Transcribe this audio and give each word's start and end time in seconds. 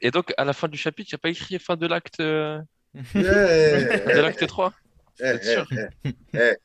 et 0.00 0.10
donc, 0.10 0.32
à 0.36 0.44
la 0.44 0.52
fin 0.52 0.68
du 0.68 0.78
chapitre, 0.78 1.10
il 1.10 1.14
n'y 1.14 1.16
a 1.16 1.18
pas 1.18 1.28
écrit 1.30 1.58
fin 1.58 1.76
de 1.76 1.86
l'acte 1.86 2.20
euh, 2.20 2.58
Yeah. 3.14 4.14
de 4.14 4.20
l'acte 4.20 4.46
3? 4.46 4.72
Eh, 5.20 5.22
Vous 5.22 5.28
êtes 5.28 5.44
sûr? 5.44 5.66
eh, 6.04 6.10
eh, 6.34 6.56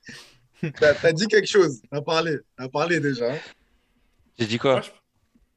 eh. 0.64 0.72
T'as 0.80 1.12
dit 1.12 1.28
quelque 1.28 1.48
chose, 1.48 1.82
t'as 1.92 2.02
parlé, 2.02 2.38
t'as 2.58 2.68
parlé 2.70 3.00
déjà. 3.00 3.34
hein. 3.34 3.40
J'ai 4.40 4.48
dit 4.48 4.60
Moi, 4.64 4.74
quoi? 4.74 4.82
je- 4.82 4.90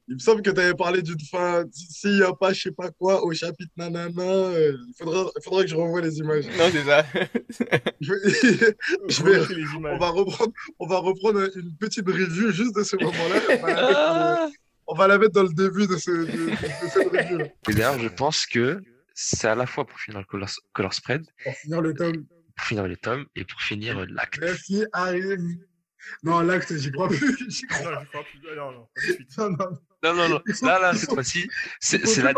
Il 0.09 0.15
me 0.15 0.19
semble 0.21 0.41
que 0.43 0.51
tu 0.51 0.59
avais 0.61 0.75
parlé 0.75 1.03
d'une 1.03 1.21
fin, 1.21 1.65
s'il 1.73 2.17
n'y 2.17 2.23
a 2.23 2.33
pas 2.33 2.53
je 2.55 2.63
sais 2.63 2.71
pas 2.71 2.91
quoi 2.91 3.23
au 3.25 3.33
chapitre 3.35 3.71
nanana, 3.77 4.23
euh, 4.23 4.73
il 4.89 4.95
faudra, 4.99 5.31
il 5.37 5.43
faudra 5.43 5.63
que 5.63 5.69
je 5.69 5.75
revoie 5.77 6.01
les 6.01 6.17
images. 6.19 6.47
Non, 6.57 6.71
c'est 6.73 6.85
ça. 6.85 7.05
Je 8.01 8.13
vais- 8.13 8.77
Je 9.09 9.23
vais- 9.23 9.39
Repris 9.39 9.55
les 9.55 9.65
on, 9.77 9.99
va 9.99 10.09
reprendre, 10.09 10.53
on 10.79 10.87
va 10.87 10.99
reprendre 10.99 11.49
une 11.57 11.77
petite 11.77 12.07
review 12.07 12.51
juste 12.53 12.75
de 12.77 12.83
ce 12.83 12.97
moment-là. 12.97 14.51
On, 14.89 14.95
va 14.95 15.07
la 15.07 15.19
mettre 15.19 15.33
dans 15.33 15.43
le- 15.43 15.49
le 15.49 15.55
début 15.55 15.87
de, 15.87 15.97
ce, 15.97 16.11
de, 16.11 16.25
de 16.51 16.57
cette 16.89 17.09
review. 17.13 17.41
Et 17.69 17.75
d'ailleurs, 17.75 17.99
je 17.99 18.09
pense 18.09 18.47
que 18.47 18.83
c'est 19.15 19.47
à 19.49 19.55
la 19.55 19.67
fois 19.67 19.87
pour 19.87 19.99
finir 20.01 20.19
le 20.21 20.25
color, 20.25 20.49
color 20.73 20.95
spread, 20.95 21.25
Pour 21.45 21.55
finir 21.55 21.81
le 21.81 21.95
tome. 21.95 22.25
pour 22.57 22.67
finir 22.67 22.87
les 22.89 22.97
tomes 22.97 23.27
et 23.37 23.45
pour 23.45 23.61
finir 23.61 23.99
euh, 23.99 24.07
l'acte. 24.09 24.39
Merci, 24.41 24.85
arrive. 24.93 25.37
Non, 26.23 26.41
l'acte, 26.41 26.75
j'y 26.77 26.91
crois 26.91 27.09
plus. 27.09 27.37
J'y 27.51 27.67
crois- 27.67 27.91
Non, 27.93 28.01
je 28.03 28.09
crois 28.09 28.25
plus. 28.25 28.57
Non, 28.57 28.73
non, 28.73 28.89
pas 28.95 29.01
de 29.01 29.13
suite. 29.13 29.39
Non, 29.39 29.51
non, 29.51 29.57
Non, 30.05 30.15
non, 30.15 30.29
non. 30.29 30.41
Là, 30.63 30.79
là, 30.81 30.95
cette 30.95 31.11
fois-ci, 31.13 31.51
c'est 31.81 31.99
la, 32.23 32.33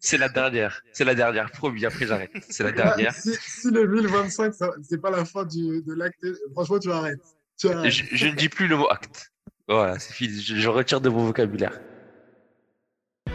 c'est 0.00 0.18
la 0.18 0.28
dernière. 0.28 0.82
C'est 0.92 1.04
la 1.04 1.14
dernière. 1.14 1.50
Promis, 1.52 1.86
après 1.86 2.06
j'arrête. 2.06 2.32
C'est 2.50 2.64
la 2.64 2.72
Là, 2.72 2.76
dernière. 2.76 3.14
Si, 3.14 3.32
si 3.40 3.70
le 3.70 3.86
1025, 3.86 4.52
ça- 4.52 4.72
c'est 4.82 5.00
pas 5.00 5.10
la 5.10 5.24
fin 5.24 5.44
du, 5.44 5.82
de 5.82 5.94
l'acte, 5.94 6.26
franchement, 6.52 6.78
tu 6.78 6.90
arrêtes. 6.90 7.22
Tu 7.58 7.68
arrêtes. 7.68 7.90
Je, 7.90 8.04
je 8.12 8.26
ne 8.26 8.34
dis 8.34 8.48
plus 8.50 8.66
le 8.68 8.76
mot 8.76 8.88
acte. 8.90 9.32
Voilà, 9.68 9.98
c'est 9.98 10.12
fini. 10.12 10.40
Je, 10.40 10.54
je 10.54 10.68
retire 10.68 11.00
de 11.00 11.08
mon 11.08 11.24
vocabulaire. 11.24 11.80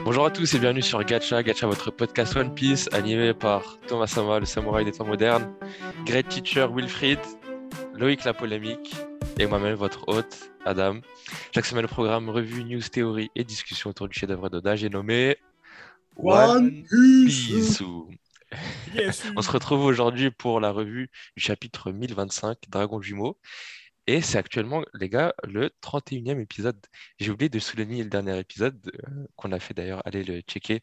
Bonjour 0.05 0.26
à 0.26 0.31
tous 0.31 0.53
et 0.53 0.59
bienvenue 0.59 0.81
sur 0.81 1.03
Gacha, 1.03 1.44
Gacha, 1.44 1.67
votre 1.67 1.91
podcast 1.91 2.38
One 2.38 2.53
Piece, 2.55 2.88
animé 2.94 3.34
par 3.34 3.77
Thomas 3.88 4.08
Sama, 4.08 4.39
le 4.39 4.45
samouraï 4.45 4.86
des 4.86 4.94
temps 4.94 5.05
modernes, 5.05 5.53
Great 6.06 6.30
Teacher 6.30 6.67
Wilfried, 6.73 7.19
Loïc 7.95 8.23
la 8.23 8.33
polémique 8.33 8.95
et 9.39 9.45
moi-même, 9.45 9.75
votre 9.75 10.08
hôte, 10.08 10.52
Adam. 10.66 11.02
Chaque 11.53 11.66
semaine, 11.66 11.81
le 11.81 11.89
programme 11.89 12.30
revue, 12.30 12.63
news, 12.63 12.81
théorie 12.81 13.30
et 13.36 13.44
discussion 13.44 13.89
autour 13.89 14.08
du 14.08 14.17
chef-d'œuvre 14.17 14.50
d'Oda, 14.50 14.78
j'ai 14.78 14.89
nommé 14.89 15.36
One 16.16 16.84
Piece. 16.84 17.50
Piece. 17.50 17.84
Yes. 18.95 19.23
On 19.36 19.41
se 19.41 19.52
retrouve 19.52 19.84
aujourd'hui 19.84 20.31
pour 20.31 20.61
la 20.61 20.72
revue 20.72 21.09
du 21.36 21.44
chapitre 21.44 21.91
1025, 21.91 22.58
Dragon 22.69 23.02
Jumeau. 23.02 23.38
Et 24.12 24.20
c'est 24.20 24.38
actuellement, 24.38 24.84
les 24.94 25.08
gars, 25.08 25.34
le 25.45 25.70
31e 25.81 26.42
épisode. 26.42 26.78
J'ai 27.17 27.31
oublié 27.31 27.48
de 27.48 27.59
souligner 27.59 28.04
le 28.04 28.09
dernier 28.09 28.38
épisode 28.38 28.78
euh, 29.08 29.26
qu'on 29.38 29.53
a 29.53 29.59
fait 29.62 29.73
d'ailleurs, 29.73 30.02
allez 30.06 30.26
le 30.26 30.42
checker. 30.42 30.81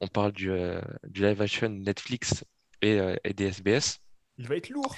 On 0.00 0.06
parle 0.06 0.32
du, 0.32 0.50
euh, 0.50 0.80
du 1.04 1.20
live 1.20 1.42
action 1.42 1.68
Netflix 1.68 2.42
et, 2.80 2.98
euh, 2.98 3.16
et 3.22 3.34
des 3.34 3.48
SBS. 3.48 3.98
Il 4.38 4.48
va 4.48 4.56
être 4.56 4.70
lourd. 4.70 4.96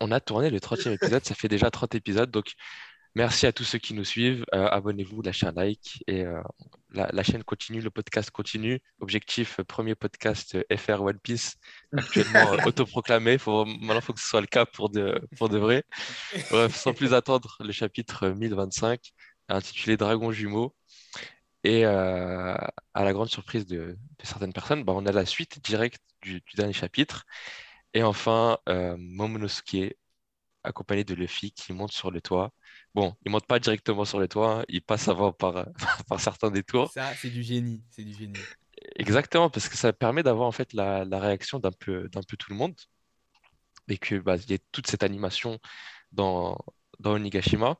On 0.00 0.12
a 0.12 0.20
tourné 0.20 0.48
le 0.48 0.60
30e 0.60 0.92
épisode, 0.92 1.22
ça 1.22 1.34
fait 1.34 1.48
déjà 1.48 1.70
30 1.70 1.94
épisodes. 1.94 2.30
Donc, 2.30 2.54
merci 3.14 3.46
à 3.46 3.52
tous 3.52 3.64
ceux 3.64 3.78
qui 3.78 3.94
nous 3.94 4.04
suivent. 4.04 4.44
Euh, 4.54 4.66
abonnez-vous, 4.68 5.22
lâchez 5.22 5.46
un 5.46 5.52
like. 5.52 6.02
Et 6.06 6.24
euh, 6.24 6.40
la, 6.90 7.08
la 7.12 7.22
chaîne 7.22 7.44
continue, 7.44 7.80
le 7.80 7.90
podcast 7.90 8.30
continue. 8.30 8.80
Objectif, 9.00 9.60
euh, 9.60 9.64
premier 9.64 9.94
podcast 9.94 10.56
FR 10.76 11.02
One 11.02 11.18
Piece, 11.18 11.56
actuellement 11.96 12.50
autoproclamé. 12.66 13.38
Faut, 13.38 13.64
maintenant, 13.64 13.96
il 13.96 14.00
faut 14.02 14.12
que 14.12 14.20
ce 14.20 14.28
soit 14.28 14.40
le 14.40 14.46
cas 14.46 14.66
pour 14.66 14.90
de, 14.90 15.20
pour 15.36 15.48
de 15.48 15.58
vrai. 15.58 15.84
Bref, 16.50 16.74
sans 16.76 16.94
plus 16.94 17.14
attendre, 17.14 17.56
le 17.60 17.72
chapitre 17.72 18.28
1025, 18.28 19.12
intitulé 19.48 19.96
Dragon 19.96 20.32
Jumeau. 20.32 20.74
Et 21.64 21.84
à 21.84 22.72
la 22.94 23.12
grande 23.12 23.28
surprise 23.28 23.66
de, 23.66 23.96
de 24.18 24.26
certaines 24.26 24.52
personnes, 24.52 24.82
bah, 24.84 24.92
on 24.96 25.04
a 25.06 25.12
la 25.12 25.26
suite 25.26 25.62
directe 25.62 26.00
du, 26.22 26.40
du 26.40 26.56
dernier 26.56 26.72
chapitre. 26.72 27.24
Et 27.94 28.02
enfin, 28.02 28.58
Momonosuke, 28.68 29.94
accompagné 30.64 31.04
de 31.04 31.14
Luffy, 31.14 31.52
qui 31.52 31.72
monte 31.72 31.92
sur 31.92 32.10
le 32.10 32.20
toit. 32.20 32.52
Bon, 32.94 33.14
il 33.24 33.30
monte 33.30 33.46
pas 33.46 33.60
directement 33.60 34.04
sur 34.04 34.18
le 34.18 34.26
toit, 34.26 34.60
hein, 34.60 34.64
il 34.68 34.82
passe 34.82 35.08
avant 35.08 35.32
par, 35.32 35.66
par 36.08 36.20
certains 36.20 36.50
détours. 36.50 36.90
Ça, 36.90 37.14
c'est 37.14 37.30
du 37.30 37.42
génie. 37.42 37.82
C'est 37.90 38.04
du 38.04 38.14
génie. 38.14 38.38
Exactement, 38.96 39.50
parce 39.50 39.68
que 39.68 39.76
ça 39.76 39.92
permet 39.92 40.22
d'avoir 40.22 40.48
en 40.48 40.52
fait 40.52 40.72
la, 40.72 41.04
la 41.04 41.18
réaction 41.20 41.58
d'un 41.58 41.70
peu, 41.72 42.08
d'un 42.08 42.22
peu 42.22 42.36
tout 42.36 42.50
le 42.50 42.56
monde. 42.56 42.74
Et 43.88 43.98
que 43.98 44.16
bah, 44.16 44.36
il 44.36 44.50
y 44.50 44.54
ait 44.54 44.60
toute 44.72 44.86
cette 44.86 45.02
animation 45.02 45.58
dans, 46.12 46.58
dans 47.00 47.14
Onigashima. 47.14 47.76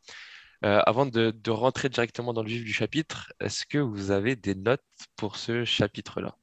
Euh, 0.64 0.82
avant 0.86 1.06
de, 1.06 1.30
de 1.30 1.50
rentrer 1.50 1.88
directement 1.88 2.32
dans 2.34 2.42
le 2.42 2.48
vif 2.50 2.64
du 2.64 2.72
chapitre, 2.72 3.32
est-ce 3.40 3.66
que 3.66 3.78
vous 3.78 4.10
avez 4.10 4.36
des 4.36 4.54
notes 4.54 4.84
pour 5.16 5.36
ce 5.36 5.64
chapitre-là? 5.64 6.36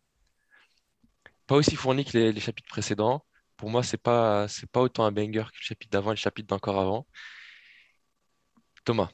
Pas 1.47 1.55
aussi 1.55 1.75
fourni 1.75 2.05
que 2.05 2.17
les, 2.17 2.31
les 2.31 2.39
chapitres 2.41 2.67
précédents. 2.69 3.25
Pour 3.57 3.69
moi, 3.69 3.83
c'est 3.83 3.97
pas, 3.97 4.47
c'est 4.47 4.69
pas 4.69 4.81
autant 4.81 5.05
un 5.05 5.11
banger 5.11 5.43
que 5.45 5.57
le 5.59 5.63
chapitre 5.63 5.91
d'avant 5.91 6.11
et 6.11 6.13
le 6.13 6.17
chapitre 6.17 6.47
d'encore 6.47 6.79
avant. 6.79 7.07
Thomas, 8.87 9.09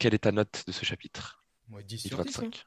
quelle 0.00 0.14
est 0.14 0.20
ta 0.20 0.32
note 0.32 0.64
de 0.66 0.72
ce 0.72 0.86
chapitre? 0.86 1.44
Moi, 1.68 1.82
10 1.82 1.98
sur 1.98 2.24
10. 2.24 2.38
hein. 2.38 2.50
25. 2.50 2.66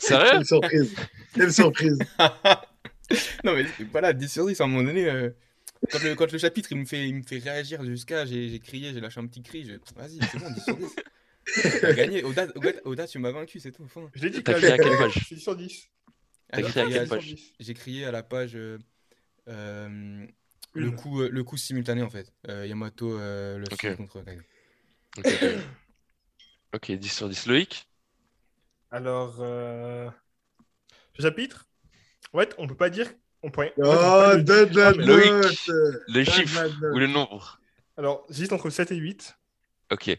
Sérieux? 0.00 0.30
Quelle 0.32 0.44
surprise. 0.44 0.94
Quelle 1.32 1.52
surprise. 1.52 1.98
Non, 3.44 3.54
mais 3.54 3.64
voilà, 3.92 4.12
10 4.12 4.28
sur 4.32 4.46
10, 4.48 4.60
à 4.60 4.64
un 4.64 4.66
moment 4.66 4.82
donné, 4.82 5.08
euh, 5.08 5.30
quand, 5.92 6.02
le, 6.02 6.14
quand 6.16 6.30
le 6.32 6.38
chapitre 6.38 6.72
il 6.72 6.78
me 6.78 6.84
fait, 6.84 7.08
il 7.08 7.14
me 7.14 7.22
fait 7.22 7.38
réagir 7.38 7.82
jusqu'à. 7.84 8.26
J'ai 8.26 8.48
j'ai 8.50 8.58
crié, 8.58 8.92
j'ai 8.92 9.00
lâché 9.00 9.20
un 9.20 9.26
petit 9.28 9.42
cri. 9.44 9.64
je- 9.64 9.74
Vas-y, 9.94 10.18
c'est 10.28 10.38
bon, 10.40 10.50
10 10.50 10.60
sur 10.64 10.76
10. 10.76 10.94
T'as 11.80 11.92
gagné. 11.94 12.24
Oda, 12.24 12.48
Oda, 12.56 12.70
Oda, 12.84 13.06
tu 13.06 13.18
m'as 13.20 13.30
vaincu, 13.30 13.60
c'est 13.60 13.70
tout. 13.72 13.86
fin. 13.86 14.10
Je 14.14 14.24
l'ai 14.24 14.30
dit 14.30 14.42
T'as 14.42 14.54
crié 14.54 14.72
à 14.72 14.76
quelle 14.78 14.96
page? 14.98 15.24
C'est 15.28 15.36
10 15.36 15.40
sur 15.40 15.56
10. 15.56 15.88
T'as 16.50 16.58
Alors, 16.58 16.70
crié 16.70 16.82
à 16.82 16.88
j'ai- 16.88 16.92
quelle 16.98 17.06
sur 17.06 17.16
page? 17.16 17.26
10. 17.26 17.52
J'ai 17.60 17.74
crié 17.74 18.04
à 18.06 18.10
la 18.10 18.22
page. 18.24 18.56
euh, 18.56 18.78
euh, 19.48 20.26
le, 20.74 20.90
coup, 20.90 21.22
euh, 21.22 21.28
le 21.30 21.44
coup 21.44 21.56
simultané, 21.56 22.02
en 22.02 22.10
fait. 22.10 22.30
Euh, 22.48 22.66
Yamato, 22.66 23.16
euh, 23.18 23.56
le 23.58 23.64
Ok. 23.72 23.78
film 23.80 23.96
contre 23.96 24.20
Kaido. 24.24 24.42
Ok, 25.18 25.26
ok. 25.26 25.48
Ok, 26.74 26.92
10 26.92 27.08
sur 27.08 27.28
10. 27.28 27.46
Loïc? 27.46 27.88
Alors, 28.90 29.36
euh... 29.40 30.08
ce 31.16 31.22
chapitre, 31.22 31.66
en 32.32 32.38
fait, 32.40 32.54
on 32.58 32.66
peut 32.66 32.76
pas 32.76 32.90
dire. 32.90 33.10
On 33.42 33.48
on 33.48 33.50
peut 33.50 33.70
Oh, 33.76 33.82
la 33.82 34.92
mais- 34.92 35.06
Loïc. 35.06 35.70
Le 36.08 36.24
chiffre 36.24 36.66
ou 36.94 36.98
le 36.98 37.06
nombre? 37.06 37.60
Alors, 37.96 38.26
j'hésite 38.30 38.52
entre 38.52 38.70
7 38.70 38.90
et 38.92 38.96
8. 38.96 39.36
Ok. 39.90 40.06
Le 40.06 40.16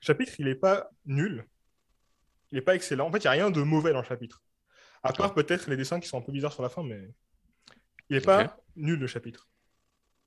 chapitre, 0.00 0.32
il 0.38 0.48
est 0.48 0.54
pas 0.54 0.90
nul. 1.06 1.46
Il 2.50 2.58
est 2.58 2.62
pas 2.62 2.74
excellent. 2.74 3.06
En 3.08 3.12
fait, 3.12 3.18
il 3.18 3.22
n'y 3.22 3.28
a 3.28 3.32
rien 3.32 3.50
de 3.50 3.62
mauvais 3.62 3.92
dans 3.92 4.00
le 4.00 4.06
chapitre. 4.06 4.42
À 5.02 5.12
part 5.12 5.34
peut-être 5.34 5.68
les 5.68 5.76
dessins 5.76 6.00
qui 6.00 6.08
sont 6.08 6.18
un 6.18 6.22
peu 6.22 6.32
bizarres 6.32 6.52
sur 6.52 6.62
la 6.62 6.68
fin, 6.68 6.82
mais 6.82 7.10
il 8.08 8.16
est 8.16 8.20
Ok. 8.20 8.26
pas 8.26 8.56
nul 8.76 8.98
le 8.98 9.06
chapitre. 9.06 9.48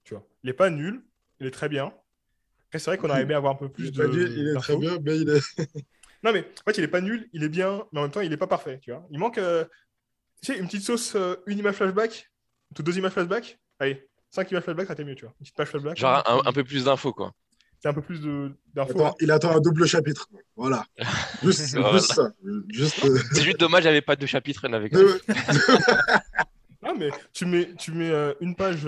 Tu 0.03 0.13
vois, 0.13 0.27
il 0.43 0.49
est 0.49 0.53
pas 0.53 0.69
nul. 0.69 1.03
Il 1.39 1.47
est 1.47 1.51
très 1.51 1.69
bien. 1.69 1.93
Après, 2.67 2.79
c'est 2.79 2.89
vrai 2.91 2.97
qu'on 2.97 3.09
aurait 3.09 3.21
aimé 3.21 3.33
avoir 3.33 3.53
un 3.53 3.55
peu 3.57 3.69
plus 3.69 3.91
de. 3.91 4.01
pas 4.03 4.07
nul, 4.09 4.33
il 4.37 4.47
est 4.49 4.55
très 4.55 4.75
bien, 4.77 4.97
mais 5.03 5.17
il 5.19 5.29
est. 5.29 5.41
Non, 6.23 6.33
mais 6.33 6.39
en 6.39 6.63
fait, 6.71 6.77
il 6.79 6.83
est 6.83 6.87
pas 6.87 6.99
nul, 6.99 7.29
il 7.31 7.43
est 7.43 7.49
bien, 7.49 7.83
mais 7.93 7.99
en 7.99 8.03
même 8.03 8.11
temps, 8.11 8.21
il 8.21 8.33
est 8.33 8.37
pas 8.37 8.47
parfait, 8.47 8.79
tu 8.81 8.91
vois. 8.91 9.05
Il 9.11 9.19
manque, 9.19 9.37
euh, 9.37 9.63
tu 10.41 10.51
sais, 10.51 10.59
une 10.59 10.65
petite 10.65 10.81
sauce, 10.81 11.13
euh, 11.15 11.35
une 11.45 11.59
image 11.59 11.75
flashback, 11.75 12.31
deux 12.79 12.97
images 12.97 13.11
flashback. 13.11 13.59
Allez, 13.79 14.09
cinq 14.31 14.49
images 14.49 14.63
flashback, 14.63 14.87
ça 14.87 14.95
t'est 14.95 15.03
mieux, 15.05 15.13
tu 15.13 15.25
vois. 15.25 15.33
Une 15.39 15.43
petite 15.43 15.55
page 15.55 15.67
flashback. 15.67 15.95
Genre 15.97 16.23
un, 16.27 16.41
un 16.49 16.51
peu 16.51 16.63
plus 16.63 16.85
d'infos, 16.85 17.13
quoi. 17.13 17.33
C'est 17.79 17.87
un 17.89 17.93
peu 17.93 18.01
plus 18.01 18.19
de- 18.19 18.51
d'infos. 18.73 18.91
Attends, 18.99 19.15
il 19.21 19.29
attend 19.29 19.55
un 19.55 19.59
double 19.59 19.85
chapitre. 19.85 20.27
Voilà. 20.55 20.83
Juste, 21.43 21.75
Voilà. 21.77 21.91
juste 21.93 22.13
ça. 22.13 22.31
Juste. 22.69 23.05
euh, 23.05 23.19
C'est 23.33 23.43
juste 23.43 23.59
dommage, 23.59 23.83
il 23.83 23.85
n'y 23.87 23.91
avait 23.91 24.01
pas 24.01 24.15
de 24.15 24.25
chapitre, 24.25 24.61
il 24.63 24.69
y 24.69 24.71
en 24.71 24.73
avait 24.73 24.89
qu'un. 24.89 24.97
deux- 24.97 25.21
Ah, 26.83 26.93
mais 26.97 27.09
tu 27.31 27.45
mets, 27.45 27.73
tu 27.77 27.91
mets 27.91 28.09
euh, 28.09 28.33
une 28.41 28.55
page. 28.55 28.81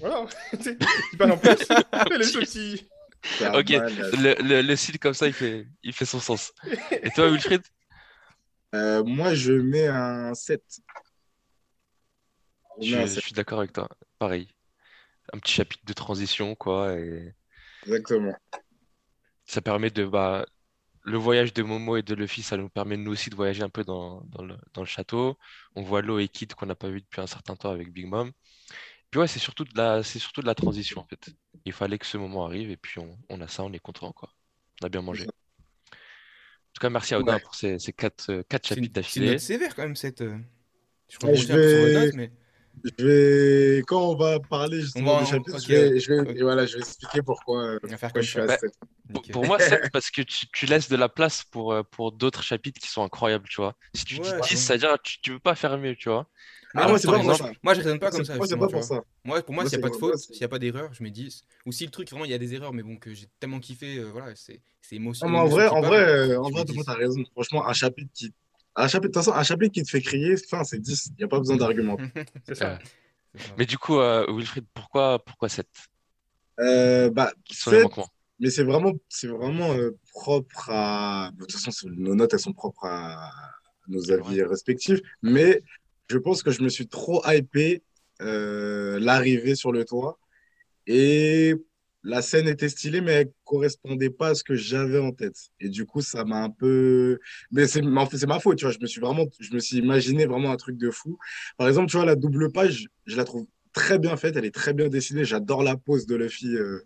Voilà, 0.00 0.20
en 0.22 1.38
plus. 1.38 1.58
Les 2.10 2.32
petits. 2.32 2.88
Ok, 3.54 3.70
mal. 3.70 3.92
le, 4.12 4.42
le, 4.42 4.62
le 4.62 4.76
style 4.76 4.98
comme 4.98 5.14
ça, 5.14 5.26
il 5.26 5.32
fait, 5.32 5.66
il 5.82 5.92
fait 5.92 6.04
son 6.04 6.20
sens. 6.20 6.52
Et 7.02 7.10
toi, 7.10 7.30
Wilfried? 7.30 7.62
Euh, 8.74 9.02
moi, 9.04 9.34
je 9.34 9.52
mets 9.52 9.86
un 9.88 10.34
7. 10.34 10.62
Je 12.80 12.88
Je, 12.88 12.96
mets 12.96 13.02
un 13.02 13.06
je 13.06 13.14
7, 13.14 13.24
suis 13.24 13.32
d'accord 13.32 13.58
avec 13.60 13.72
toi. 13.72 13.88
Pareil. 14.18 14.48
Un 15.32 15.38
petit 15.38 15.52
chapitre 15.54 15.84
de 15.84 15.92
transition, 15.92 16.54
quoi. 16.54 16.94
Et 16.98 17.34
exactement. 17.86 18.36
ça 19.46 19.60
permet 19.60 19.90
de. 19.90 20.04
Bah, 20.04 20.46
le 21.04 21.16
voyage 21.18 21.54
de 21.54 21.62
Momo 21.62 21.96
et 21.96 22.02
de 22.02 22.14
Luffy, 22.14 22.42
ça 22.42 22.56
nous 22.58 22.68
permet 22.68 22.96
nous 22.98 23.12
aussi 23.12 23.30
de 23.30 23.34
voyager 23.36 23.62
un 23.62 23.70
peu 23.70 23.82
dans, 23.84 24.20
dans 24.26 24.44
le, 24.44 24.56
dans 24.74 24.82
le 24.82 24.86
château. 24.86 25.38
On 25.74 25.82
voit 25.82 26.02
Lo 26.02 26.18
et 26.18 26.28
Kid 26.28 26.54
qu'on 26.54 26.66
n'a 26.66 26.74
pas 26.74 26.90
vu 26.90 27.00
depuis 27.00 27.20
un 27.22 27.26
certain 27.26 27.56
temps 27.56 27.70
avec 27.70 27.92
Big 27.92 28.06
Mom. 28.06 28.30
Puis 29.10 29.20
ouais, 29.20 29.26
c'est 29.28 29.38
surtout 29.38 29.64
de 29.64 29.76
la, 29.76 30.02
c'est 30.02 30.18
surtout 30.18 30.40
de 30.42 30.46
la 30.46 30.54
transition 30.54 31.00
en 31.02 31.06
fait. 31.06 31.30
Il 31.64 31.72
fallait 31.72 31.98
que 31.98 32.06
ce 32.06 32.16
moment 32.18 32.46
arrive 32.46 32.70
et 32.70 32.76
puis 32.76 32.98
on, 33.00 33.18
on 33.28 33.40
a 33.40 33.48
ça, 33.48 33.64
on 33.64 33.72
est 33.72 33.78
content 33.78 34.12
quoi. 34.12 34.32
On 34.82 34.86
a 34.86 34.88
bien 34.88 35.02
mangé. 35.02 35.24
En 35.26 35.28
tout 36.74 36.80
cas, 36.80 36.90
merci 36.90 37.14
à 37.14 37.18
Odin 37.20 37.38
Ouais. 37.38 37.40
pour 37.40 37.54
ces, 37.54 37.78
ces 37.78 37.92
quatre, 37.92 38.30
euh, 38.30 38.42
quatre 38.48 38.66
C'est 38.68 38.92
c'est 39.08 39.20
une 39.20 39.26
d'affilée. 39.26 39.26
note 39.26 39.40
sévère 39.40 39.74
quand 39.74 39.82
même, 39.82 39.96
cette. 39.96 40.20
euh, 40.22 40.38
Je 41.08 41.18
Ouais, 41.22 41.34
rebondis 41.34 41.52
je 41.52 41.52
un 41.52 41.58
peu 41.60 41.68
sur 41.68 41.80
vos 41.80 41.90
vais- 41.90 41.90
notes, 41.90 42.14
mais. 42.14 42.32
Je 42.98 43.04
vais, 43.04 43.82
quand 43.86 44.10
on 44.10 44.16
va 44.16 44.40
parler 44.40 44.80
justement 44.80 45.16
va- 45.18 45.24
du 45.24 45.30
chapitre, 45.30 45.58
je 45.60 45.68
vais, 45.68 46.00
je 46.00 46.42
voilà, 46.42 46.66
je 46.66 46.74
vais 46.74 46.80
expliquer 46.80 47.22
pourquoi, 47.22 47.62
euh, 47.64 47.78
pourquoi 47.80 48.20
je 48.22 48.30
suis 48.30 48.40
à 48.40 48.46
Bah, 48.46 48.58
7. 48.58 48.72
Pour, 49.32 49.46
moi, 49.46 49.58
7 49.58 49.90
parce 49.92 50.10
que 50.10 50.22
tu, 50.22 50.46
tu 50.52 50.66
laisses 50.66 50.88
de 50.88 50.96
la 50.96 51.08
place 51.08 51.42
pour, 51.44 51.72
euh, 51.72 51.82
pour 51.82 52.12
d'autres 52.12 52.42
chapitres 52.42 52.80
qui 52.80 52.88
sont 52.88 53.02
incroyables, 53.02 53.48
tu 53.48 53.60
vois. 53.60 53.74
Si 53.94 54.04
tu 54.04 54.14
dis 54.14 54.20
Ouais, 54.20 54.40
10, 54.42 54.50
ouais. 54.50 54.56
ça 54.56 54.74
veut 54.74 54.78
dire 54.80 54.92
que 54.92 55.02
tu, 55.02 55.20
tu 55.20 55.30
veux 55.32 55.38
pas 55.38 55.54
faire 55.54 55.78
mieux, 55.78 55.96
tu 55.96 56.08
vois. 56.10 56.28
Mais 56.74 56.82
Ah, 56.82 56.84
non, 56.84 56.90
moi, 56.90 56.98
c'est 56.98 57.06
pas 57.06 57.12
pour 57.14 57.22
exemple, 57.32 57.50
ça. 57.54 57.58
Moi, 57.62 57.72
je 57.74 57.78
raisonne 57.80 57.98
pas 57.98 58.10
comme 58.10 58.20
C'est- 58.24 58.32
ça. 58.32 58.36
Moi, 58.36 58.46
c'est 58.46 58.56
pas 58.58 58.68
pour 58.68 58.84
ça. 58.84 59.00
Moi, 59.24 59.42
pour 59.42 59.54
moi, 59.54 59.64
s'il 59.64 59.78
n'y 59.78 59.84
a 59.84 59.86
c'est- 59.86 59.90
pas 59.90 59.96
de 59.96 59.98
faute, 59.98 60.18
c'est- 60.18 60.32
s'il 60.34 60.40
n'y 60.40 60.44
a 60.44 60.48
pas 60.48 60.58
d'erreur, 60.58 60.92
je 60.92 61.02
mets 61.02 61.10
10. 61.10 61.42
Ou 61.64 61.72
si 61.72 61.84
le 61.86 61.90
truc, 61.90 62.10
vraiment, 62.10 62.26
il 62.26 62.30
y 62.30 62.34
a 62.34 62.38
des 62.38 62.52
erreurs, 62.54 62.74
mais 62.74 62.82
bon, 62.82 62.96
que 62.96 63.14
j'ai 63.14 63.26
tellement 63.40 63.58
kiffé, 63.58 63.96
euh, 63.96 64.10
voilà, 64.12 64.34
c'est 64.36 64.60
c'est 64.82 64.96
émotion. 64.96 65.26
Non, 65.26 65.32
mais 65.32 65.38
en 65.38 65.46
vrai, 65.46 65.68
en 65.68 65.80
vrai, 65.80 66.36
en 66.36 66.42
vrai, 66.50 66.60
mets 66.60 66.64
toi, 66.66 66.74
10. 66.74 66.84
t'as 66.84 66.94
raison. 66.94 67.22
Franchement, 67.32 67.66
un 67.66 67.72
chapitre 67.72 68.10
qui, 68.14 68.32
un 68.78 68.88
chapitre, 68.88 69.08
de 69.08 69.14
toute 69.14 69.24
façon, 69.24 69.32
un 69.32 69.42
chapitre 69.42 69.72
qui 69.72 69.82
te 69.82 69.90
fait 69.90 70.00
crier, 70.00 70.36
fin, 70.36 70.64
c'est 70.64 70.78
10. 70.78 71.10
Il 71.10 71.14
n'y 71.18 71.24
a 71.24 71.28
pas 71.28 71.38
besoin 71.38 71.56
d'argument. 71.56 71.96
C'est 72.46 72.54
ça. 72.54 72.72
Euh, 72.72 72.78
mais 73.58 73.66
du 73.66 73.76
coup, 73.76 73.98
euh, 73.98 74.24
Wilfried, 74.28 74.64
pourquoi, 74.72 75.22
pourquoi 75.24 75.48
7? 75.48 75.66
Euh, 76.60 77.10
bah, 77.10 77.32
mais 78.40 78.50
c'est 78.50 78.62
vraiment, 78.62 78.92
c'est 79.08 79.26
vraiment 79.26 79.72
euh, 79.72 79.96
propre 80.12 80.70
à. 80.70 81.30
De 81.36 81.44
toute 81.44 81.60
façon, 81.60 81.88
nos 81.90 82.14
notes, 82.14 82.32
elles 82.34 82.40
sont 82.40 82.52
propres 82.52 82.84
à 82.84 83.30
nos 83.88 84.12
avis 84.12 84.42
respectifs. 84.42 85.00
Mais 85.22 85.62
je 86.08 86.18
pense 86.18 86.42
que 86.42 86.50
je 86.50 86.62
me 86.62 86.68
suis 86.68 86.86
trop 86.86 87.22
hypé 87.26 87.82
euh, 88.22 88.98
l'arrivée 89.00 89.54
sur 89.54 89.72
le 89.72 89.84
toit. 89.84 90.18
Et 90.86 91.54
la 92.08 92.22
scène 92.22 92.48
était 92.48 92.70
stylée, 92.70 93.02
mais 93.02 93.12
elle 93.12 93.32
correspondait 93.44 94.08
pas 94.08 94.28
à 94.28 94.34
ce 94.34 94.42
que 94.42 94.54
j'avais 94.54 94.98
en 94.98 95.12
tête. 95.12 95.36
Et 95.60 95.68
du 95.68 95.84
coup, 95.84 96.00
ça 96.00 96.24
m'a 96.24 96.42
un 96.42 96.48
peu. 96.48 97.18
Mais 97.50 97.66
c'est 97.66 97.84
en 97.84 98.06
fait, 98.06 98.26
ma 98.26 98.40
faute, 98.40 98.56
tu 98.56 98.64
vois. 98.64 98.72
Je 98.72 98.78
me 98.80 98.86
suis 98.86 99.00
vraiment, 99.00 99.26
je 99.38 99.52
me 99.52 99.58
suis 99.58 99.76
imaginé 99.76 100.24
vraiment 100.24 100.50
un 100.50 100.56
truc 100.56 100.78
de 100.78 100.90
fou. 100.90 101.18
Par 101.58 101.68
exemple, 101.68 101.90
tu 101.90 101.98
vois, 101.98 102.06
la 102.06 102.16
double 102.16 102.50
page, 102.50 102.88
je 103.04 103.14
la 103.14 103.24
trouve 103.24 103.46
très 103.74 103.98
bien 103.98 104.16
faite. 104.16 104.36
Elle 104.36 104.46
est 104.46 104.54
très 104.54 104.72
bien 104.72 104.88
dessinée. 104.88 105.26
J'adore 105.26 105.62
la 105.62 105.76
pose 105.76 106.06
de 106.06 106.16
Luffy 106.16 106.56
euh, 106.56 106.82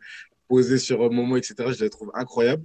posée 0.49 0.79
sur 0.79 1.09
Momo, 1.13 1.37
etc. 1.37 1.55
Je 1.73 1.85
la 1.85 1.89
trouve 1.89 2.11
incroyable. 2.15 2.65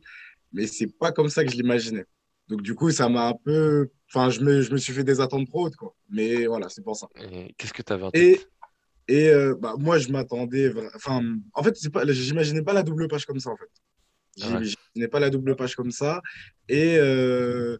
Mais 0.51 0.65
c'est 0.65 0.87
pas 0.87 1.11
comme 1.11 1.29
ça 1.29 1.45
que 1.45 1.51
je 1.51 1.57
l'imaginais. 1.57 2.05
Donc, 2.47 2.63
du 2.63 2.73
coup, 2.73 2.89
ça 2.89 3.07
m'a 3.07 3.27
un 3.27 3.35
peu. 3.35 3.89
Enfin, 4.09 4.31
je 4.31 4.41
me, 4.41 4.61
je 4.61 4.71
me 4.71 4.77
suis 4.77 4.93
fait 4.93 5.03
des 5.03 5.21
attentes 5.21 5.47
trop 5.47 5.67
hautes, 5.67 5.75
quoi. 5.75 5.93
Mais 6.09 6.47
voilà, 6.47 6.69
c'est 6.69 6.81
pour 6.81 6.95
ça. 6.95 7.07
Qu'est-ce 7.55 7.73
que 7.73 7.83
tu 7.83 7.93
avais 7.93 8.05
en 8.05 8.09
tête? 8.09 8.21
et 8.23 8.41
euh, 9.09 9.55
bah, 9.55 9.75
moi, 9.79 9.97
je 9.97 10.09
m'attendais. 10.09 10.73
Enfin, 10.95 11.21
en 11.53 11.63
fait, 11.63 11.75
c'est 11.77 11.89
pas, 11.89 12.05
j'imaginais 12.05 12.61
pas 12.61 12.73
la 12.73 12.83
double 12.83 13.07
page 13.07 13.25
comme 13.25 13.39
ça, 13.39 13.51
en 13.51 13.57
fait. 13.57 13.69
Ah 14.41 14.59
ouais. 14.59 14.65
J'imaginais 14.65 15.07
pas 15.09 15.19
la 15.19 15.29
double 15.29 15.55
page 15.55 15.75
comme 15.75 15.91
ça. 15.91 16.21
Et, 16.67 16.97
euh, 16.97 17.77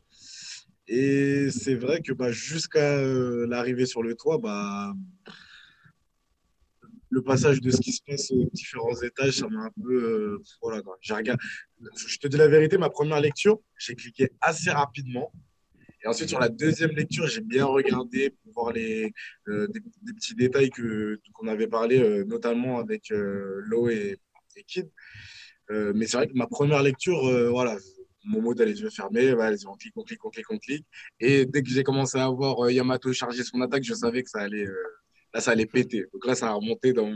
et 0.88 1.50
c'est 1.51 1.75
vrai 1.75 2.01
que 2.01 2.13
bah, 2.13 2.31
jusqu'à 2.31 2.97
euh, 2.97 3.45
l'arrivée 3.47 3.85
sur 3.85 4.03
le 4.03 4.15
toit, 4.15 4.38
bah, 4.38 4.94
le 7.09 7.21
passage 7.21 7.62
de 7.62 7.71
ce 7.71 7.81
qui 7.81 7.91
se 7.91 8.01
passe 8.06 8.31
aux 8.31 8.50
différents 8.53 9.01
étages, 9.01 9.38
ça 9.38 9.47
m'a 9.50 9.65
un 9.65 9.71
peu. 9.81 10.41
voilà, 10.62 10.81
quoi. 10.81 10.97
Regardé. 11.09 11.41
Je 11.95 12.18
te 12.18 12.27
dis 12.27 12.38
la 12.38 12.47
vérité, 12.47 12.77
ma 12.77 12.89
première 12.89 13.19
lecture, 13.19 13.59
j'ai 13.77 13.95
cliqué 13.95 14.31
assez 14.39 14.71
rapidement. 14.71 15.31
Et 16.04 16.08
ensuite, 16.08 16.30
sur 16.30 16.40
la 16.40 16.50
deuxième 16.50 16.92
lecture, 16.92 17.28
j'ai 17.28 17.42
bien 17.42 17.66
regardé 17.66 18.30
pour 18.30 18.54
voir 18.54 18.74
les, 18.74 19.12
euh, 19.48 19.68
des, 19.68 19.80
des 20.04 20.14
petits 20.14 20.36
détails 20.36 20.70
qu'on 20.70 21.48
avait 21.48 21.68
parlé, 21.68 22.00
euh, 22.00 22.24
notamment 22.26 22.78
avec 22.80 23.12
euh, 23.12 23.62
Lo 23.66 23.90
et, 23.90 24.18
et 24.56 24.64
Kid. 24.64 24.90
Euh, 25.72 25.92
mais 25.96 26.06
c'est 26.06 26.18
vrai 26.18 26.28
que 26.28 26.34
ma 26.34 26.48
première 26.48 26.82
lecture, 26.84 27.20
voilà, 27.50 27.78
mon 28.24 28.42
mot 28.42 28.54
les 28.54 28.82
yeux 28.82 28.90
fermés, 28.90 29.34
bah, 29.34 29.46
allez, 29.46 29.66
on 29.68 29.76
clique, 29.76 29.94
on 29.98 30.04
clique, 30.04 30.24
on 30.24 30.30
clique, 30.30 30.52
on 30.52 30.58
clique. 30.58 30.86
Et 31.20 31.46
dès 31.46 31.64
que 31.64 31.70
j'ai 31.70 31.84
commencé 31.84 32.18
à 32.18 32.30
voir 32.30 32.70
Yamato 32.70 33.12
charger 33.12 33.44
son 33.44 33.60
attaque, 33.62 33.84
je 33.84 33.94
savais 33.94 34.22
que 34.24 34.30
ça 34.30 34.42
allait, 34.42 34.68
là, 35.34 35.42
ça 35.42 35.52
allait 35.52 35.66
péter. 35.66 36.06
Donc 36.14 36.26
là, 36.26 36.36
ça 36.36 36.50
a 36.50 36.54
remonté 36.54 36.94
dans, 36.94 37.12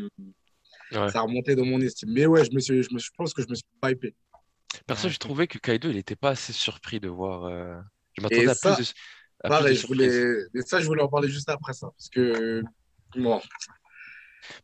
Ouais. 0.91 1.09
ça 1.09 1.19
a 1.19 1.21
remonté 1.21 1.55
dans 1.55 1.63
mon 1.63 1.79
estime. 1.79 2.11
Mais 2.11 2.25
ouais, 2.25 2.43
je, 2.43 2.51
me 2.51 2.59
suis, 2.59 2.83
je, 2.83 2.93
me, 2.93 2.99
je 2.99 3.09
pense 3.15 3.33
que 3.33 3.41
je 3.41 3.47
me 3.47 3.55
suis 3.55 3.63
pas 3.79 3.91
hypé. 3.91 4.13
Perso, 4.85 5.07
j'ai 5.07 5.13
je 5.13 5.19
trouvé 5.19 5.47
que 5.47 5.57
Kaido, 5.57 5.89
il 5.89 5.95
était 5.97 6.17
pas 6.17 6.31
assez 6.31 6.51
surpris 6.51 6.99
de 6.99 7.07
voir. 7.07 7.49
Je 8.13 8.21
m'attendais 8.21 8.51
à 8.51 8.55
ça, 8.55 8.75
plus 8.75 8.77
de, 8.79 8.85
à 9.43 9.51
plus 9.51 9.65
de 9.67 9.73
Pareil, 9.73 9.77
je 9.77 9.87
surprises. 9.87 9.87
voulais, 9.87 10.35
mais 10.53 10.61
ça, 10.63 10.79
je 10.81 10.87
voulais 10.87 11.03
en 11.03 11.09
parler 11.09 11.29
juste 11.29 11.49
après 11.49 11.73
ça. 11.73 11.89
Parce 11.97 12.09
que, 12.09 12.63
bon, 13.15 13.41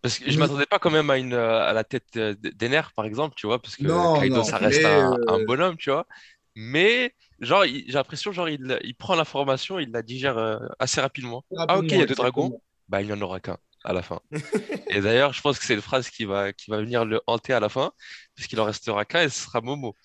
Parce 0.01 0.19
que 0.19 0.29
je 0.31 0.37
Mm. 0.37 0.39
m'attendais 0.39 0.65
pas 0.65 0.79
quand 0.79 0.89
même 0.91 1.09
à 1.09 1.17
une 1.17 1.33
à 1.33 1.73
la 1.73 1.83
tête 1.83 2.05
euh, 2.17 2.35
d'Ener, 2.35 2.81
par 2.95 3.05
exemple, 3.05 3.35
tu 3.35 3.47
vois, 3.47 3.61
parce 3.61 3.77
que 3.77 3.87
Non, 3.87 4.07
Kaido, 4.07 4.43
non, 4.43 4.43
ça 4.43 4.57
reste 4.57 4.85
un, 4.85 5.11
euh, 5.13 5.17
un 5.27 5.39
bonhomme, 5.39 5.77
tu 5.77 5.89
vois. 5.91 6.07
Mais 6.55 7.13
genre, 7.39 7.63
j'ai 7.65 7.83
l'impression, 7.91 8.31
genre, 8.31 8.49
il, 8.49 8.79
il 8.83 8.95
prend 8.95 9.15
l'information, 9.15 9.79
il 9.79 9.91
la 9.91 10.01
digère 10.01 10.37
euh, 10.37 10.57
assez 10.79 11.01
rapidement. 11.01 11.45
Ah, 11.67 11.77
ok, 11.77 11.91
il 11.91 11.97
y 11.99 12.01
a 12.01 12.05
deux 12.05 12.15
dragons. 12.15 12.53
Bah, 12.87 13.01
il 13.01 13.07
n'y 13.07 13.13
en 13.13 13.21
aura 13.21 13.39
qu'un 13.39 13.57
à 13.83 13.93
la 13.93 14.01
fin. 14.01 14.19
Et 14.89 15.01
d'ailleurs, 15.01 15.33
je 15.33 15.41
pense 15.41 15.59
que 15.59 15.65
c'est 15.65 15.75
une 15.75 15.81
phrase 15.81 16.09
qui 16.09 16.25
va, 16.25 16.53
qui 16.53 16.71
va 16.71 16.79
venir 16.79 17.05
le 17.05 17.21
hanter 17.27 17.53
à 17.53 17.59
la 17.61 17.69
fin, 17.69 17.91
parce 18.35 18.47
qu'il 18.47 18.59
en 18.61 18.65
restera 18.65 19.05
qu'un 19.05 19.23
et 19.23 19.29
ce 19.29 19.43
sera 19.45 19.61
Momo. 19.61 19.95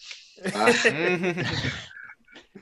Ah, 0.55 0.73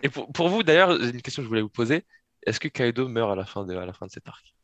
Et 0.02 0.08
pour, 0.08 0.48
vous, 0.48 0.62
d'ailleurs, 0.62 0.92
une 0.92 1.22
question 1.22 1.42
que 1.42 1.44
je 1.44 1.48
voulais 1.48 1.62
vous 1.62 1.68
poser, 1.68 2.04
est-ce 2.46 2.60
que 2.60 2.68
Kaido 2.68 3.08
meurt 3.08 3.30
à 3.32 3.34
la 3.34 3.44
fin 3.44 3.64
de, 3.64 3.74
à 3.74 3.84
la 3.86 3.92
fin 3.92 4.06
de 4.06 4.10
cet 4.10 4.26
arc? 4.28 4.54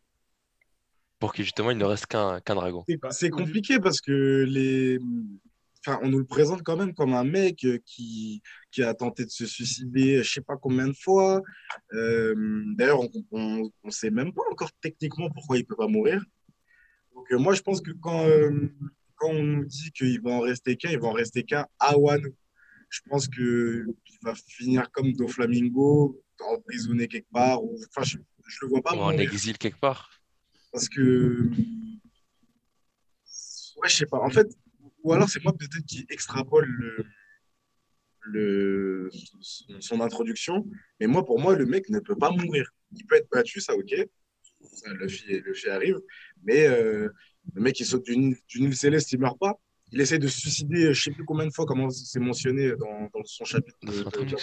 Pour 1.18 1.32
que 1.32 1.42
justement, 1.42 1.70
il 1.70 1.78
ne 1.78 1.84
reste 1.84 2.06
qu'un 2.06 2.40
dragon. 2.40 2.84
c'est- 3.10 3.30
compliqué 3.30 3.78
parce 3.80 4.00
que 4.00 4.44
les. 4.48 4.98
Enfin, 5.86 6.00
on 6.02 6.08
nous 6.08 6.18
le 6.18 6.24
présente 6.26 6.62
quand 6.64 6.76
même 6.76 6.94
comme 6.94 7.14
un 7.14 7.22
mec 7.22 7.64
euh, 7.64 7.78
qui, 7.84 8.42
qui 8.72 8.82
a 8.82 8.92
tenté 8.92 9.24
de 9.24 9.30
se 9.30 9.46
suicider 9.46 10.20
je 10.24 10.32
sais 10.32 10.40
pas 10.40 10.56
combien 10.56 10.88
de 10.88 10.96
fois. 10.96 11.42
Euh, 11.92 12.64
D'ailleurs, 12.76 13.00
on 13.30 13.70
ne 13.84 13.90
sait 13.90 14.10
même 14.10 14.32
pas 14.32 14.42
encore 14.50 14.70
techniquement 14.80 15.30
pourquoi 15.30 15.58
il 15.58 15.64
peut 15.64 15.76
pas 15.76 15.86
mourir. 15.86 16.20
Donc, 17.14 17.30
euh, 17.30 17.38
moi, 17.38 17.54
je 17.54 17.62
pense 17.62 17.80
que 17.80 17.92
quand, 17.92 18.26
quand 19.14 19.28
on 19.30 19.42
nous 19.42 19.64
dit 19.64 19.92
qu'il 19.92 20.20
va 20.22 20.32
en 20.32 20.40
rester 20.40 20.76
qu'un, 20.76 20.90
il 20.90 20.98
va 20.98 21.08
en 21.08 21.12
rester 21.12 21.44
qu'un 21.44 21.66
à 21.78 21.96
Wano. 21.96 22.30
Je 22.88 23.00
pense 23.08 23.28
qu'il 23.28 23.86
va 24.22 24.34
finir 24.34 24.90
comme 24.90 25.12
Doflamingo, 25.12 26.22
emprisonné 26.40 27.08
quelque 27.08 27.30
part. 27.32 27.62
Ou... 27.62 27.78
Enfin, 27.88 28.02
je 28.04 28.18
ne 28.18 28.22
le 28.62 28.68
vois 28.68 28.82
pas 28.82 28.94
Ou 28.94 29.00
en 29.00 29.10
exil 29.12 29.58
quelque 29.58 29.78
part. 29.78 30.20
Parce 30.72 30.88
que. 30.88 31.50
Ouais, 33.76 33.88
je 33.88 33.96
sais 33.96 34.06
pas. 34.06 34.18
En 34.18 34.30
fait, 34.30 34.48
ou 35.02 35.12
alors 35.12 35.28
c'est 35.28 35.42
moi 35.42 35.52
peut-être 35.56 35.86
qui 35.86 36.06
extrapole 36.08 36.66
le, 36.66 37.06
le, 38.20 39.10
son, 39.80 40.00
introduction. 40.00 40.66
Mais 41.00 41.06
moi, 41.06 41.24
pour 41.24 41.40
moi, 41.40 41.54
le 41.54 41.66
mec 41.66 41.88
ne 41.90 42.00
peut 42.00 42.16
pas 42.16 42.30
mourir. 42.30 42.70
Il 42.92 43.06
peut 43.06 43.16
être 43.16 43.28
battu, 43.30 43.60
ça, 43.60 43.74
ok. 43.74 43.94
Ça, 44.72 44.92
le 44.92 45.08
fait, 45.08 45.40
le 45.40 45.54
fait 45.54 45.70
arrive. 45.70 46.00
Mais 46.42 46.66
euh, 46.66 47.08
le 47.54 47.62
mec, 47.62 47.78
il 47.80 47.86
saute 47.86 48.04
d'une 48.04 48.36
d'une 48.48 48.64
île 48.64 48.76
céleste, 48.76 49.12
il 49.12 49.20
meurt 49.20 49.38
pas. 49.38 49.60
Il 49.92 50.00
essaie 50.00 50.18
de 50.18 50.26
se 50.26 50.40
suicider, 50.40 50.92
je 50.92 51.00
sais 51.00 51.10
plus 51.12 51.24
combien 51.24 51.46
de 51.46 51.52
fois, 51.52 51.64
comment 51.64 51.88
c'est 51.90 52.18
mentionné 52.18 52.70
dans, 52.76 53.08
dans 53.14 53.24
son 53.24 53.44
chapitre 53.44 53.78
de, 53.82 54.02
de. 54.02 54.36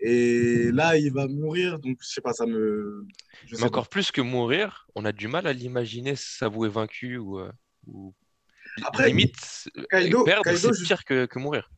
Et 0.00 0.70
là, 0.72 0.96
il 0.98 1.12
va 1.12 1.26
mourir. 1.26 1.78
Donc, 1.78 1.98
je 2.02 2.08
sais 2.08 2.20
pas, 2.20 2.32
ça 2.32 2.44
me. 2.44 3.06
je 3.46 3.54
Mais 3.54 3.60
pas. 3.60 3.66
encore 3.66 3.88
plus 3.88 4.10
que 4.10 4.20
mourir, 4.20 4.86
on 4.94 5.04
a 5.04 5.12
du 5.12 5.28
mal 5.28 5.46
à 5.46 5.52
l'imaginer 5.52 6.16
s'avouer 6.16 6.68
vaincu 6.68 7.16
ou, 7.18 7.38
euh, 7.38 7.50
ou... 7.86 8.14
Après, 8.84 9.06
limite 9.08 9.70
Kaido- 9.90 10.24
perdre, 10.24 10.54
c'est 10.54 10.84
pire 10.84 11.04
que, 11.04 11.26
que 11.26 11.38
mourir. 11.38 11.70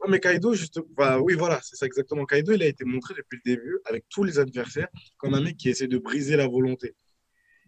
Ouais, 0.00 0.08
mais 0.08 0.20
Kaido, 0.20 0.54
juste... 0.54 0.80
enfin, 0.96 1.18
oui, 1.18 1.34
voilà, 1.34 1.60
c'est 1.62 1.76
ça 1.76 1.84
exactement. 1.84 2.24
Kaido, 2.24 2.52
il 2.52 2.62
a 2.62 2.66
été 2.66 2.84
montré 2.84 3.14
depuis 3.14 3.40
le 3.44 3.54
début, 3.56 3.78
avec 3.84 4.04
tous 4.08 4.22
les 4.24 4.38
adversaires, 4.38 4.88
comme 5.18 5.34
un 5.34 5.40
mec 5.42 5.56
qui 5.56 5.68
essaie 5.68 5.88
de 5.88 5.98
briser 5.98 6.36
la 6.36 6.46
volonté. 6.46 6.94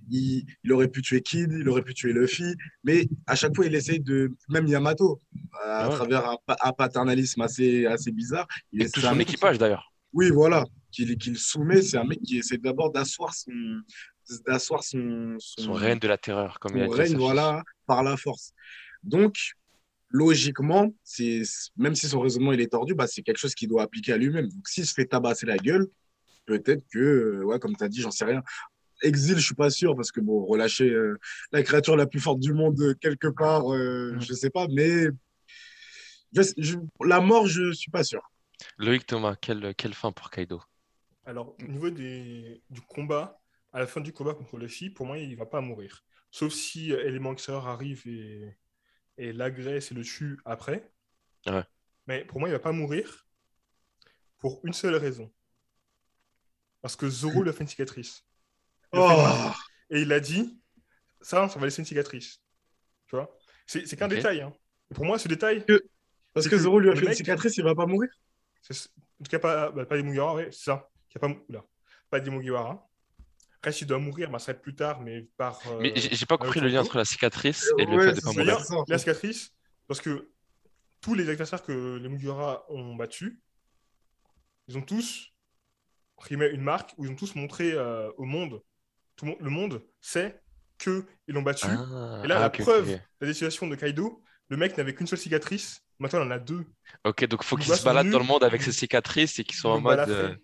Il, 0.09 0.45
il 0.64 0.73
aurait 0.73 0.88
pu 0.88 1.02
tuer 1.02 1.21
Kid, 1.21 1.52
il 1.52 1.69
aurait 1.69 1.83
pu 1.83 1.95
tuer 1.95 2.12
Luffy, 2.12 2.54
mais 2.85 3.07
à 3.26 3.35
chaque 3.35 3.54
fois, 3.54 3.66
il 3.66 3.75
essaye 3.75 4.00
de. 4.00 4.33
Même 4.49 4.66
Yamato, 4.66 5.19
à 5.62 5.88
Ouais. 5.88 5.95
travers 5.95 6.28
un, 6.30 6.37
pa- 6.47 6.57
un 6.62 6.73
paternalisme 6.73 7.40
assez, 7.42 7.87
assez 7.87 8.12
bizarre. 8.12 8.47
Il 8.73 8.80
Et 8.80 8.85
essaie- 8.85 8.92
tout 8.92 9.00
c'est 9.00 9.07
un 9.07 9.12
son 9.14 9.21
équipage 9.21 9.59
d'ailleurs. 9.59 9.92
Oui, 10.12 10.30
voilà, 10.30 10.64
qu'il 10.90 11.16
qu'il 11.19 11.38
soumet. 11.38 11.83
C'est 11.83 11.97
un 11.99 12.04
mec 12.04 12.21
qui 12.23 12.38
essaie 12.38 12.59
d'abord 12.59 12.90
d'asseoir 12.92 13.35
son. 13.35 13.52
d'asseoir 14.47 14.83
son, 14.85 15.37
Son 15.38 15.73
règne 15.73 15.99
de 15.99 16.07
la 16.09 16.16
terreur, 16.19 16.59
comme 16.61 16.76
il 16.76 16.83
a 16.83 16.87
son 16.87 16.92
dit 16.95 16.99
règne, 17.00 17.16
voilà, 17.16 17.62
par 17.87 18.02
la 18.04 18.16
force. 18.16 18.52
Donc, 19.02 19.35
logiquement, 20.09 20.92
c'est 21.04 21.42
même 21.76 21.95
si 21.95 22.09
son 22.09 22.21
raisonnement 22.21 22.52
il 22.52 22.61
est 22.61 22.69
tordu, 22.73 22.95
bah, 22.95 23.07
c'est 23.07 23.23
quelque 23.23 23.38
chose 23.38 23.54
qu'il 23.54 23.69
doit 23.69 23.83
appliquer 23.83 24.12
à 24.12 24.16
lui-même. 24.16 24.49
Donc, 24.49 24.66
s'il 24.69 24.87
se 24.87 24.92
fait 24.95 25.04
tabasser 25.07 25.47
la 25.47 25.57
gueule, 25.57 25.87
peut-être 26.47 26.85
que, 26.92 27.42
ouais, 27.45 27.59
comme 27.59 27.76
tu 27.76 27.85
as 27.85 27.88
dit, 27.88 28.00
j'en 28.00 28.11
sais 28.11 28.25
rien. 28.25 28.42
Exil, 29.02 29.37
je 29.38 29.45
suis 29.45 29.54
pas 29.54 29.71
sûr, 29.71 29.97
parce 29.97 30.12
que 30.12 30.21
bon, 30.21 30.45
relâcher 30.45 30.90
euh, 30.90 31.19
la 31.52 31.62
créature 31.62 31.97
la 31.97 32.07
plus 32.07 32.21
forte 32.21 32.40
du 32.40 32.52
monde 32.52 32.80
euh, 32.80 32.95
quelque 32.95 33.28
part, 33.28 33.73
euh, 33.73 34.12
Mm. 34.14 34.21
je 34.21 34.33
sais 34.35 34.50
pas, 34.50 34.66
mais 34.69 35.07
je- 36.33 36.42
je- 36.59 36.78
la 37.04 37.21
mort, 37.21 37.47
je 37.47 37.73
suis 37.73 37.90
pas 37.90 38.04
sûr. 38.04 38.23
Loïc 38.78 39.07
Thomas, 39.07 39.37
quelle, 39.40 39.75
quelle 39.75 39.95
fin 39.95 40.12
pour 40.12 40.30
Kaido? 40.30 40.61
Alors, 41.25 41.54
au 41.61 41.66
niveau 41.66 41.90
des... 41.90 42.62
du 42.71 42.80
combat, 42.83 43.40
à 43.73 43.78
la 43.78 43.87
fin 43.87 44.00
du 44.00 44.12
combat 44.12 44.35
contre 44.35 44.59
Luffy, 44.59 44.90
pour 44.90 45.07
moi, 45.07 45.19
il 45.19 45.37
va 45.37 45.47
pas 45.47 45.61
mourir. 45.61 46.02
Sauf 46.30 46.52
si 46.52 46.92
euh, 46.92 47.04
Elementor 47.07 47.69
arrive 47.69 48.02
et, 48.07 48.57
et 49.16 49.33
l'agresse 49.33 49.92
et 49.92 49.95
le 49.95 50.02
tue 50.04 50.38
après. 50.45 50.92
Ouais. 51.47 51.64
Mais 52.07 52.25
pour 52.25 52.38
moi, 52.40 52.49
il 52.49 52.52
va 52.52 52.59
pas 52.59 52.73
mourir 52.73 53.26
pour 54.38 54.61
une 54.64 54.73
seule 54.73 54.97
raison. 54.97 55.33
Parce 56.83 56.97
que 56.97 57.09
Zoro 57.09 57.42
lui 57.42 57.50
a 57.50 57.52
fait 57.52 57.62
une 57.62 57.69
cicatrice. 57.69 58.25
Oh. 58.93 59.51
Et 59.91 60.03
il 60.03 60.13
a 60.13 60.21
dit 60.21 60.61
ça, 61.21 61.49
ça 61.49 61.59
va 61.59 61.67
laisser 61.67 61.83
une 61.83 61.87
cicatrice. 61.87 62.41
Tu 63.07 63.17
vois? 63.17 63.31
C'est 63.67 63.97
qu'un 63.97 64.09
détail. 64.09 64.41
hein. 64.41 64.53
Pour 64.95 65.05
moi, 65.05 65.19
ce 65.19 65.29
détail, 65.29 65.65
Parce 66.33 66.47
que 66.47 66.51
que 66.51 66.59
Zoro 66.59 66.79
lui 66.81 66.91
a 66.91 66.97
fait 66.97 67.07
une 67.07 67.15
cicatrice, 67.15 67.57
il 67.57 67.65
va 67.65 67.75
pas 67.75 67.87
mourir? 67.87 68.11
en 68.71 69.25
tout 69.25 69.31
cas 69.31 69.39
pas, 69.39 69.71
bah, 69.71 69.85
pas 69.87 69.97
des 69.97 70.03
Mugiwara, 70.03 70.35
ouais, 70.35 70.49
c'est 70.51 70.65
ça. 70.65 70.89
Il 71.11 71.21
y 71.23 71.57
a 71.57 71.63
pas, 72.11 72.21
des 72.21 72.31
Mugiwara. 72.31 72.89
Après, 73.59 73.73
s'il 73.73 73.87
doit 73.87 73.99
mourir, 73.99 74.31
bah, 74.31 74.39
ça 74.39 74.53
va 74.53 74.57
être 74.57 74.63
plus 74.63 74.75
tard, 74.75 75.01
mais 75.03 75.29
par. 75.37 75.61
euh, 75.69 75.79
Mais 75.81 75.93
j'ai 75.97 76.27
pas 76.27 76.39
compris 76.39 76.61
le 76.61 76.69
lien 76.69 76.81
entre 76.81 76.97
la 76.97 77.05
cicatrice 77.05 77.71
et 77.79 77.85
le 77.85 77.97
Ouais, 77.97 78.05
fait 78.07 78.15
de 78.15 78.21
pas 78.21 78.33
mourir. 78.33 78.59
La 78.89 78.99
cicatrice, 78.99 79.53
parce 79.87 80.01
que 80.01 80.31
tous 81.01 81.15
les 81.15 81.29
adversaires 81.29 81.63
que 81.63 81.97
les 81.97 82.09
Mugiwara 82.09 82.65
ont 82.71 82.95
battus, 82.97 83.39
ils 84.69 84.79
ont 84.79 84.83
tous 84.83 85.33
imprimé 86.19 86.49
une 86.49 86.63
marque 86.63 86.93
où 86.97 87.05
ils 87.05 87.11
ont 87.11 87.17
tous 87.17 87.35
montré 87.35 87.73
euh, 87.73 88.11
au 88.17 88.25
monde, 88.25 88.63
tout 89.21 89.27
le 89.27 89.31
monde, 89.33 89.39
le 89.41 89.50
monde 89.50 89.83
sait 90.00 90.41
qu'ils 90.79 91.05
l'ont 91.29 91.43
battu. 91.43 91.67
Ah, 91.69 92.23
Et 92.25 92.27
là, 92.29 92.37
ah, 92.37 92.41
la 92.41 92.47
ok, 92.49 92.59
preuve, 92.62 92.91
ok. 92.91 93.00
la 93.21 93.33
situation 93.33 93.67
de 93.67 93.75
Kaido, 93.77 94.23
le 94.49 94.57
mec 94.57 94.77
n'avait 94.77 94.95
qu'une 94.95 95.07
seule 95.07 95.19
cicatrice, 95.19 95.83
maintenant 95.99 96.21
il 96.23 96.27
en 96.27 96.31
a 96.31 96.39
deux. 96.39 96.65
Ok, 97.05 97.25
donc 97.27 97.45
faut 97.45 97.57
qu'il 97.57 97.73
se 97.75 97.85
balade 97.85 98.09
dans 98.11 98.19
le 98.19 98.25
monde 98.25 98.45
avec 98.45 98.62
ses 98.62 98.73
cicatrices 98.73 99.39
et 99.39 99.45
qu'il 99.45 99.57
soit 99.57 99.73
en 99.73 99.79
Ils 99.79 99.83
mode. 99.83 100.09
euh, 100.09 100.35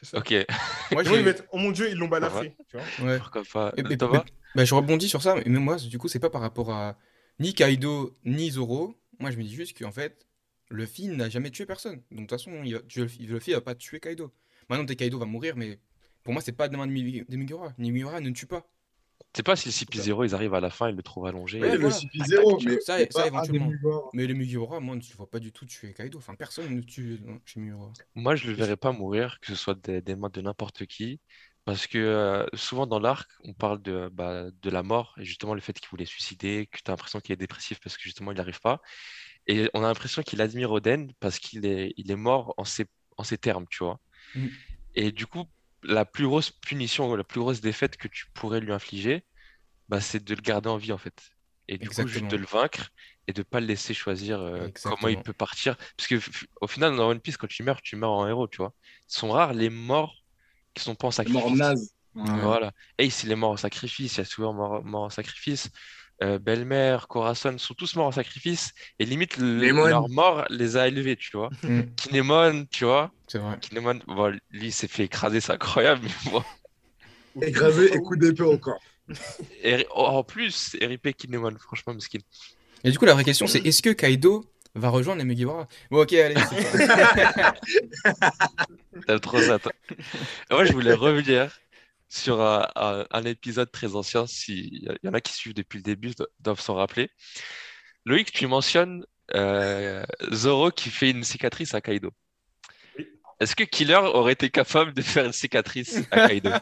C'est 0.00 0.06
ça. 0.10 0.18
Ok, 0.18 0.34
Moi, 0.92 1.04
j'ai- 1.04 1.18
ils 1.18 1.24
mettent, 1.24 1.46
oh 1.52 1.58
mon 1.58 1.70
dieu, 1.70 1.88
ils 1.90 1.96
l'ont 1.96 2.08
balafré. 2.08 2.54
Tu 2.68 2.76
vois 2.76 3.06
Ouais. 3.08 3.18
pourquoi 3.18 3.42
pas. 3.50 3.72
Et- 3.76 3.92
et- 3.92 3.96
Thomas 3.96 4.24
Bah, 4.54 4.64
je 4.64 4.74
rebondis 4.74 5.08
sur 5.08 5.22
ça, 5.22 5.34
mais 5.36 5.44
moi, 5.58 5.76
du 5.76 5.98
coup, 5.98 6.08
c'est 6.08 6.18
pas 6.18 6.30
par 6.30 6.40
rapport 6.42 6.70
à 6.70 6.98
ni 7.38 7.54
Kaido 7.54 8.16
ni 8.24 8.50
Zoro. 8.50 8.94
Moi, 9.18 9.30
je 9.30 9.36
me 9.38 9.42
dis 9.42 9.54
juste 9.54 9.78
qu'en 9.78 9.92
fait, 9.92 10.26
Luffy 10.70 11.08
n'a 11.08 11.28
jamais 11.30 11.50
tué 11.50 11.64
personne. 11.64 11.96
Donc, 12.10 12.10
de 12.10 12.16
toute 12.20 12.30
façon, 12.30 12.62
il 12.64 12.74
va- 12.74 12.80
Luffy 13.20 13.52
va 13.52 13.60
pas 13.60 13.74
tuer 13.74 14.00
Kaido. 14.00 14.32
Maintenant, 14.68 14.84
Kaido 14.86 15.18
va 15.18 15.26
mourir, 15.26 15.56
mais 15.56 15.78
pour 16.26 16.34
moi, 16.34 16.42
c'est 16.42 16.52
pas 16.52 16.68
des 16.68 16.76
mains 16.76 16.86
de 16.86 16.92
Mi-. 16.92 17.24
Les 17.28 17.36
Mugiwara 17.36 18.20
ne 18.20 18.30
tuent 18.30 18.46
pas. 18.46 18.66
C'est 19.34 19.42
pas 19.42 19.54
si 19.56 19.68
le 19.68 19.72
CP0 19.72 20.24
ils 20.24 20.34
arrivent 20.34 20.54
à 20.54 20.60
la 20.60 20.70
fin, 20.70 20.88
ils 20.88 20.96
le 20.96 21.02
trouvent 21.02 21.26
allongé. 21.26 21.60
Ouais, 21.60 21.70
le 21.76 21.78
voilà. 21.80 22.00
CP0, 22.00 22.60
Tac, 22.60 22.62
mais 22.64 22.80
ça- 22.80 22.98
c'est 22.98 23.06
ça, 23.06 23.22
pas 23.22 23.26
éventuellement. 23.26 23.72
Mais 24.14 24.26
les 24.26 24.34
Mugiwara, 24.34 24.80
moi, 24.80 24.96
je 25.00 25.14
vois 25.14 25.30
pas 25.30 25.38
du 25.38 25.52
tout 25.52 25.66
tuer 25.66 25.92
Kaido. 25.92 26.18
Enfin, 26.18 26.34
personne 26.34 26.74
ne 26.74 26.80
tue 26.80 27.20
euh, 27.26 27.38
chez 27.44 27.60
Mugiwara. 27.60 27.92
Moi, 28.14 28.34
je 28.36 28.46
le 28.48 28.52
verrais 28.54 28.76
pas 28.76 28.92
mourir, 28.92 29.38
que 29.40 29.48
ce 29.48 29.54
soit 29.54 29.74
des, 29.74 30.00
des 30.02 30.16
mains 30.16 30.30
de 30.30 30.40
n'importe 30.40 30.86
qui, 30.86 31.20
parce 31.64 31.86
que 31.86 31.98
euh, 31.98 32.46
souvent 32.54 32.86
dans 32.86 32.98
l'arc, 32.98 33.30
on 33.44 33.52
parle 33.54 33.82
de, 33.82 34.08
bah, 34.12 34.46
de 34.50 34.70
la 34.70 34.82
mort 34.82 35.14
et 35.18 35.24
justement 35.24 35.54
le 35.54 35.60
fait 35.60 35.72
qu'il 35.78 35.88
voulait 35.90 36.04
se 36.06 36.12
suicider, 36.12 36.66
que 36.70 36.78
tu 36.78 36.90
as 36.90 36.92
l'impression 36.92 37.20
qu'il 37.20 37.32
est 37.32 37.36
dépressif 37.36 37.78
parce 37.80 37.96
que 37.96 38.02
justement 38.04 38.30
il 38.32 38.34
n'y 38.36 38.40
arrive 38.40 38.60
pas. 38.60 38.80
Et 39.46 39.70
on 39.74 39.84
a 39.84 39.88
l'impression 39.88 40.22
qu'il 40.22 40.40
admire 40.42 40.72
Oden 40.72 41.12
parce 41.20 41.38
qu'il 41.38 41.66
est, 41.66 41.94
il 41.96 42.10
est 42.10 42.16
mort 42.16 42.54
en 42.58 42.64
ces, 42.64 42.86
en 43.18 43.24
ces 43.24 43.38
termes, 43.38 43.66
tu 43.70 43.84
vois. 43.84 44.00
Mhm. 44.34 44.66
Et 44.94 45.12
du 45.12 45.26
coup, 45.26 45.44
la 45.86 46.04
plus 46.04 46.26
grosse 46.26 46.50
punition, 46.50 47.14
la 47.16 47.24
plus 47.24 47.40
grosse 47.40 47.60
défaite 47.60 47.96
que 47.96 48.08
tu 48.08 48.26
pourrais 48.34 48.60
lui 48.60 48.72
infliger, 48.72 49.24
bah, 49.88 50.00
c'est 50.00 50.24
de 50.24 50.34
le 50.34 50.42
garder 50.42 50.68
en 50.70 50.76
vie 50.78 50.92
en 50.92 50.98
fait. 50.98 51.30
Et 51.68 51.78
du 51.78 51.90
coup, 51.90 52.06
juste 52.06 52.28
de 52.28 52.36
le 52.36 52.46
vaincre 52.46 52.90
et 53.28 53.32
de 53.32 53.42
pas 53.42 53.60
le 53.60 53.66
laisser 53.66 53.94
choisir 53.94 54.40
euh, 54.40 54.68
comment 54.84 55.08
il 55.08 55.20
peut 55.20 55.32
partir. 55.34 55.76
Parce 55.96 56.08
que 56.08 56.20
au 56.60 56.66
final, 56.68 56.96
dans 56.96 57.08
One 57.10 57.20
Piece, 57.20 57.36
quand 57.36 57.48
tu 57.48 57.62
meurs, 57.64 57.82
tu 57.82 57.96
meurs 57.96 58.12
en 58.12 58.28
héros, 58.28 58.48
tu 58.48 58.58
vois. 58.58 58.74
Ils 59.10 59.14
sont 59.14 59.30
rares 59.30 59.54
les 59.54 59.70
morts 59.70 60.14
qui 60.74 60.84
sont 60.84 60.94
pas 60.96 61.08
en 61.08 61.10
C'est 61.16 61.28
mort 61.28 61.50
sacrifice. 61.50 61.56
naze. 61.56 61.94
Voilà. 62.14 62.72
Ace, 62.98 63.24
il 63.24 63.32
est 63.32 63.36
mort 63.36 63.52
en 63.52 63.56
sacrifice, 63.56 64.14
il 64.16 64.18
y 64.18 64.20
a 64.22 64.24
souvent 64.24 64.54
mort, 64.54 64.84
mort 64.84 65.02
en 65.04 65.10
sacrifice. 65.10 65.70
Euh, 66.22 66.38
Belle-Mère, 66.38 67.08
Corazon 67.08 67.58
sont 67.58 67.74
tous 67.74 67.94
morts 67.96 68.06
en 68.06 68.12
sacrifice. 68.12 68.72
Et 68.98 69.04
limite, 69.04 69.36
le- 69.36 69.58
leur 69.88 70.08
mort 70.08 70.46
les 70.48 70.76
a 70.76 70.88
élevés, 70.88 71.16
tu 71.16 71.36
vois. 71.36 71.50
Mm, 71.62 71.80
Kinemon, 71.96 72.66
tu 72.70 72.84
vois. 72.84 73.10
c'est 73.28 73.38
vrai. 73.38 73.58
Kinemon, 73.60 74.00
bon, 74.06 74.30
lui, 74.50 74.68
il 74.68 74.72
s'est 74.72 74.88
fait 74.88 75.04
écraser, 75.04 75.40
c'est 75.40 75.52
incroyable. 75.52 76.02
mais 76.04 76.30
bon. 76.30 76.42
Écrasé 77.42 77.94
et 77.94 77.98
coup 77.98 78.16
d'épée 78.16 78.44
encore. 78.44 78.80
Et 79.62 79.86
oh, 79.94 80.06
en 80.06 80.24
plus, 80.24 80.74
RIP 80.80 81.14
Kinemon, 81.16 81.54
franchement, 81.58 81.92
mesquine. 81.92 82.22
Et 82.82 82.90
du 82.90 82.98
coup, 82.98 83.04
la 83.04 83.12
vraie 83.12 83.24
question, 83.24 83.46
c'est 83.46 83.64
est-ce 83.66 83.82
que 83.82 83.90
Kaido 83.90 84.42
va 84.74 84.88
rejoindre 84.88 85.18
les 85.18 85.26
Mugiwara 85.26 85.66
Bon, 85.90 86.00
ok, 86.02 86.14
allez. 86.14 86.34
T'aimes 89.06 89.20
trop 89.20 89.40
ça, 89.40 89.58
toi. 89.58 89.72
Moi, 90.50 90.64
je 90.64 90.72
voulais 90.72 90.94
revenir 90.94 91.56
sur 92.16 92.40
un, 92.40 92.66
un- 92.76 93.06
un 93.10 93.24
épisode 93.24 93.70
très 93.70 93.94
ancien. 93.94 94.26
S'il 94.26 94.84
y 95.02 95.08
en 95.08 95.14
a 95.14 95.20
qui 95.20 95.32
suivent 95.32 95.54
depuis 95.54 95.78
le 95.78 95.82
début, 95.82 96.10
do- 96.14 96.26
doivent 96.40 96.60
s'en 96.60 96.74
rappeler. 96.74 97.10
Loïc, 98.04 98.32
tu 98.32 98.46
mentionnes 98.46 99.04
euh, 99.34 100.04
Zoro 100.32 100.70
qui 100.70 100.90
fait 100.90 101.10
une 101.10 101.24
cicatrice 101.24 101.74
à 101.74 101.80
Kaido. 101.80 102.12
Oui. 102.98 103.06
Est-ce 103.40 103.56
que 103.56 103.64
Killer 103.64 103.96
aurait 103.96 104.32
été 104.34 104.50
capable 104.50 104.92
de 104.94 105.02
faire 105.02 105.24
une 105.26 105.32
cicatrice 105.32 105.98
à 106.10 106.28
Kaido? 106.28 106.50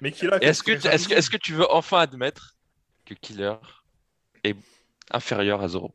Mais 0.00 0.10
Et 0.10 0.26
Est-ce 0.44 0.62
que, 0.62 0.72
tu- 0.72 0.86
est-ce 0.86 1.08
que, 1.08 1.14
est-ce 1.14 1.30
que 1.30 1.36
tu 1.36 1.54
veux 1.54 1.68
enfin 1.72 1.98
admettre 1.98 2.54
que 3.04 3.14
Killer 3.14 3.54
est 4.44 4.56
inférieur 5.10 5.60
à 5.62 5.68
Zoro? 5.68 5.92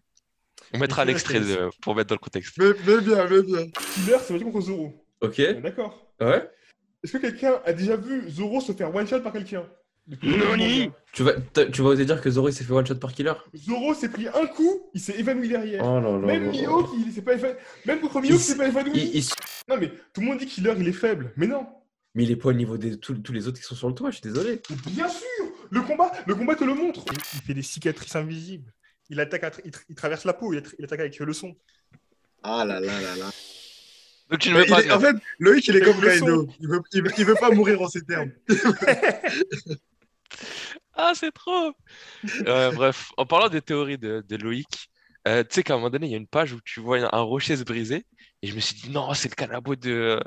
On 0.73 0.79
mettra 0.79 1.03
Killer, 1.03 1.13
l'extrait 1.13 1.33
c'est- 1.41 1.55
de- 1.55 1.69
pour 1.81 1.95
mettre 1.95 2.09
dans 2.09 2.15
le 2.15 2.19
contexte. 2.19 2.57
Mais, 2.57 2.71
mais 2.85 3.01
bien, 3.01 3.27
mais 3.29 3.41
bien. 3.43 3.69
Killer, 3.69 4.17
veut 4.29 4.37
dire 4.39 4.47
contre 4.51 4.61
Zoro. 4.61 5.05
Ok. 5.21 5.39
D'accord. 5.61 6.11
Ouais? 6.19 6.49
Est-ce 7.03 7.11
que 7.13 7.17
quelqu'un 7.17 7.59
a 7.65 7.73
déjà 7.73 7.95
vu 7.97 8.29
Zoro 8.29 8.61
se 8.61 8.71
faire 8.71 8.93
one 8.95 9.07
shot 9.07 9.21
par 9.21 9.33
quelqu'un 9.33 9.65
Nani 10.21 10.91
Tu 11.13 11.23
vas, 11.23 11.33
tu 11.71 11.81
vas 11.81 11.89
oser 11.89 12.05
dire 12.05 12.19
que 12.21 12.29
Zoro 12.29 12.49
il 12.49 12.53
s'est 12.53 12.63
fait 12.63 12.73
one 12.73 12.85
shot 12.85 12.95
par 12.95 13.13
killer 13.13 13.33
Zoro 13.55 13.93
s'est 13.93 14.09
pris 14.09 14.27
un 14.27 14.45
coup, 14.47 14.89
il 14.93 14.99
s'est 15.01 15.17
évanoui 15.17 15.47
derrière. 15.49 15.81
Oh 15.85 15.99
là 15.99 16.11
là. 16.11 16.17
Même 16.19 16.45
là. 16.45 16.51
Mihawk, 16.51 16.87
il 17.05 17.11
s'est 17.13 17.21
pas 17.21 17.33
évanoui. 17.35 17.57
Même 17.85 17.99
contre 18.01 18.19
il 18.25 18.33
s- 18.33 18.41
s'est 18.47 18.57
pas 18.57 18.67
évanoui. 18.67 18.91
Il- 18.95 19.15
il- 19.17 19.25
Non, 19.69 19.77
mais 19.79 19.89
tout 20.13 20.21
le 20.21 20.27
monde 20.27 20.39
dit 20.39 20.45
que 20.45 20.51
Killer, 20.51 20.73
il 20.77 20.87
est 20.87 20.91
faible. 20.93 21.31
Mais 21.37 21.47
non. 21.47 21.65
Mais 22.15 22.23
il 22.23 22.31
est 22.31 22.35
pas 22.35 22.49
au 22.49 22.53
niveau 22.53 22.77
de 22.77 22.95
tous 22.95 23.31
les 23.33 23.47
autres 23.47 23.57
qui 23.59 23.63
sont 23.65 23.75
sur 23.75 23.87
le 23.87 23.95
toit, 23.95 24.11
je 24.11 24.17
suis 24.17 24.23
désolé. 24.29 24.61
Bien 24.87 25.07
sûr 25.07 25.25
Le 25.71 25.81
combat, 25.81 26.11
le 26.27 26.35
combat 26.35 26.55
te 26.55 26.63
le 26.63 26.73
montre. 26.75 27.05
Il, 27.33 27.41
fait 27.41 27.53
des 27.53 27.61
cicatrices 27.63 28.15
invisibles. 28.15 28.71
Il 29.09 29.19
attaque, 29.19 29.43
à 29.43 29.49
tra- 29.49 29.61
il, 29.65 29.71
tra- 29.71 29.83
il 29.89 29.95
traverse 29.95 30.23
la 30.25 30.33
peau, 30.33 30.53
il 30.53 30.85
attaque 30.85 30.99
avec 30.99 31.17
le 31.17 31.33
son. 31.33 31.55
Ah 32.43 32.65
là 32.65 32.79
là 32.79 33.01
là 33.01 33.15
là. 33.15 33.29
Donc 34.33 34.41
tu 34.41 34.49
ne 34.49 34.55
Mais 34.55 34.61
veux 34.61 34.65
pas 34.65 34.81
il 34.81 34.87
est- 34.87 34.91
en 34.91 34.99
fait, 34.99 35.15
Loïc, 35.37 35.67
il 35.67 35.75
est 35.75 35.81
comme 35.81 36.01
Kaido. 36.01 36.49
Il 36.59 36.67
veut, 36.67 36.81
il, 36.91 37.03
veut, 37.03 37.11
il 37.19 37.25
veut 37.25 37.35
pas 37.35 37.51
mourir 37.51 37.79
en 37.83 37.87
ces 37.87 38.01
termes. 38.01 38.31
Ah, 40.95 41.13
c'est 41.15 41.31
trop! 41.31 41.71
Euh, 42.47 42.71
bref, 42.71 43.11
en 43.17 43.25
parlant 43.25 43.49
des 43.49 43.61
théories 43.61 43.97
de, 43.97 44.23
de 44.27 44.35
Loïc, 44.37 44.89
euh, 45.27 45.43
tu 45.43 45.49
sais 45.55 45.63
qu'à 45.63 45.73
un 45.73 45.77
moment 45.77 45.89
donné, 45.89 46.05
il 46.07 46.11
y 46.11 46.15
a 46.15 46.17
une 46.17 46.27
page 46.27 46.53
où 46.53 46.59
tu 46.63 46.79
vois 46.81 46.99
un 47.15 47.21
rocher 47.21 47.57
se 47.57 47.63
briser, 47.63 48.05
et 48.41 48.47
je 48.47 48.55
me 48.55 48.59
suis 48.59 48.75
dit, 48.75 48.89
non, 48.91 49.13
c'est 49.15 49.29
le 49.29 49.35
canabo 49.35 49.75
de, 49.75 50.19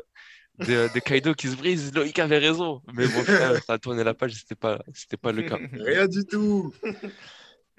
de, 0.59 0.89
de 0.93 0.99
Kaido 1.01 1.35
qui 1.35 1.49
se 1.49 1.57
brise, 1.57 1.93
Loïc 1.95 2.19
avait 2.19 2.39
raison. 2.39 2.83
Mais 2.95 3.07
bon, 3.07 3.23
frère, 3.23 3.63
ça 3.63 3.75
a 3.75 3.79
tourné 3.79 4.03
la 4.03 4.15
page, 4.15 4.33
c'était 4.35 4.57
pas, 4.57 4.81
c'était 4.93 5.17
pas 5.17 5.31
le 5.33 5.43
cas. 5.43 5.59
Rien 5.73 6.09
du 6.09 6.25
tout. 6.25 6.73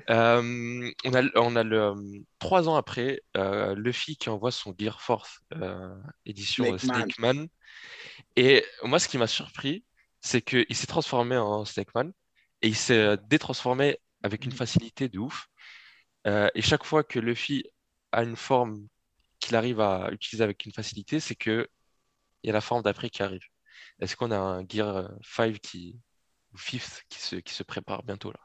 Euh, 0.09 0.91
on 1.05 1.13
a, 1.13 1.23
on 1.35 1.55
a 1.55 1.63
le, 1.63 1.93
trois 2.39 2.69
ans 2.69 2.75
après, 2.75 3.21
euh, 3.35 3.75
Luffy 3.75 4.15
qui 4.15 4.29
envoie 4.29 4.51
son 4.51 4.73
Gear 4.77 5.01
Force 5.01 5.39
euh, 5.53 5.95
édition 6.25 6.73
euh, 6.73 6.77
Snake 6.77 7.17
Man. 7.19 7.47
Et 8.35 8.63
moi, 8.83 8.99
ce 8.99 9.07
qui 9.07 9.17
m'a 9.17 9.27
surpris, 9.27 9.83
c'est 10.21 10.41
qu'il 10.41 10.75
s'est 10.75 10.87
transformé 10.87 11.37
en 11.37 11.65
Snake 11.65 11.93
Man 11.95 12.13
et 12.61 12.67
il 12.69 12.75
s'est 12.75 13.17
détransformé 13.27 13.97
avec 14.23 14.45
une 14.45 14.51
facilité 14.51 15.09
de 15.09 15.19
ouf. 15.19 15.47
Euh, 16.25 16.49
et 16.55 16.61
chaque 16.61 16.83
fois 16.83 17.03
que 17.03 17.19
Luffy 17.19 17.63
a 18.11 18.23
une 18.23 18.35
forme 18.35 18.87
qu'il 19.39 19.55
arrive 19.55 19.79
à 19.79 20.09
utiliser 20.11 20.43
avec 20.43 20.65
une 20.65 20.73
facilité, 20.73 21.19
c'est 21.19 21.35
que 21.35 21.67
il 22.43 22.47
y 22.47 22.49
a 22.49 22.53
la 22.53 22.61
forme 22.61 22.83
d'après 22.83 23.09
qui 23.09 23.23
arrive. 23.23 23.43
Est-ce 23.99 24.15
qu'on 24.15 24.31
a 24.31 24.37
un 24.37 24.65
Gear 24.67 25.11
5 25.23 25.59
qui, 25.59 25.99
ou 26.53 26.57
Fifth 26.57 27.03
qui 27.09 27.19
se, 27.19 27.35
qui 27.37 27.53
se 27.53 27.63
prépare 27.63 28.03
bientôt 28.03 28.31
là? 28.31 28.39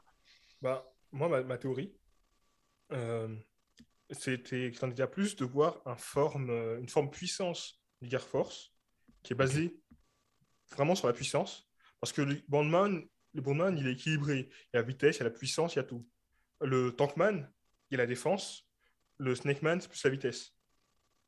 Bah, 0.61 0.92
moi, 1.13 1.29
ma, 1.29 1.41
ma 1.43 1.57
théorie, 1.57 1.95
euh, 2.91 3.33
c'était 4.09 4.71
que 4.71 4.77
j'en 4.77 4.87
déjà 4.89 5.07
plus 5.07 5.35
de 5.35 5.45
voir 5.45 5.81
un 5.85 5.95
forme, 5.95 6.49
euh, 6.49 6.79
une 6.79 6.89
forme 6.89 7.09
puissance 7.09 7.81
du 8.01 8.17
Force 8.17 8.73
qui 9.23 9.33
est 9.33 9.35
basée 9.35 9.79
vraiment 10.71 10.95
sur 10.95 11.07
la 11.07 11.13
puissance. 11.13 11.69
Parce 12.01 12.11
que 12.11 12.21
le 12.21 12.41
Bandman, 12.49 13.07
le 13.33 13.41
Bandman, 13.41 13.77
il 13.77 13.87
est 13.87 13.93
équilibré. 13.93 14.49
Il 14.49 14.75
y 14.75 14.77
a 14.77 14.81
la 14.81 14.81
vitesse, 14.81 15.15
il 15.15 15.19
y 15.19 15.21
a 15.21 15.25
la 15.25 15.31
puissance, 15.31 15.75
il 15.75 15.77
y 15.77 15.79
a 15.79 15.83
tout. 15.83 16.05
Le 16.59 16.91
Tankman, 16.91 17.49
il 17.89 17.93
y 17.93 17.95
a 17.95 17.97
la 17.99 18.05
défense. 18.05 18.67
Le 19.17 19.35
Snakeman, 19.35 19.79
c'est 19.79 19.87
plus 19.87 20.03
la 20.03 20.09
vitesse. 20.09 20.51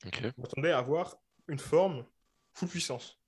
Ok. 0.06 0.22
On 0.38 0.42
m'attendait 0.42 0.72
à 0.72 0.80
avoir 0.80 1.16
une 1.48 1.60
forme 1.60 2.06
full 2.54 2.68
puissance. 2.68 3.22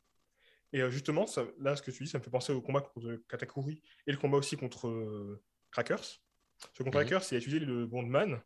Et 0.74 0.82
euh, 0.82 0.90
justement, 0.90 1.26
ça- 1.26 1.46
là, 1.60 1.76
ce 1.76 1.82
que 1.82 1.92
tu 1.92 2.04
dis, 2.04 2.10
ça 2.10 2.18
me 2.18 2.24
fait 2.24 2.30
penser 2.30 2.52
au 2.52 2.62
combat 2.62 2.82
contre 2.82 3.22
Katakuri 3.30 3.82
et 4.06 4.12
le 4.12 4.18
combat 4.18 4.38
aussi 4.38 4.58
contre 4.58 4.88
euh, 4.90 5.42
Crackers. 5.72 6.22
Parce 6.60 6.74
que 6.78 6.84
contre 6.84 7.00
Mhm. 7.00 7.08
Il 7.08 7.36
a 7.36 7.38
utilisé 7.38 7.60
le 7.60 7.86
Bondman. 7.86 8.42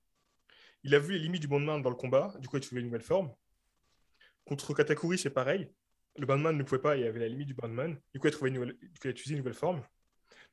Il 0.84 0.96
a 0.96 1.00
vu 1.00 1.14
les 1.14 1.20
limites 1.20 1.42
du 1.42 1.48
Bondman 1.48 1.82
dans 1.82 1.90
le 1.90 1.96
combat, 1.96 2.34
du 2.40 2.48
coup, 2.48 2.58
il 2.58 2.60
a 2.60 2.66
trouvé 2.66 2.82
une 2.82 2.88
nouvelle 2.88 3.02
forme. 3.02 3.34
Contre 4.46 4.74
Katakuri, 4.74 5.18
c'est 5.18 5.30
pareil. 5.30 5.72
Le 6.18 6.26
Bondman 6.26 6.58
ne 6.58 6.64
pouvait 6.64 6.82
pas, 6.82 6.98
il 6.98 7.04
y 7.04 7.08
avait 7.08 7.20
la 7.20 7.28
limite 7.28 7.48
du 7.48 7.54
Bondman. 7.54 7.98
Du 8.14 8.20
coup, 8.20 8.28
il 8.28 8.30
a, 8.30 8.32
trouvé 8.32 8.50
une 8.50 8.56
nouvelle... 8.56 8.78
du 8.80 9.00
coup, 9.00 9.06
il 9.06 9.08
a 9.08 9.12
utilisé 9.12 9.34
une 9.34 9.40
nouvelle 9.40 9.54
forme. 9.54 9.82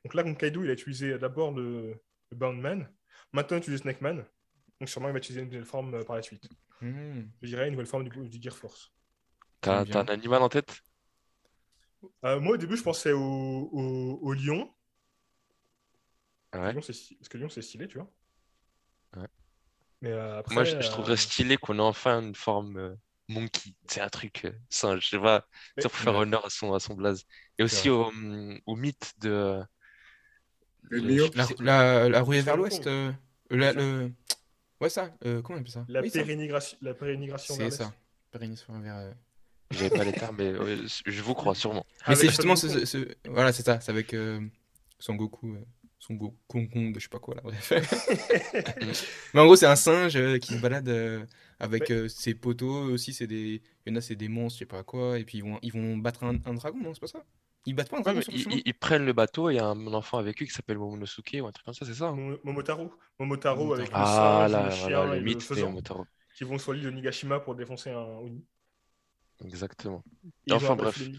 Donc 0.04 0.14
là, 0.14 0.22
contre 0.22 0.38
Kaido, 0.38 0.62
il 0.62 0.70
a 0.70 0.74
utilisé 0.74 1.18
d'abord 1.18 1.52
le, 1.52 2.00
le 2.30 2.36
Bondman. 2.36 2.88
Maintenant, 3.32 3.56
il 3.56 3.60
utilise 3.60 3.80
Snakeman. 3.80 4.24
Donc 4.78 4.88
sûrement, 4.88 5.08
il 5.08 5.12
va 5.12 5.18
utiliser 5.18 5.40
une 5.40 5.48
nouvelle 5.48 5.64
forme 5.64 5.94
euh, 5.94 6.04
par 6.04 6.16
la 6.16 6.22
suite. 6.22 6.48
Hmm. 6.80 7.22
Je 7.42 7.48
dirais 7.48 7.66
une 7.66 7.72
nouvelle 7.72 7.86
forme 7.86 8.08
du, 8.08 8.28
du 8.28 8.40
Gear 8.40 8.56
Force. 8.56 8.92
T'as, 9.60 9.80
un 9.80 10.06
animal 10.06 10.42
en 10.42 10.48
tête? 10.48 10.80
Euh, 12.24 12.38
moi, 12.38 12.54
au 12.54 12.56
début, 12.56 12.76
je 12.76 12.82
pensais 12.82 13.12
au, 13.12 13.20
au, 13.20 14.18
au 14.22 14.32
lion. 14.34 14.72
Ouais. 16.60 16.72
Lyon, 16.72 16.82
c'est 16.82 17.14
Parce 17.16 17.28
que 17.28 17.38
Lyon, 17.38 17.48
c'est 17.48 17.62
stylé, 17.62 17.88
tu 17.88 17.98
vois. 17.98 18.10
Ouais. 19.16 19.28
Mais 20.02 20.10
euh, 20.12 20.38
après. 20.38 20.54
Moi, 20.54 20.64
je, 20.64 20.72
je 20.72 20.76
euh, 20.86 20.90
trouverais 20.90 21.16
stylé 21.16 21.56
qu'on 21.56 21.78
ait 21.78 21.82
enfin 21.82 22.20
une 22.20 22.34
forme 22.34 22.76
euh, 22.76 22.94
monkey. 23.28 23.74
C'est 23.88 24.00
un 24.00 24.08
truc 24.08 24.46
singe, 24.70 25.00
je 25.04 25.08
sais 25.08 25.18
pas, 25.18 25.46
Mais- 25.76 25.82
pour 25.82 25.92
faire 25.92 26.14
honneur 26.14 26.44
à 26.46 26.50
son, 26.50 26.72
à 26.74 26.80
son 26.80 26.94
blaze. 26.94 27.24
Et 27.58 27.62
aussi 27.62 27.90
au, 27.90 28.06
hum, 28.06 28.58
au 28.66 28.76
mythe 28.76 29.14
de. 29.20 29.60
Le 30.90 31.00
La, 31.60 32.08
la, 32.08 32.24
Sur 32.24 32.30
vers 32.44 32.56
l'ouest. 32.56 32.86
euh, 32.86 33.12
la- 33.50 33.72
le... 33.72 34.10
Ouais, 34.80 34.88
ça. 34.88 35.10
euh, 35.26 35.42
comment 35.42 35.58
on 35.58 35.60
appelle 35.60 35.72
ça? 35.72 35.84
La, 35.88 36.00
Oui, 36.00 36.10
pérénigration, 36.10 36.78
la 36.80 36.94
pérénigration 36.94 37.56
vers 37.56 37.70
C'est 37.72 37.82
l'Est. 37.82 37.90
ça. 37.90 37.94
Pérennisation 38.30 38.80
vers. 38.80 38.96
euh, 38.96 39.12
J'avais 39.70 39.90
pas 39.90 40.04
les 40.04 40.12
termes, 40.12 40.36
mais 40.38 40.54
je 40.86 41.22
vous 41.22 41.34
crois 41.34 41.54
sûrement. 41.54 41.84
Mais 42.00 42.04
Avec 42.14 42.18
c'est 42.18 42.28
justement 42.28 42.56
ce, 42.56 42.86
ce- 42.86 43.08
Voilà, 43.28 43.52
c'est 43.52 43.64
ça. 43.64 43.80
C'est 43.80 43.90
avec 43.90 44.14
euh, 44.14 44.40
Son 44.98 45.14
Goku. 45.14 45.58
Son 45.98 46.14
Goku, 46.14 46.36
Kong 46.46 46.70
Kong, 46.72 46.94
je 46.96 47.00
sais 47.00 47.08
pas 47.08 47.18
quoi 47.18 47.34
là, 47.34 47.42
bref. 47.42 47.72
Mais 49.34 49.40
en 49.40 49.44
gros, 49.46 49.56
c'est 49.56 49.66
un 49.66 49.76
singe 49.76 50.16
euh, 50.16 50.38
qui 50.38 50.54
se 50.54 50.60
balade 50.60 50.88
euh, 50.88 51.26
avec 51.58 51.90
Mais- 51.90 51.96
euh, 51.96 52.08
ses 52.08 52.34
poteaux 52.34 52.84
aussi. 52.92 53.12
C'est 53.12 53.26
des... 53.26 53.62
Il 53.86 53.92
y 53.92 53.92
en 53.92 53.96
a, 53.96 54.00
c'est 54.00 54.16
des 54.16 54.28
monstres, 54.28 54.56
je 54.56 54.60
sais 54.60 54.66
pas 54.66 54.84
quoi. 54.84 55.18
Et 55.18 55.24
puis 55.24 55.38
ils 55.38 55.44
vont, 55.44 55.58
ils 55.62 55.72
vont 55.72 55.96
battre 55.96 56.24
un, 56.24 56.36
un 56.44 56.54
dragon, 56.54 56.78
non 56.78 56.94
C'est 56.94 57.00
pas 57.00 57.06
ça? 57.08 57.24
Ils 57.66 57.74
battent 57.74 57.90
pas 57.90 57.98
un 57.98 58.00
dragon 58.02 58.20
sur 58.22 58.32
le 58.32 58.38
ils, 58.38 58.42
chemin 58.42 58.56
ils- 58.56 58.62
ils 58.64 58.74
prennent 58.74 59.04
le 59.04 59.12
bateau, 59.12 59.50
il 59.50 59.54
y 59.56 59.58
a 59.58 59.66
un 59.66 59.86
enfant 59.94 60.18
avec 60.18 60.40
eux 60.42 60.46
qui 60.46 60.52
s'appelle 60.52 60.78
Momonosuke 60.78 61.38
ou 61.42 61.46
un 61.46 61.52
truc 61.52 61.64
comme 61.64 61.74
ça, 61.74 61.84
c'est 61.86 61.94
ça? 61.94 62.08
hein? 62.08 62.16
Mo- 62.16 62.38
Momotaro. 62.44 62.92
Momotaro 63.18 63.74
avec 63.74 63.88
le 63.90 63.94
Ah 63.94 64.04
singe, 64.04 64.52
là, 64.52 64.64
le 64.64 64.70
chien 64.70 65.04
le 65.06 65.16
et 65.16 65.20
le 65.20 65.24
mythe 65.24 65.50
Momotaro. 65.56 66.06
qui 66.34 66.44
vont 66.44 66.58
sur 66.58 66.72
l'île 66.72 66.84
de 66.84 66.90
Nigashima 66.90 67.40
pour 67.40 67.54
défoncer 67.54 67.90
un 67.90 67.98
Oni. 68.20 68.44
Exactement. 69.44 70.04
Et 70.46 70.52
Enfin, 70.52 70.76
bref. 70.76 71.10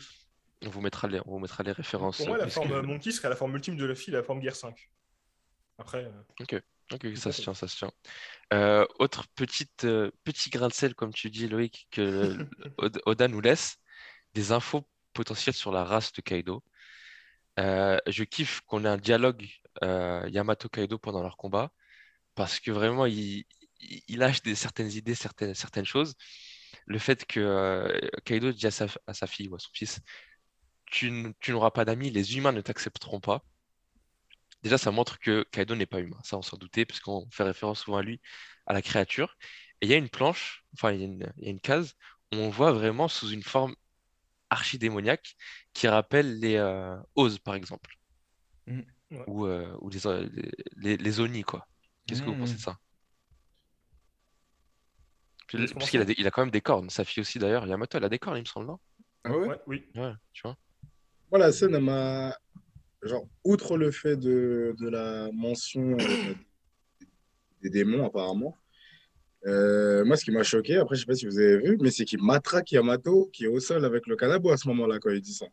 On 0.65 0.69
vous 0.69 0.81
mettra 0.81 1.07
les, 1.07 1.19
on 1.25 1.31
vous 1.31 1.39
mettra 1.39 1.63
les 1.63 1.71
références. 1.71 2.17
Pour 2.17 2.27
moi, 2.27 2.37
euh, 2.37 2.41
la 2.41 2.49
forme 2.49 2.81
Monkey 2.81 3.11
serait 3.11 3.29
la 3.29 3.35
forme 3.35 3.55
ultime 3.55 3.77
de 3.77 3.85
Luffy, 3.85 4.11
la 4.11 4.23
forme 4.23 4.39
Guerre 4.39 4.55
5. 4.55 4.89
Après, 5.77 6.03
euh, 6.03 6.11
Ok, 6.41 6.61
ok, 6.91 7.07
ça 7.15 7.31
se 7.31 7.41
tient, 7.41 7.53
ça 7.53 7.67
se 7.67 7.77
tient. 7.77 7.91
Euh, 8.53 8.85
autre 8.99 9.25
petite, 9.35 9.85
euh, 9.85 10.11
petit 10.25 10.49
grain 10.49 10.67
de 10.67 10.73
sel, 10.73 10.93
comme 10.95 11.13
tu 11.13 11.29
dis, 11.29 11.47
Loïc, 11.47 11.87
que 11.91 12.35
Od- 12.77 13.01
Oda 13.05 13.27
nous 13.29 13.39
laisse, 13.39 13.77
des 14.33 14.51
infos 14.51 14.87
potentielles 15.13 15.55
sur 15.55 15.71
la 15.71 15.85
race 15.85 16.11
de 16.11 16.21
Kaido. 16.21 16.63
Euh, 17.59 17.97
je 18.07 18.23
kiffe 18.25 18.61
qu'on 18.61 18.83
ait 18.85 18.89
un 18.89 18.97
dialogue 18.97 19.47
euh, 19.83 20.27
Yamato-Kaido 20.29 20.97
pendant 20.97 21.21
leur 21.21 21.37
combat, 21.37 21.71
parce 22.35 22.59
que 22.59 22.71
vraiment, 22.71 23.05
il, 23.05 23.45
lâche 24.09 24.41
des, 24.41 24.55
certaines 24.55 24.91
idées, 24.91 25.15
certaines, 25.15 25.55
certaines 25.55 25.85
choses. 25.85 26.15
Le 26.85 26.99
fait 26.99 27.25
que 27.25 27.39
euh, 27.39 27.99
Kaido 28.25 28.51
dit 28.51 28.67
à 28.67 28.71
sa, 28.71 28.87
à 29.07 29.13
sa 29.13 29.27
fille 29.27 29.47
ou 29.47 29.55
à 29.55 29.59
son 29.59 29.69
fils, 29.73 29.99
tu, 30.89 31.11
n'auras 31.49 31.71
pas 31.71 31.85
d'amis, 31.85 32.09
les 32.11 32.37
humains 32.37 32.51
ne 32.51 32.61
t'accepteront 32.61 33.19
pas. 33.19 33.43
Déjà, 34.63 34.77
ça 34.77 34.91
montre 34.91 35.19
que 35.19 35.43
Kaido 35.51 35.75
n'est 35.75 35.85
pas 35.85 35.99
humain. 36.01 36.19
Ça, 36.23 36.37
on 36.37 36.41
s'en 36.41 36.57
doutait, 36.57 36.85
parce 36.85 36.99
qu'on 36.99 37.27
fait 37.31 37.43
référence 37.43 37.81
souvent 37.81 37.97
à 37.97 38.01
lui, 38.03 38.21
à 38.65 38.73
la 38.73 38.81
créature. 38.81 39.37
Et 39.81 39.85
il 39.85 39.89
y 39.89 39.93
a 39.93 39.97
une 39.97 40.09
planche, 40.09 40.65
enfin, 40.73 40.91
il 40.91 40.99
y 40.99 41.03
a 41.03 41.05
une, 41.05 41.33
il 41.37 41.45
y 41.45 41.47
a 41.47 41.51
une 41.51 41.61
case, 41.61 41.95
où 42.33 42.37
on 42.37 42.49
voit 42.49 42.71
vraiment 42.73 43.07
sous 43.07 43.29
une 43.31 43.43
forme 43.43 43.75
archi-démoniaque 44.49 45.35
qui 45.73 45.87
rappelle 45.87 46.39
les 46.39 46.55
euh, 46.57 46.97
Oz, 47.15 47.39
par 47.39 47.55
exemple. 47.55 47.95
Ouais. 48.67 49.23
Ou, 49.27 49.45
euh, 49.45 49.75
ou 49.81 49.89
les, 49.89 50.05
euh, 50.07 50.27
les, 50.31 50.51
les, 50.77 50.97
les 50.97 51.19
Oni, 51.19 51.43
quoi. 51.43 51.67
Qu'est-ce 52.05 52.21
que 52.21 52.25
vous 52.25 52.33
Mhm. 52.33 52.39
pensez 52.41 52.55
de 52.55 52.61
ça? 52.61 52.77
Puis- 55.47 55.57
Laisse 55.57 55.73
Parce 55.73 55.89
qu'il 55.89 55.99
a, 55.99 56.03
commencer. 56.03 56.15
des- 56.15 56.21
il 56.21 56.27
a 56.27 56.31
quand 56.31 56.41
même 56.41 56.51
des 56.51 56.61
cornes. 56.61 56.89
Sa 56.89 57.03
fille 57.03 57.21
aussi, 57.21 57.39
d'ailleurs. 57.39 57.65
Yamato, 57.67 57.97
elle 57.97 58.03
a 58.03 58.09
des 58.09 58.19
cornes, 58.19 58.37
il 58.37 58.41
me 58.41 58.45
semble, 58.45 58.67
non? 58.67 58.79
Ah 59.23 59.31
ouais? 59.31 59.47
Ouais, 59.47 59.59
oui. 59.67 59.85
Ouais, 59.95 60.13
tu 60.33 60.41
vois. 60.43 60.55
Moi, 61.31 61.39
la 61.39 61.51
scène, 61.51 61.75
elle 61.75 61.83
m'a. 61.83 62.35
Genre, 63.03 63.25
outre 63.45 63.77
le 63.77 63.91
fait 63.91 64.17
de, 64.17 64.75
de 64.77 64.89
la 64.89 65.29
mention 65.31 65.93
euh, 65.93 66.33
des 67.61 67.69
démons, 67.69 68.05
apparemment, 68.05 68.57
euh, 69.45 70.03
moi, 70.03 70.17
ce 70.17 70.25
qui 70.25 70.31
m'a 70.31 70.43
choqué, 70.43 70.75
après, 70.77 70.95
je 70.95 71.01
sais 71.01 71.05
pas 71.05 71.15
si 71.15 71.25
vous 71.25 71.39
avez 71.39 71.57
vu, 71.57 71.77
mais 71.79 71.91
c'est 71.91 72.03
qu'il 72.03 72.21
matraque 72.21 72.71
Yamato 72.73 73.29
qui 73.31 73.45
est 73.45 73.47
au 73.47 73.59
sol 73.61 73.85
avec 73.85 74.05
le 74.07 74.17
canabo 74.17 74.49
à 74.49 74.57
ce 74.57 74.67
moment-là, 74.67 74.99
quand 74.99 75.11
il 75.11 75.21
dit 75.21 75.33
ça. 75.33 75.45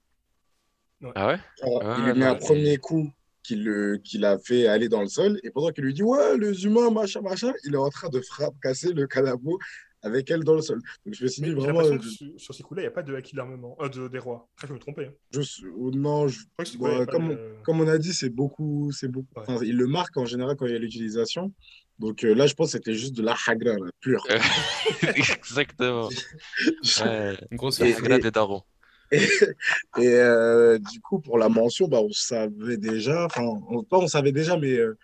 Ah 1.14 1.28
ouais? 1.28 1.38
Genre, 1.62 1.82
Ah, 1.84 1.96
il 1.98 2.04
lui 2.06 2.18
met 2.18 2.26
un 2.26 2.34
premier 2.34 2.78
coup 2.78 3.12
qui 3.44 3.54
le, 3.54 3.98
qui 3.98 4.18
l'a 4.18 4.38
fait 4.40 4.66
aller 4.66 4.88
dans 4.88 5.02
le 5.02 5.08
sol, 5.08 5.38
et 5.44 5.50
pendant 5.50 5.70
qu'il 5.70 5.84
lui 5.84 5.94
dit 5.94 6.02
Ouais, 6.02 6.36
les 6.38 6.64
humains, 6.64 6.90
machin, 6.90 7.20
machin, 7.20 7.52
il 7.64 7.74
est 7.74 7.78
en 7.78 7.90
train 7.90 8.08
de 8.08 8.20
fracasser 8.20 8.92
le 8.92 9.06
canabo 9.06 9.56
avec 10.02 10.30
elle 10.30 10.44
dans 10.44 10.54
le 10.54 10.62
sol. 10.62 10.80
Donc, 11.04 11.14
je 11.14 11.24
me 11.24 11.28
suis 11.28 11.42
dit 11.42 11.50
vraiment. 11.50 11.82
je- 11.82 12.08
sur, 12.08 12.26
sur 12.36 12.54
ces 12.54 12.62
coups-là, 12.62 12.82
il 12.82 12.84
n'y 12.86 12.88
a 12.88 12.92
pas 12.92 13.02
de 13.02 13.14
acquis 13.14 13.32
de 13.32 13.38
l'armement. 13.38 13.76
Euh, 13.80 13.88
de, 13.88 14.08
des 14.08 14.18
rois. 14.18 14.48
Après, 14.56 14.68
je 14.68 14.72
vais 14.74 15.02
me 15.02 15.08
hein. 15.08 15.12
je- 15.32 15.66
ou 15.68 15.90
non, 15.90 16.28
je- 16.28 16.40
Je 16.64 16.76
crois 16.76 16.90
que 16.90 16.98
Ouais, 17.00 17.06
comme, 17.06 17.28
de- 17.30 17.54
comme 17.64 17.80
on 17.80 17.88
a 17.88 17.98
dit, 17.98 18.12
c'est 18.12 18.30
beaucoup, 18.30 18.90
c'est 18.92 19.08
beaucoup. 19.08 19.26
Ouais. 19.36 19.42
enfin, 19.46 19.58
il 19.64 19.76
le 19.76 19.86
marque 19.86 20.16
en 20.16 20.24
général 20.26 20.56
quand 20.56 20.66
il 20.66 20.72
y 20.72 20.76
a 20.76 20.78
l'utilisation. 20.78 21.52
Donc 21.98 22.24
euh, 22.24 22.34
là, 22.34 22.46
je 22.46 22.54
pense 22.54 22.68
que 22.68 22.72
c'était 22.78 22.94
juste 22.94 23.14
de 23.16 23.22
la 23.22 23.34
hagra, 23.46 23.72
là, 23.72 23.90
pure. 24.00 24.22
Euh, 24.30 24.38
Exactement. 25.16 26.08
Ouais. 27.04 27.36
Une 27.50 27.56
grosse 27.56 27.78
grade 27.80 28.22
des 28.22 28.30
darons. 28.30 28.62
Et 29.12 30.08
euh, 30.08 30.78
du 30.78 31.00
coup, 31.00 31.20
pour 31.20 31.38
la 31.38 31.48
mention, 31.48 31.88
bah, 31.88 32.00
on 32.02 32.10
savait 32.10 32.76
déjà, 32.76 33.24
enfin, 33.26 33.44
on, 33.70 33.82
pas 33.84 33.98
on 33.98 34.08
savait 34.08 34.32
déjà, 34.32 34.56
mais 34.58 34.76
euh, 34.76 34.96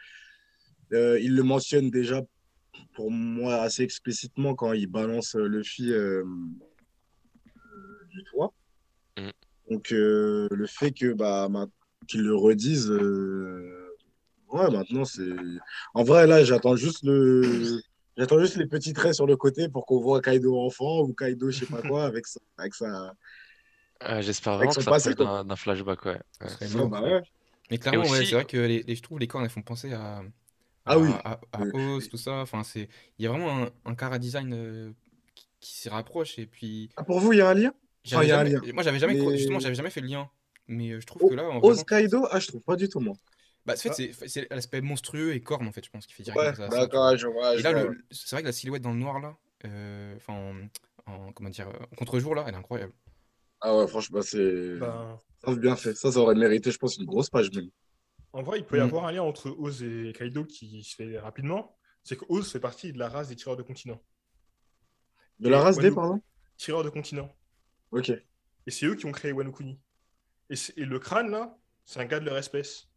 euh, 0.93 1.19
il 1.21 1.35
le 1.35 1.43
mentionne 1.43 1.91
déjà 1.91 2.21
pour 2.95 3.11
moi 3.11 3.57
assez 3.57 3.83
explicitement 3.83 4.55
quand 4.55 4.73
il 4.73 4.87
balance 4.87 5.35
euh, 5.37 5.47
Luffy 5.47 5.93
euh, 5.93 6.25
euh, 7.57 8.05
du 8.11 8.25
toit. 8.25 8.53
Mm. 9.19 9.31
Donc, 9.71 9.93
euh, 9.93 10.49
le 10.51 10.67
fait 10.67 10.93
que 10.93 11.13
bah, 11.13 11.49
ma- 11.49 11.69
qu'il 12.09 12.23
le 12.23 12.35
redise, 12.35 12.91
euh, 12.91 13.89
ouais, 14.49 14.71
maintenant, 14.71 15.05
c'est. 15.05 15.29
En 15.95 16.03
vrai, 16.05 16.27
là, 16.27 16.45
j'attends 16.45 16.77
juste 16.77 17.05
le. 17.05 17.81
J'attends 18.19 18.39
juste 18.41 18.57
les 18.57 18.67
petits 18.67 18.93
traits 18.93 19.15
sur 19.15 19.27
le 19.27 19.37
côté 19.37 19.71
pour 19.71 19.87
qu'on 19.87 19.99
voit 19.99 20.21
Kaido 20.21 20.59
enfant 20.61 21.01
ou 21.01 21.15
Kaido, 21.15 21.51
je 21.51 21.61
sais 21.61 21.67
pas 21.67 21.81
quoi, 21.81 22.05
avec 22.05 22.27
sa, 22.27 22.41
avec 22.59 22.75
sa, 22.75 23.15
Ouais, 24.09 24.23
J'espère 24.23 24.55
Avec 24.55 24.71
vraiment 24.71 24.93
que 24.95 25.01
ça 25.01 25.15
quoi. 25.15 25.45
d'un 25.45 25.57
flashback, 25.57 26.05
ouais. 26.05 26.21
Ouais. 26.41 26.69
Lourd, 26.75 26.89
bah 26.89 27.03
ouais. 27.03 27.23
Mais 27.71 27.79
clairement, 27.79 28.03
ouais, 28.03 28.25
c'est 28.25 28.35
vrai 28.35 28.45
que 28.45 28.57
les, 28.57 28.83
les- 28.83 28.97
je 28.97 29.03
trouve 29.03 29.19
les 29.19 29.27
cornes, 29.27 29.45
elles 29.45 29.51
font 29.51 29.63
penser 29.63 29.93
à, 29.93 30.23
Ah 30.85 30.99
oui. 30.99 31.09
à, 31.25 31.41
à 31.53 31.61
Oui. 31.63 31.71
Oz, 31.95 32.09
tout 32.09 32.17
ça. 32.17 32.37
Enfin, 32.41 32.63
c'est, 32.65 32.89
il 33.19 33.25
y 33.25 33.27
a 33.27 33.31
vraiment 33.31 33.65
un, 33.65 33.71
un 33.85 33.95
cara 33.95 34.19
design 34.19 34.53
euh, 34.53 34.93
qui, 35.35 35.47
qui 35.61 35.73
s'y 35.75 35.89
rapproche. 35.89 36.39
Et 36.39 36.47
puis, 36.47 36.91
Ah, 36.97 37.05
pour 37.05 37.21
vous, 37.21 37.33
il 37.33 37.39
y 37.39 37.41
a 37.43 37.49
un 37.49 37.55
lien? 37.55 37.73
J'avais 38.05 38.27
il 38.27 38.29
y 38.29 38.33
a 38.33 38.41
un 38.41 38.45
jamais- 38.45 38.67
lien. 38.67 38.73
moi, 38.73 38.83
j'avais 38.83 38.99
jamais, 38.99 39.15
cro- 39.15 39.31
Mais- 39.31 39.37
justement, 39.39 39.59
j'avais 39.61 39.75
jamais 39.77 39.91
fait 39.91 40.01
le 40.01 40.09
lien. 40.09 40.29
Mais 40.69 40.91
euh, 40.91 41.01
je 41.01 41.07
trouve 41.07 41.23
O- 41.25 41.29
que 41.29 41.35
là, 41.35 41.45
en 41.49 41.59
Oz 41.59 41.63
vraiment- 41.63 41.83
Kaido 41.85 42.27
Ah, 42.31 42.41
je 42.41 42.49
trouve 42.49 42.63
pas 42.63 42.77
du 42.77 42.89
tout, 42.89 43.01
moi. 43.01 43.15
bah, 43.65 43.75
en 43.75 43.77
fait, 43.77 43.91
Ah. 43.91 43.95
c'est, 43.95 44.13
c'est 44.29 44.51
l'aspect 44.51 44.81
monstrueux 44.81 45.35
et 45.35 45.41
corne, 45.41 45.67
en 45.69 45.73
fait, 45.73 45.85
je 45.85 45.91
pense, 45.91 46.07
qui 46.07 46.15
fait 46.15 46.25
Ouais, 46.31 46.35
directement 46.35 46.57
ça. 46.57 46.63
ça, 46.63 46.69
tu 46.69 46.75
vois. 46.75 46.87
d'accord, 46.87 47.17
je 47.17 47.27
vois. 47.29 47.55
Et 47.55 47.59
je 47.59 47.63
là, 47.65 47.73
vois. 47.73 47.83
le- 47.85 48.05
c'est 48.11 48.31
vrai 48.35 48.43
que 48.43 48.47
la 48.49 48.53
silhouette 48.53 48.83
dans 48.83 48.93
le 48.93 48.99
noir, 48.99 49.21
là, 49.21 49.37
euh, 49.67 50.17
enfin, 50.17 50.33
en, 51.07 51.13
en- 51.13 51.33
comment 51.33 51.49
dire, 51.51 51.69
en 51.69 51.95
contre-jour, 51.97 52.35
là, 52.35 52.45
elle 52.49 52.55
est 52.55 52.57
incroyable. 52.59 52.93
Ah 53.61 53.77
ouais, 53.77 53.87
franchement, 53.87 54.23
c'est 54.23 54.79
Ben, 54.81 55.19
ça, 55.45 55.53
c'est 55.53 55.61
bien 55.61 55.77
fait. 55.77 55.95
Ça, 55.95 56.11
ça 56.11 56.19
aurait 56.19 56.35
mérité, 56.35 56.73
je 56.73 56.79
pense, 56.79 56.97
une 56.97 57.05
grosse 57.05 57.31
page 57.31 57.53
même. 57.53 57.71
En 58.33 58.43
vrai, 58.43 58.59
il 58.59 58.65
peut 58.65 58.77
y 58.77 58.81
Mm. 58.81 58.85
avoir 58.85 59.05
un 59.07 59.13
lien 59.13 59.23
entre 59.23 59.51
Oz 59.51 59.83
et 59.83 60.13
Kaido 60.17 60.45
qui 60.45 60.83
se 60.85 60.95
fait 60.97 61.19
rapidement. 61.19 61.77
C'est 62.05 62.17
que 62.17 62.25
Oz 62.29 62.51
fait 62.51 62.61
partie 62.61 62.93
de 62.93 62.99
la 62.99 63.09
race 63.09 63.29
des 63.29 63.37
tireurs 63.37 63.57
de 63.57 63.63
continent. 63.63 64.03
De 65.39 65.49
la 65.49 65.59
Et 65.59 65.61
race 65.61 65.79
des, 65.79 65.91
pardon? 65.91 66.21
Tireurs 66.57 66.85
de 66.85 66.89
continent. 66.91 67.35
Ok. 67.91 68.11
Et 68.11 68.71
c'est 68.71 68.87
eux 68.87 68.95
qui 68.95 69.07
ont 69.07 69.13
créé 69.13 69.33
Wano 69.33 69.53
Kuni. 69.53 69.81
Et, 70.51 70.85
le 70.85 70.99
crâne, 70.99 71.31
là, 71.31 71.57
c'est 71.85 72.01
un 72.01 72.05
gars 72.05 72.21
de 72.21 72.25
leur 72.25 72.37
espèce. 72.39 72.89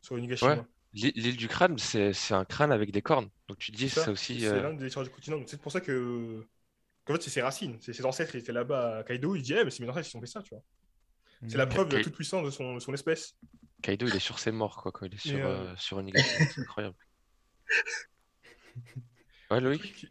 Sur 0.00 0.16
Onigashima. 0.16 0.54
Ouais. 0.56 0.62
L'île 0.92 1.36
du 1.36 1.48
crâne, 1.48 1.76
c'est 1.78 2.12
un 2.32 2.44
crâne 2.44 2.70
avec 2.72 2.92
des 2.92 3.02
cornes. 3.02 3.28
Donc 3.48 3.58
tu 3.58 3.72
te 3.72 3.76
dis, 3.76 3.88
C'est 3.88 4.00
ça. 4.04 4.10
aussi. 4.12 4.40
C'est 4.40 4.46
euh, 4.48 4.62
l'un 4.62 4.74
des 4.74 4.88
tireurs 4.90 5.04
du 5.04 5.10
continent. 5.10 5.38
Donc 5.38 5.48
c'est 5.48 5.60
pour 5.60 5.72
ça 5.72 5.80
que. 5.80 6.46
qu'en 7.04 7.14
fait, 7.14 7.22
c'est 7.22 7.30
ses 7.30 7.42
racines. 7.42 7.78
C'est 7.80 7.92
ses 7.92 8.04
ancêtres 8.04 8.30
qui 8.32 8.38
étaient 8.38 8.52
là-bas 8.52 8.98
à 8.98 9.04
Kaido. 9.04 9.34
Il 9.34 9.42
dit, 9.42 9.54
eh, 9.54 9.64
mais 9.64 9.70
c'est 9.70 9.82
mes 9.82 9.88
ancêtres 9.88 10.08
qui 10.08 10.16
ont 10.16 10.20
fait 10.20 10.26
ça, 10.26 10.42
tu 10.42 10.50
vois. 10.54 10.62
C'est 11.48 11.56
la 11.58 11.66
Mm. 11.66 11.70
preuve 11.70 11.88
de 11.88 11.94
la 11.94 11.98
Kai- 11.98 12.04
toute 12.04 12.14
puissance 12.14 12.44
de 12.44 12.50
son, 12.50 12.74
de 12.74 12.80
son 12.80 12.94
espèce. 12.94 13.36
Kaido, 13.84 14.06
il 14.06 14.16
est 14.16 14.18
sur 14.18 14.38
ses 14.38 14.50
morts, 14.50 14.82
quoi, 14.82 14.92
quand 14.92 15.04
il 15.04 15.12
est 15.12 15.18
sur, 15.18 15.36
euh, 15.36 15.72
euh, 15.72 15.76
sur 15.76 15.98
Onigashima. 15.98 16.46
C'est 16.50 16.62
incroyable. 16.62 16.96
Ouais, 19.50 19.60
Loïc? 19.60 20.06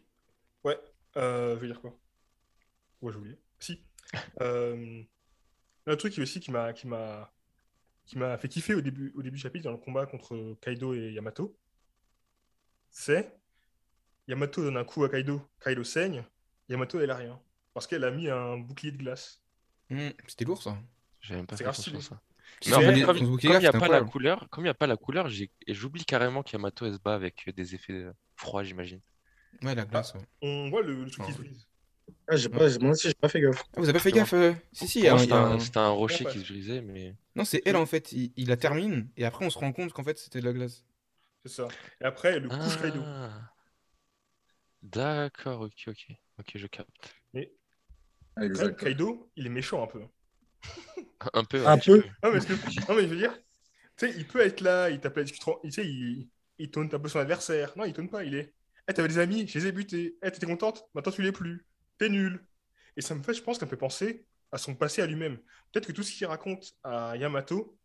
Ouais, 0.62 0.78
euh, 1.16 1.56
je 1.56 1.60
veux 1.60 1.66
dire 1.66 1.80
quoi? 1.80 1.98
Ouais, 3.02 3.12
j'ai 3.12 3.18
oublié. 3.18 3.36
Si. 3.58 3.82
Euh, 4.40 5.02
Un 5.88 5.96
truc 5.96 6.16
aussi 6.18 6.38
qui 6.38 6.52
m'a 6.52 6.72
qui 6.72 6.86
m'a 6.86 7.32
qui 8.06 8.16
m'a 8.16 8.38
fait 8.38 8.48
kiffer 8.48 8.74
au 8.74 8.80
début 8.80 9.12
au 9.16 9.22
début 9.22 9.36
du 9.36 9.42
chapitre 9.42 9.64
dans 9.64 9.72
le 9.72 9.78
combat 9.78 10.06
contre 10.06 10.56
Kaido 10.60 10.94
et 10.94 11.12
Yamato, 11.12 11.58
c'est 12.90 13.36
Yamato 14.28 14.62
donne 14.62 14.76
un 14.76 14.84
coup 14.84 15.02
à 15.02 15.08
Kaido, 15.08 15.42
Kaido 15.60 15.82
saigne, 15.82 16.24
Yamato 16.68 17.00
elle 17.00 17.10
a 17.10 17.16
rien 17.16 17.40
parce 17.74 17.88
qu'elle 17.88 18.04
a 18.04 18.12
mis 18.12 18.30
un 18.30 18.56
bouclier 18.56 18.92
de 18.92 18.98
glace. 18.98 19.42
Mm, 19.90 20.10
C'était 20.28 20.44
lourd, 20.44 20.62
ça. 20.62 20.78
J'avais 21.20 21.40
même 21.40 21.46
pas 21.48 21.56
C'est 21.56 21.64
fait 21.64 22.00
ça. 22.00 22.22
Mais 22.66 23.02
comme, 23.02 23.16
il 23.16 23.58
n'y 23.58 23.66
a 23.66 23.72
pas 23.72 23.88
la 23.88 24.02
couleur, 24.02 24.48
comme 24.50 24.64
il 24.64 24.68
y 24.68 24.70
a 24.70 24.74
pas 24.74 24.86
la 24.86 24.96
couleur, 24.96 25.28
j'oublie 25.68 26.04
carrément 26.04 26.42
qu'Yamato 26.42 26.90
se 26.92 26.98
bat 26.98 27.14
avec 27.14 27.50
des 27.54 27.74
effets 27.74 28.06
froids, 28.36 28.62
j'imagine. 28.64 29.00
Ouais, 29.62 29.74
la 29.74 29.84
glace. 29.84 30.14
ouais. 30.14 30.20
On 30.42 30.70
voit 30.70 30.82
le, 30.82 31.04
le 31.04 31.10
truc 31.10 31.26
qui 31.26 31.32
se 31.32 31.38
Oh. 31.38 31.42
brise. 31.42 31.66
Ah, 32.28 32.36
j'ai 32.36 32.48
pas, 32.50 32.68
moi 32.80 32.90
aussi, 32.90 33.08
j'ai 33.08 33.14
pas 33.14 33.28
fait 33.28 33.40
gaffe. 33.40 33.64
Ah, 33.74 33.80
vous 33.80 33.84
avez 33.84 33.92
pas 33.94 33.98
fait 33.98 34.12
gaffe 34.12 34.34
euh, 34.34 34.52
Si, 34.72 34.86
si, 34.86 35.00
c'était 35.02 35.08
un, 35.32 35.52
un- 35.52 35.58
c'était 35.58 35.78
un 35.78 35.88
rocher 35.88 36.24
Ouais, 36.26 36.32
qui 36.32 36.40
se 36.40 36.44
brisait, 36.52 36.82
mais. 36.82 37.16
Non, 37.34 37.44
c'est 37.44 37.62
elle 37.64 37.76
en 37.76 37.86
fait. 37.86 38.12
Il, 38.12 38.32
il 38.36 38.48
la 38.48 38.56
termine 38.58 39.08
et 39.16 39.24
après 39.24 39.44
on 39.46 39.50
se 39.50 39.58
rend 39.58 39.72
compte 39.72 39.92
qu'en 39.92 40.04
fait 40.04 40.18
c'était 40.18 40.40
de 40.40 40.44
la 40.44 40.52
glace. 40.52 40.84
C'est 41.44 41.52
ça. 41.52 41.68
Et 42.00 42.04
après, 42.04 42.32
elle 42.34 42.42
le 42.44 42.48
couche 42.50 42.80
Kaido. 42.80 43.00
Ah. 43.04 43.30
D'accord, 44.82 45.62
ok, 45.62 45.84
ok. 45.88 46.06
Ok, 46.38 46.52
je 46.56 46.66
capte. 46.66 47.14
Mais 47.32 47.52
Ah. 48.36 48.48
Kaido, 48.78 49.30
il 49.36 49.46
est 49.46 49.50
méchant 49.50 49.82
un 49.82 49.86
peu. 49.86 50.02
Un 51.32 51.44
peu. 51.44 51.66
Un 51.66 51.78
peu. 51.78 52.02
Non, 52.22 52.32
mais, 52.32 52.40
c'est- 52.40 52.88
non, 52.88 52.94
mais 52.94 53.02
je 53.02 53.08
veux 53.08 53.16
dire, 53.16 53.34
tu 53.96 54.06
sais, 54.06 54.14
il 54.16 54.26
peut 54.26 54.40
être 54.40 54.60
là, 54.60 54.90
il 54.90 55.00
discussion, 55.00 55.58
tu 55.64 55.70
sais, 55.70 55.86
il, 55.86 56.28
il 56.58 56.70
taunte 56.70 56.92
un 56.92 56.98
peu 56.98 57.08
son 57.08 57.18
adversaire. 57.20 57.72
Non, 57.76 57.84
il 57.84 57.92
taunte 57.92 58.10
pas, 58.10 58.24
il 58.24 58.34
est. 58.34 58.52
Eh, 58.88 58.92
t'avais 58.92 59.08
des 59.08 59.18
amis, 59.18 59.46
je 59.48 59.58
les 59.58 59.66
ai 59.66 59.72
butés. 59.72 60.16
Eh, 60.22 60.30
t'étais 60.30 60.46
contente 60.46 60.84
Maintenant, 60.94 61.12
tu 61.12 61.22
l'es 61.22 61.32
plus. 61.32 61.64
T'es 61.98 62.08
nul. 62.08 62.44
Et 62.96 63.00
ça 63.00 63.14
me 63.14 63.22
fait, 63.22 63.34
je 63.34 63.42
pense, 63.42 63.58
ça 63.58 63.64
me 63.64 63.70
fait 63.70 63.76
penser 63.76 64.26
à 64.52 64.58
son 64.58 64.74
passé 64.74 65.02
à 65.02 65.06
lui-même. 65.06 65.38
Peut-être 65.72 65.86
que 65.86 65.92
tout 65.92 66.02
ce 66.02 66.12
qu'il 66.12 66.26
raconte 66.26 66.74
à 66.84 67.16
Yamato, 67.16 67.76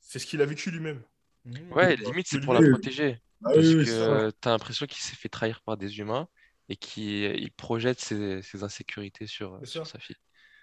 c'est 0.00 0.18
ce 0.18 0.26
qu'il 0.26 0.42
a 0.42 0.46
vécu 0.46 0.70
lui-même. 0.70 1.02
Mmh. 1.44 1.72
Ouais, 1.72 1.96
limite, 1.96 2.26
c'est 2.28 2.40
pour 2.40 2.54
la 2.54 2.68
protéger. 2.68 3.20
Ah 3.44 3.50
Parce 3.54 3.66
oui, 3.66 3.84
que 3.84 4.30
t'as 4.40 4.50
l'impression 4.50 4.86
qu'il 4.86 5.00
s'est 5.00 5.16
fait 5.16 5.28
trahir 5.28 5.60
par 5.62 5.76
des 5.76 5.98
humains 5.98 6.28
et 6.68 6.76
qu'il 6.76 7.36
il 7.36 7.52
projette 7.52 8.00
ses, 8.00 8.42
ses 8.42 8.62
insécurités 8.64 9.26
sur, 9.26 9.60
sa 9.64 9.98
fille. 9.98 10.16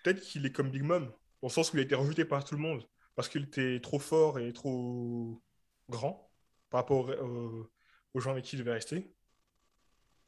Peut-être 0.03 0.21
qu'il 0.21 0.45
est 0.45 0.51
comme 0.51 0.69
Big 0.69 0.83
Mom, 0.83 1.11
le 1.47 1.53
sens 1.53 1.71
où 1.73 1.77
il 1.77 1.79
a 1.79 1.83
été 1.83 1.95
rejeté 1.95 2.25
par 2.25 2.43
tout 2.43 2.55
le 2.55 2.61
monde, 2.61 2.87
parce 3.15 3.29
qu'il 3.29 3.43
était 3.43 3.79
trop 3.81 3.99
fort 3.99 4.39
et 4.39 4.51
trop 4.53 5.41
grand 5.89 6.31
par 6.69 6.81
rapport 6.81 7.07
au- 7.09 7.13
au- 7.13 7.71
aux 8.13 8.19
gens 8.19 8.31
avec 8.31 8.45
qui 8.45 8.55
il 8.55 8.59
devait 8.59 8.73
rester. 8.73 9.13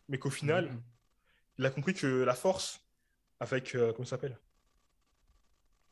Mais 0.10 0.18
qu'au 0.20 0.30
final, 0.30 0.72
Mmh. 0.72 0.84
il 1.60 1.66
a 1.66 1.70
compris 1.70 1.94
que 1.94 2.08
la 2.08 2.36
force, 2.36 2.80
avec, 3.40 3.76
euh, 3.76 3.92
comment 3.94 4.06
ça 4.06 4.12
s'appelle? 4.12 4.40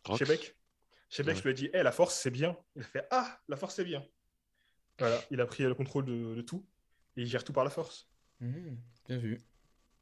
Rox. 0.06 0.20
Shebeck. 0.20 0.56
Shebeck 1.10 1.36
Ouais. 1.38 1.42
lui 1.44 1.50
a 1.50 1.54
dit, 1.54 1.70
Eh, 1.74 1.84
la 1.84 1.92
force, 1.92 2.16
c'est 2.20 2.32
bien. 2.32 2.58
Il 2.76 2.82
a 2.82 2.86
fait, 2.86 3.08
ah, 3.12 3.40
la 3.48 3.58
force, 3.58 3.76
c'est 3.76 3.84
bien. 3.86 4.06
Voilà, 5.00 5.22
il 5.32 5.42
a 5.42 5.46
pris 5.46 5.64
le 5.64 5.74
contrôle 5.76 6.06
de, 6.06 6.36
de 6.36 6.42
tout, 6.42 6.66
et 7.18 7.22
il 7.24 7.28
gère 7.28 7.44
tout 7.44 7.54
par 7.54 7.64
la 7.64 7.70
force. 7.70 8.10
Mmh. 8.40 8.76
Bien 9.08 9.18
vu. 9.18 9.42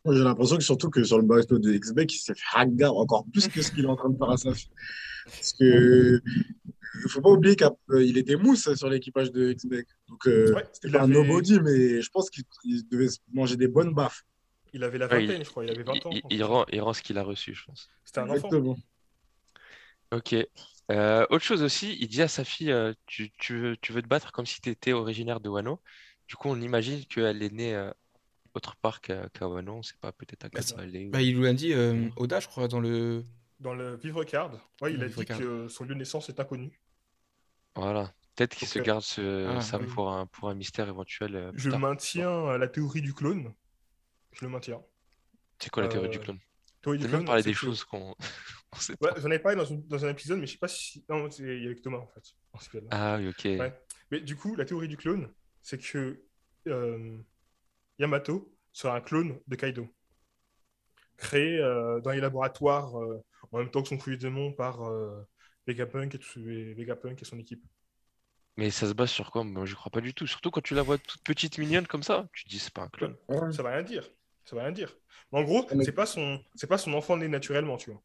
J'ai 0.06 0.20
l'impression 0.24 0.58
que 0.58 0.64
surtout 0.64 0.90
que 0.90 1.04
sur 1.04 1.18
le 1.18 1.24
bateau 1.26 1.60
de 1.60 1.72
X-Beck, 1.74 2.14
il 2.14 2.18
s'est 2.18 2.34
fait 2.36 2.42
hagar 2.58 2.96
encore 2.96 3.26
plus 3.32 3.48
que 3.48 3.62
ce 3.62 3.72
qu'il 3.72 3.86
est 3.86 3.88
en 3.88 3.96
train 3.96 4.10
de 4.10 4.18
faire 4.18 4.30
à 4.30 4.38
sa 4.38 4.54
fille. 4.54 4.70
Parce 5.26 5.54
que 5.54 6.22
il 7.06 7.10
faut 7.10 7.22
pas 7.22 7.30
oublier 7.30 7.56
qu'il 7.56 8.18
était 8.18 8.36
mousse 8.36 8.74
sur 8.76 8.90
l'équipage 8.90 9.32
de 9.32 9.52
X-Beck. 9.52 9.88
Donc, 10.10 10.28
euh, 10.28 10.54
Ouais, 10.54 10.66
c'était 10.74 10.92
pas 10.92 11.00
un 11.00 11.04
avait- 11.06 11.14
nobody, 11.14 11.60
mais 11.62 12.02
je 12.02 12.10
pense 12.10 12.30
qu'il 12.30 12.44
il 12.66 12.88
devait 12.90 13.08
se 13.08 13.20
manger 13.32 13.56
des 13.56 13.68
bonnes 13.70 13.94
baffes. 13.94 14.24
Il 14.74 14.84
avait 14.84 14.98
la 14.98 15.08
Ouais, 15.08 15.22
vingtaine, 15.26 15.44
je 15.46 15.50
crois, 15.50 15.64
il 15.64 15.72
avait 15.72 15.84
20 15.84 16.06
ans. 16.06 16.10
Il, 16.12 16.22
il 16.32 16.44
rend, 16.44 16.66
il 16.74 16.82
rend 16.82 16.94
ce 16.94 17.02
qu'il 17.02 17.18
a 17.18 17.24
reçu, 17.24 17.54
je 17.54 17.64
pense. 17.66 17.90
C'était 18.04 18.20
un 18.20 18.24
enfant. 18.30 18.36
Exactement. 18.50 18.78
Ok. 20.12 20.36
Euh, 20.92 21.26
autre 21.30 21.44
chose 21.46 21.64
aussi, 21.64 21.98
il 22.00 22.08
dit 22.08 22.22
à 22.22 22.28
sa 22.28 22.44
fille, 22.44 22.72
euh, 22.72 22.94
tu, 23.06 23.32
tu 23.40 23.58
veux, 23.58 23.78
tu 23.78 23.94
veux 23.94 24.02
te 24.02 24.08
battre 24.08 24.32
comme 24.32 24.46
si 24.46 24.60
tu 24.62 24.70
étais 24.70 24.92
originaire 24.92 25.40
de 25.40 25.50
Wano. 25.50 25.80
Du 26.28 26.36
coup, 26.36 26.50
on 26.50 26.60
imagine 26.62 27.04
qu'elle 27.06 27.42
est 27.42 27.54
née 27.54 27.74
euh, 27.74 27.90
autre 28.56 28.76
part 28.76 29.02
qu'à 29.02 29.30
qu'à 29.30 29.48
Wano, 29.48 29.74
on 29.76 29.82
sait 29.84 29.96
pas, 30.00 30.12
peut-être 30.12 30.46
à 30.46 30.50
Bah, 30.50 30.60
ou- 30.62 31.10
Bah, 31.12 31.22
il 31.22 31.38
lui 31.38 31.48
a 31.48 31.54
dit 31.54 31.74
euh, 31.74 32.10
Oda, 32.18 32.40
je 32.40 32.48
crois, 32.48 32.68
dans 32.68 32.80
le. 32.80 33.24
Dans 33.60 33.74
le 33.74 33.96
Vivre 33.96 34.24
Card, 34.26 34.52
ouais, 34.82 34.94
il 34.94 35.02
a 35.04 35.08
dit 35.08 35.26
Card. 35.26 35.40
que 35.40 35.68
son 35.68 35.84
lieu 35.86 35.94
de 35.94 36.00
naissance 36.00 36.30
est 36.30 36.40
inconnu. 36.40 36.82
Voilà. 37.76 38.12
Peut-être 38.36 38.56
qu'il 38.56 38.68
se 38.68 38.80
euh, 38.80 38.84
garde 38.84 39.02
ce, 39.04 39.48
ah, 39.48 39.62
ça 39.62 39.78
oui. 39.80 39.86
pour 39.88 40.12
un, 40.12 40.26
pour 40.26 40.50
un 40.50 40.56
mystère 40.56 40.88
éventuel. 40.90 41.36
euh, 41.36 41.52
Je 41.56 41.70
tard. 41.70 41.80
maintiens 41.80 42.58
la 42.58 42.68
théorie 42.68 43.02
du 43.02 43.14
clone. 43.14 43.54
Je 44.34 44.44
le 44.46 44.50
maintiens. 44.52 44.82
C'est 45.60 45.70
quoi 45.70 45.84
la 45.84 45.90
théorie 45.90 46.08
euh, 46.08 46.12
du 46.12 46.20
clone? 46.20 46.40
Théorie 46.82 46.98
du 47.00 47.08
clone, 47.08 47.24
parlé 47.26 47.42
c'est 47.44 47.50
des 47.50 47.54
que- 47.54 47.60
choses 47.60 47.84
qu'on 47.84 48.16
Ouais, 49.02 49.12
j'en 49.18 49.30
ai 49.32 49.40
parlé 49.40 49.56
dans, 49.56 49.66
une- 49.66 49.88
dans 49.88 50.04
un 50.04 50.10
épisode, 50.10 50.40
mais 50.40 50.48
je 50.48 50.54
sais 50.54 50.58
pas 50.58 50.68
si. 50.68 51.06
Non, 51.08 51.30
c'est 51.32 51.44
il 51.44 51.62
y 51.62 51.66
a 51.66 51.68
avec 51.68 51.82
Thomas 51.82 52.00
en 52.00 52.08
fait. 52.08 52.34
Ah 52.92 53.18
oui, 53.20 53.30
ok. 53.30 53.46
Ouais. 53.46 53.80
Mais 54.12 54.20
du 54.20 54.36
coup, 54.36 54.56
la 54.56 54.66
théorie 54.66 54.88
du 54.88 54.98
clone, 54.98 55.32
c'est 55.62 55.78
que 55.80 56.22
euh, 56.68 57.18
Yamato 58.00 58.52
sera 58.72 58.96
un 58.96 59.02
clone 59.02 59.40
de 59.48 59.56
Kaido. 59.56 59.88
Créé 61.18 61.60
euh, 61.60 62.00
dans 62.02 62.12
les 62.12 62.20
laboratoires 62.20 63.00
euh, 63.00 63.24
en 63.52 63.60
même 63.60 63.70
temps 63.70 63.82
que 63.84 63.90
son 63.90 63.98
de 63.98 64.16
démon 64.16 64.52
par 64.52 64.82
euh, 64.84 65.22
Vegapunk 65.68 66.16
et, 66.16 66.20
tout- 66.20 66.40
et 66.50 66.74
Vegapunk 66.74 67.22
et 67.22 67.26
son 67.26 67.38
équipe. 67.40 67.64
Mais 68.58 68.70
ça 68.70 68.88
se 68.88 68.94
base 68.94 69.10
sur 69.10 69.32
quoi? 69.32 69.44
Moi, 69.44 69.66
je 69.66 69.74
crois 69.76 69.92
pas 69.92 70.02
du 70.02 70.14
tout. 70.14 70.28
Surtout 70.28 70.52
quand 70.52 70.62
tu 70.62 70.76
la 70.76 70.82
vois 70.84 70.98
toute 70.98 71.24
petite, 71.24 71.58
mignonne 71.58 71.88
comme 71.88 72.04
ça, 72.04 72.28
tu 72.34 72.44
te 72.44 72.50
dis 72.50 72.60
c'est 72.60 72.74
pas 72.74 72.84
un 72.84 72.90
clone. 72.90 73.16
Ça 73.52 73.64
va 73.64 73.72
rien 73.72 73.84
dire. 73.84 74.08
Ça 74.46 74.56
va 74.56 74.64
rien 74.64 74.72
dire. 74.72 74.96
Mais 75.32 75.40
en 75.40 75.44
gros, 75.44 75.66
mais- 75.74 75.84
c'est 75.84 75.92
pas 75.92 76.06
son, 76.06 76.44
c'est 76.56 76.68
pas 76.68 76.78
son 76.78 76.94
enfant 76.94 77.18
né 77.18 77.28
naturellement, 77.28 77.78
tu 77.78 77.92
vois. 77.92 78.02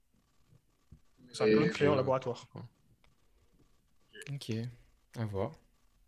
C'est 1.33 1.45
un 1.45 1.49
clone 1.49 1.71
créé 1.71 1.89
en 1.89 1.95
laboratoire. 1.95 2.47
Ok. 4.33 4.53
À 5.17 5.25
voir. 5.27 5.51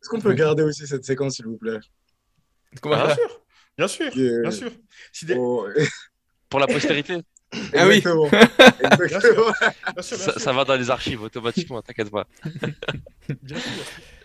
Est-ce 0.00 0.08
qu'on 0.08 0.20
peut 0.20 0.32
garder 0.32 0.62
aussi 0.62 0.86
cette 0.86 1.04
séquence, 1.04 1.36
s'il 1.36 1.46
vous 1.46 1.58
plaît? 1.58 1.78
Comment 2.80 2.94
Ah. 2.96 3.06
Bien 3.06 3.14
sûr, 3.16 3.39
bien 3.80 3.88
sûr, 3.88 4.10
bien 4.14 4.50
sûr. 4.50 4.70
Si 5.12 5.24
des- 5.26 5.34
Oh, 5.38 5.66
Pour 6.48 6.60
la 6.60 6.66
postérité, 6.66 7.14
Ah 7.74 7.86
oui. 7.88 7.96
Exactement. 7.96 8.28
Bien 8.28 8.40
sûr. 8.40 9.02
Exactement. 9.02 9.52
bien 9.94 10.02
sûr, 10.02 10.16
bien 10.18 10.32
ça, 10.38 10.52
va 10.52 10.64
dans 10.64 10.76
les 10.76 10.90
archives 10.90 11.22
automatiquement, 11.22 11.80
t'inquiète 11.82 12.10
pas. 12.10 12.26
bien 13.42 13.58
sûr. 13.58 13.70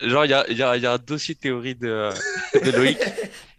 Genre, 0.10 0.24
il 0.26 0.30
y 0.30 0.34
a, 0.34 0.44
il 0.48 0.56
y 0.56 0.62
a- 0.62 0.76
il 0.76 0.82
y 0.82 0.86
a 0.86 0.92
un 0.92 0.98
dossier 0.98 1.34
théorie 1.34 1.74
de, 1.74 2.10
de 2.54 2.70
Loïc 2.70 2.98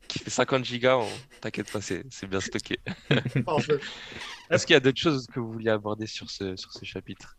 qui 0.08 0.20
fait 0.20 0.30
50 0.30 0.64
gigas. 0.66 0.98
on- 0.98 1.10
T'inquiète 1.42 1.72
pas, 1.72 1.82
c'est 1.82 2.04
bien 2.28 2.40
stocké. 2.40 2.80
Est-ce 4.50 4.66
qu'il 4.66 4.74
y 4.74 4.78
a 4.78 4.80
d'autres 4.80 5.00
choses 5.02 5.28
que 5.28 5.40
vous 5.40 5.52
vouliez 5.54 5.70
aborder 5.70 6.08
sur 6.08 6.30
ce, 6.30 6.56
sur 6.56 6.72
ce 6.74 6.84
chapitre? 6.86 7.38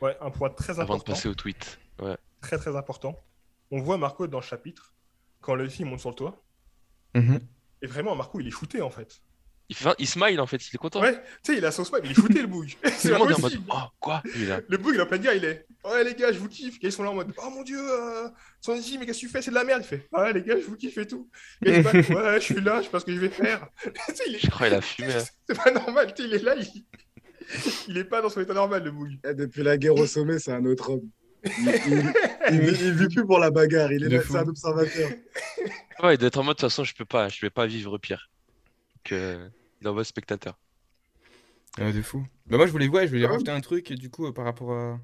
Ouais, 0.00 0.16
un 0.20 0.30
point 0.30 0.50
très 0.50 0.72
avant 0.80 0.80
de 0.80 0.82
important, 1.00 1.12
passer 1.12 1.28
au 1.28 1.34
tweet? 1.34 1.78
Ouais. 2.00 2.16
très 2.40 2.56
très 2.58 2.74
important. 2.76 3.18
On 3.70 3.80
voit 3.80 3.98
Marco 3.98 4.26
dans 4.26 4.38
le 4.40 4.44
chapitre 4.44 4.94
quand 5.40 5.54
Luffy 5.56 5.84
monte 5.84 6.00
sur 6.00 6.10
le 6.10 6.14
toit. 6.16 6.42
Mhm. 7.14 7.40
Et 7.84 7.86
vraiment, 7.86 8.16
Marco, 8.16 8.40
il 8.40 8.46
est 8.48 8.50
shooté 8.50 8.80
en 8.80 8.88
fait. 8.88 9.20
Il, 9.68 9.76
fait, 9.76 9.90
il 9.98 10.06
smile 10.08 10.40
en 10.40 10.46
fait, 10.46 10.56
il 10.56 10.74
est 10.74 10.78
content. 10.78 11.02
Ouais, 11.02 11.14
tu 11.42 11.52
sais, 11.52 11.58
il 11.58 11.64
a 11.66 11.70
son 11.70 11.84
smile, 11.84 12.00
il 12.04 12.10
est 12.12 12.14
shooté 12.14 12.40
le 12.40 12.46
boug. 12.46 12.74
C'est 12.96 13.08
le 13.08 13.12
pas 13.14 13.18
monde 13.18 13.30
est 13.30 13.34
en 13.34 13.40
mode. 13.40 13.60
Oh, 13.70 13.76
quoi 14.00 14.22
Il 14.36 14.48
là. 14.48 14.60
Le 14.68 14.76
bug, 14.78 14.94
il 14.94 14.98
est 15.00 15.02
en 15.02 15.06
plein 15.06 15.18
dire, 15.18 15.34
il 15.34 15.44
est 15.44 15.66
Ouais, 15.84 16.02
les 16.02 16.14
gars, 16.14 16.32
je 16.32 16.38
vous 16.38 16.48
kiffe. 16.48 16.76
Et 16.80 16.86
ils 16.86 16.92
sont 16.92 17.02
là 17.02 17.10
en 17.10 17.14
mode 17.14 17.32
Oh 17.36 17.50
mon 17.50 17.62
dieu, 17.62 17.78
euh... 17.78 18.28
Sanji, 18.62 18.96
mais 18.96 19.04
qu'est-ce 19.04 19.20
que 19.20 19.26
tu 19.26 19.28
fais? 19.30 19.42
C'est 19.42 19.50
de 19.50 19.54
la 19.54 19.64
merde. 19.64 19.82
Il 19.84 19.86
fait 19.88 20.08
Ouais, 20.12 20.32
les 20.32 20.42
gars, 20.42 20.56
je 20.58 20.64
vous 20.64 20.76
kiffe 20.76 20.96
et 20.96 21.06
tout. 21.06 21.28
Et 21.64 21.80
Ouais, 21.82 22.34
je 22.36 22.38
suis 22.40 22.60
là, 22.62 22.78
je 22.80 22.84
sais 22.84 22.90
pas 22.90 23.00
ce 23.00 23.04
que 23.04 23.14
je 23.14 23.20
vais 23.20 23.28
faire. 23.28 23.66
Il 24.26 24.34
est- 24.36 24.38
Je 24.38 24.50
crois 24.50 24.66
qu'il 24.68 24.76
a 24.76 24.80
fumé. 24.80 25.12
hein. 25.14 25.24
C'est 25.48 25.56
pas 25.62 25.70
normal, 25.70 26.14
tu 26.14 26.22
sais, 26.22 26.28
il 26.28 26.34
est 26.34 26.42
là, 26.42 26.54
il... 26.56 26.84
il 27.88 27.98
est 27.98 28.04
pas 28.04 28.22
dans 28.22 28.30
son 28.30 28.40
état 28.40 28.54
normal, 28.54 28.82
le 28.82 28.90
bug. 28.90 29.18
Eh, 29.28 29.34
Depuis 29.34 29.62
la 29.62 29.76
guerre 29.76 29.94
au 29.96 30.06
sommet, 30.06 30.38
c'est 30.38 30.52
un 30.52 30.64
autre 30.64 30.90
homme. 30.90 31.02
Il, 31.44 31.80
il, 31.86 32.12
il 32.50 32.60
vit- 32.60 32.84
il 32.84 32.94
vit 32.94 33.08
plus 33.08 33.26
pour 33.26 33.38
la 33.38 33.50
bagarre, 33.50 33.92
il 33.92 34.04
est 34.04 34.08
là, 34.08 34.22
c'est 34.22 34.36
un 34.36 34.48
observateur. 34.48 35.10
Ouais, 36.02 36.16
d'être 36.16 36.38
en 36.38 36.42
mode 36.44 36.56
de 36.56 36.60
toute 36.60 36.70
façon, 36.70 36.84
je 36.84 36.94
peux 36.94 37.04
pas, 37.04 37.28
je 37.28 37.40
vais 37.40 37.50
pas 37.50 37.66
vivre 37.66 37.98
pire. 37.98 38.30
Que 39.04 39.50
il 39.80 39.86
est 39.86 39.90
en 39.90 39.94
mode 39.94 40.04
spectateur. 40.06 40.58
Ah, 41.78 41.92
de 41.92 42.02
fou. 42.02 42.24
Bah, 42.46 42.56
moi, 42.56 42.66
je 42.66 42.72
voulais, 42.72 42.88
ouais, 42.88 43.06
je 43.06 43.12
voulais 43.12 43.24
Ah 43.24 43.30
rajouter 43.32 43.50
un 43.50 43.60
truc, 43.60 43.92
du 43.92 44.10
coup, 44.10 44.26
euh, 44.26 44.32
par 44.32 44.44
rapport 44.44 44.72
à, 44.72 45.00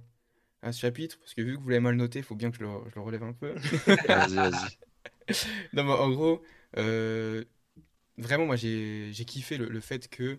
à 0.63 0.73
ce 0.73 0.81
chapitre, 0.81 1.19
parce 1.21 1.35
que 1.35 1.43
vu 1.43 1.57
que 1.57 1.63
vous 1.63 1.69
l'avez 1.71 1.81
mal 1.81 1.97
noté, 1.97 2.21
il 2.21 2.25
faut 2.25 2.37
bien 2.37 2.51
que 2.51 2.57
je 2.59 2.63
le, 2.63 2.69
je 2.91 2.95
le 2.97 3.01
relève 3.03 3.23
un 3.25 3.33
peu. 3.33 3.55
Vas-y, 4.09 4.35
vas-y. 4.37 4.79
Non, 5.75 5.85
mais 5.85 5.93
en 5.93 6.11
gros, 6.11 6.43
euh, 6.79 7.45
vraiment, 8.19 8.47
moi, 8.47 8.57
j'ai 8.57 9.11
j'ai 9.13 9.25
kiffé 9.25 9.59
le, 9.59 9.69
le 9.69 9.81
fait 9.81 10.09
que, 10.09 10.39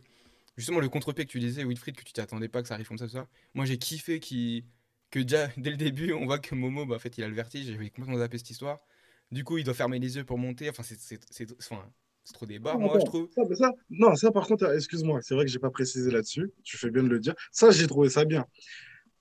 justement, 0.58 0.80
le 0.82 0.90
contre-pied 0.90 1.26
que 1.26 1.32
tu 1.32 1.40
disais, 1.40 1.64
Wilfried, 1.66 1.96
que 1.98 2.04
tu 2.04 2.14
t'attendais 2.14 2.50
pas 2.50 2.62
que 2.62 2.68
ça 2.70 2.76
arrive 2.76 2.88
comme 2.88 2.98
ça, 2.98 3.06
tout 3.08 3.14
ça. 3.14 3.28
Moi, 3.56 3.66
j'ai 3.66 3.78
kiffé 3.78 4.20
qu'il- 4.20 4.66
que 5.12 5.20
déjà, 5.20 5.48
dès 5.58 5.70
le 5.70 5.78
début, 5.78 6.14
on 6.14 6.26
voit 6.26 6.40
que 6.40 6.56
Momo, 6.56 6.86
bah, 6.86 6.96
en 6.96 7.00
fait, 7.00 7.18
il 7.18 7.24
a 7.24 7.28
le 7.28 7.36
vertige. 7.36 7.66
J'avais 7.68 7.90
complètement 7.90 8.18
zappé 8.18 8.38
cette 8.38 8.50
histoire. 8.50 8.80
Du 9.32 9.44
coup, 9.44 9.58
il 9.58 9.64
doit 9.64 9.74
fermer 9.74 10.00
les 10.00 10.16
yeux 10.18 10.24
pour 10.26 10.38
monter. 10.38 10.70
Enfin, 10.70 10.84
c'est 10.84 10.98
enfin, 11.60 11.86
c'est 12.24 12.34
trop 12.34 12.46
barres, 12.60 12.78
moi, 12.80 12.98
je 13.00 13.06
trouve. 13.06 13.30
Ça, 13.36 13.42
mais 13.50 13.56
ça- 13.56 13.72
non, 13.90 14.16
ça 14.16 14.32
par 14.32 14.46
contre, 14.48 14.70
excuse-moi, 14.74 15.20
c'est 15.22 15.34
vrai 15.36 15.46
que 15.46 15.52
j'ai 15.52 15.60
pas 15.60 15.70
précisé 15.70 16.12
là-dessus. 16.12 16.52
Tu 16.64 16.78
fais 16.78 16.90
bien 16.92 17.04
de 17.04 17.08
le 17.10 17.20
dire. 17.20 17.34
Ça, 17.52 17.72
j'ai 17.72 17.88
trouvé 17.88 18.10
ça 18.10 18.26
bien. 18.26 18.46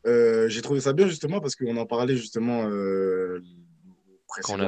Euh, 0.06 0.48
j'ai 0.48 0.62
trouvé 0.62 0.80
ça 0.80 0.92
bien 0.94 1.06
justement 1.06 1.40
parce 1.40 1.54
qu'on 1.56 1.76
en 1.76 1.86
parlait 1.86 2.16
justement 2.16 2.68
euh, 2.68 3.40
Quand 4.42 4.54
on 4.56 4.60
a 4.60 4.66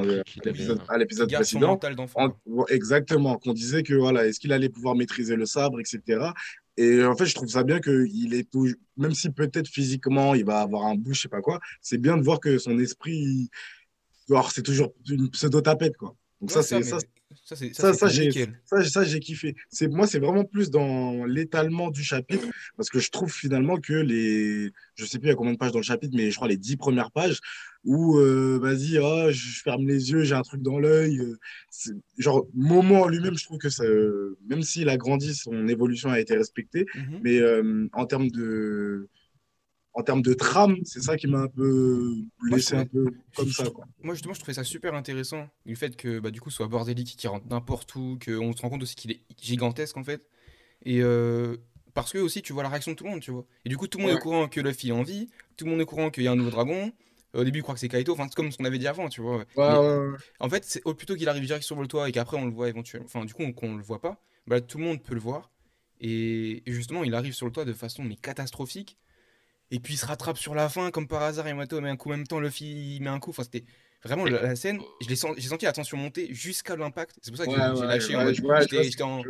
à 0.88 0.98
l'épisode- 0.98 1.28
précédent. 1.38 1.78
En- 2.22 2.66
exactement, 2.68 3.38
qu'on 3.38 3.52
disait 3.54 3.82
que 3.82 3.94
voilà, 3.94 4.26
est-ce 4.26 4.38
qu'il 4.40 4.52
allait 4.52 4.68
pouvoir 4.68 4.94
maîtriser 4.94 5.36
le 5.36 5.46
sabre, 5.46 5.80
etc. 5.80 6.32
Et 6.76 7.04
en 7.04 7.14
fait, 7.16 7.26
je 7.26 7.34
trouve 7.34 7.48
ça 7.48 7.64
bien 7.64 7.80
qu'il 7.80 8.34
est 8.34 8.50
tout, 8.50 8.66
même 8.96 9.12
si 9.12 9.30
peut-être 9.30 9.68
physiquement 9.68 10.34
il 10.34 10.44
va 10.44 10.60
avoir 10.60 10.86
un 10.86 10.94
bout, 10.94 11.12
je 11.12 11.22
sais 11.22 11.28
pas 11.28 11.40
quoi, 11.42 11.60
c'est 11.80 11.98
bien 11.98 12.16
de 12.16 12.22
voir 12.22 12.40
que 12.40 12.58
son 12.58 12.78
esprit, 12.78 13.12
il- 13.16 13.48
c'est 14.50 14.62
toujours 14.62 14.94
une 15.10 15.28
pseudo-tapette, 15.30 15.96
quoi. 15.96 16.16
Donc 16.40 16.50
Ouais, 16.50 16.56
ça, 16.56 16.62
ça, 16.62 16.82
c'est 16.82 16.88
ça, 16.90 16.96
mais 16.96 17.02
ça, 17.44 17.56
c'est 17.56 17.74
ça, 17.74 17.92
ça, 17.92 18.08
j'ai 18.08 18.26
nickel. 18.28 18.60
ça, 18.64 18.84
ça, 18.84 19.04
j'ai 19.04 19.18
kiffé. 19.20 19.54
C'est 19.68 19.88
moi, 19.88 20.06
c'est 20.06 20.20
vraiment 20.20 20.44
plus 20.44 20.70
dans 20.70 21.24
l'étalement 21.24 21.90
du 21.90 22.02
chapitre 22.04 22.46
parce 22.76 22.88
que 22.88 23.00
je 23.00 23.10
trouve 23.10 23.32
finalement 23.32 23.78
que 23.78 23.94
les, 23.94 24.70
je 24.94 25.04
sais 25.04 25.18
plus 25.18 25.30
à 25.30 25.34
combien 25.34 25.52
de 25.52 25.58
pages 25.58 25.72
dans 25.72 25.80
le 25.80 25.84
chapitre, 25.84 26.14
mais 26.16 26.30
je 26.30 26.36
crois 26.36 26.48
les 26.48 26.56
dix 26.56 26.76
premières 26.76 27.10
pages 27.10 27.40
où 27.84 28.16
euh, 28.18 28.60
vas-y, 28.62 28.98
ah, 28.98 29.32
je 29.32 29.60
ferme 29.60 29.88
les 29.88 30.12
yeux, 30.12 30.22
j'ai 30.22 30.36
un 30.36 30.42
truc 30.42 30.62
dans 30.62 30.78
l'œil. 30.78 31.18
euh, 31.18 31.36
genre 32.16 32.46
moment 32.54 33.00
en 33.02 33.08
lui-même, 33.08 33.36
je 33.36 33.44
trouve 33.44 33.58
que 33.58 33.70
ça, 33.70 33.82
même 34.48 34.62
s'il 34.62 34.88
a 34.88 34.96
grandi, 34.96 35.34
son 35.34 35.66
évolution 35.66 36.10
a 36.10 36.20
été 36.20 36.36
respectée, 36.36 36.86
Mhm. 36.94 37.20
mais 37.24 37.38
euh, 37.40 37.88
en 37.92 38.06
termes 38.06 38.30
de 38.30 39.08
en 39.94 40.02
termes 40.02 40.22
de 40.22 40.32
trame, 40.34 40.76
c'est 40.84 41.02
ça 41.02 41.16
qui 41.16 41.26
m'a 41.26 41.40
un 41.40 41.48
peu 41.48 42.14
laissé 42.50 42.74
un 42.76 42.86
peu 42.86 43.06
comme 43.36 43.48
ça. 43.50 43.68
Quoi. 43.70 43.84
Moi, 44.02 44.14
justement, 44.14 44.34
je 44.34 44.40
trouvais 44.40 44.54
ça 44.54 44.64
super 44.64 44.94
intéressant. 44.94 45.48
Le 45.66 45.74
fait 45.74 45.96
que, 45.96 46.18
bah, 46.18 46.30
du 46.30 46.40
coup, 46.40 46.50
soit 46.50 46.66
bordélique, 46.68 47.16
qu'il 47.16 47.28
rentre 47.28 47.46
n'importe 47.48 47.94
où, 47.94 48.18
qu'on 48.24 48.52
se 48.56 48.62
rend 48.62 48.70
compte 48.70 48.82
aussi 48.82 48.94
qu'il 48.94 49.10
est 49.10 49.20
gigantesque, 49.40 49.96
en 49.96 50.04
fait. 50.04 50.26
Et 50.84 51.02
euh, 51.02 51.56
parce 51.94 52.12
que, 52.12 52.18
aussi, 52.18 52.40
tu 52.42 52.52
vois 52.54 52.62
la 52.62 52.68
réaction 52.70 52.92
de 52.92 52.96
tout 52.96 53.04
le 53.04 53.10
monde, 53.10 53.20
tu 53.20 53.30
vois. 53.30 53.44
Et 53.64 53.68
du 53.68 53.76
coup, 53.76 53.86
tout 53.86 53.98
le 53.98 54.04
monde 54.04 54.12
est 54.12 54.16
au 54.16 54.22
courant 54.22 54.48
que 54.48 54.60
Luffy 54.60 54.88
est 54.88 54.92
en 54.92 55.02
vie, 55.02 55.28
tout 55.56 55.64
le 55.66 55.70
monde 55.70 55.80
est 55.80 55.84
au 55.84 55.86
courant 55.86 56.10
qu'il 56.10 56.22
y 56.24 56.28
a 56.28 56.32
un 56.32 56.36
nouveau 56.36 56.50
dragon. 56.50 56.90
Au 57.34 57.44
début, 57.44 57.60
il 57.60 57.62
croit 57.62 57.74
que 57.74 57.80
c'est 57.80 57.88
Kaito, 57.88 58.12
enfin, 58.12 58.26
c'est 58.28 58.34
comme 58.34 58.50
ce 58.52 58.58
qu'on 58.58 58.64
avait 58.66 58.78
dit 58.78 58.86
avant, 58.86 59.08
tu 59.08 59.20
vois. 59.22 59.36
Ouais, 59.38 59.44
Mais- 59.56 59.64
ouais, 59.78 59.96
ouais. 60.08 60.16
En 60.40 60.48
fait, 60.50 60.64
c'est 60.64 60.82
plutôt 60.94 61.16
qu'il 61.16 61.28
arrive 61.30 61.44
direct 61.46 61.64
sur 61.64 61.80
le 61.80 61.86
toit 61.86 62.08
et 62.08 62.12
qu'après 62.12 62.36
on 62.36 62.44
le 62.44 62.52
voit 62.52 62.68
éventuellement, 62.68 63.06
enfin 63.06 63.24
du 63.24 63.32
coup 63.32 63.42
on- 63.42 63.52
qu'on 63.54 63.74
le 63.74 63.82
voit 63.82 64.00
pas, 64.02 64.20
bah, 64.46 64.60
tout 64.60 64.76
le 64.76 64.84
monde 64.84 65.02
peut 65.02 65.14
le 65.14 65.20
voir. 65.20 65.50
Et, 66.00 66.62
et 66.68 66.72
justement, 66.74 67.04
il 67.04 67.14
arrive 67.14 67.32
sur 67.32 67.46
le 67.46 67.52
toit 67.52 67.64
de 67.64 67.72
façon 67.72 68.02
mais 68.02 68.16
catastrophique. 68.16 68.98
Et 69.72 69.80
puis 69.80 69.94
il 69.94 69.96
se 69.96 70.04
rattrape 70.06 70.36
sur 70.38 70.54
la 70.54 70.68
fin 70.68 70.90
comme 70.90 71.08
par 71.08 71.22
hasard. 71.22 71.48
Yamato 71.48 71.80
met 71.80 71.88
un 71.88 71.96
coup 71.96 72.10
en 72.10 72.16
même 72.18 72.26
temps, 72.26 72.38
Luffy 72.38 72.96
il 72.96 73.02
met 73.02 73.08
un 73.10 73.18
coup. 73.18 73.30
Enfin 73.30 73.42
c'était 73.42 73.64
vraiment 74.04 74.26
la, 74.26 74.42
la 74.42 74.54
scène. 74.54 74.80
Je 75.00 75.08
l'ai 75.08 75.16
senti, 75.16 75.40
j'ai 75.40 75.48
senti 75.48 75.64
la 75.64 75.72
tension 75.72 75.96
monter 75.96 76.32
jusqu'à 76.32 76.76
l'impact. 76.76 77.18
C'est 77.22 77.30
pour 77.30 77.38
ça 77.38 77.46
que 77.46 77.50
Ouais, 77.50 77.56
j'ai- 77.56 77.82
ouais, 77.82 77.86
lâché. 77.86 78.16
ouais, 78.16 79.02
en- 79.02 79.24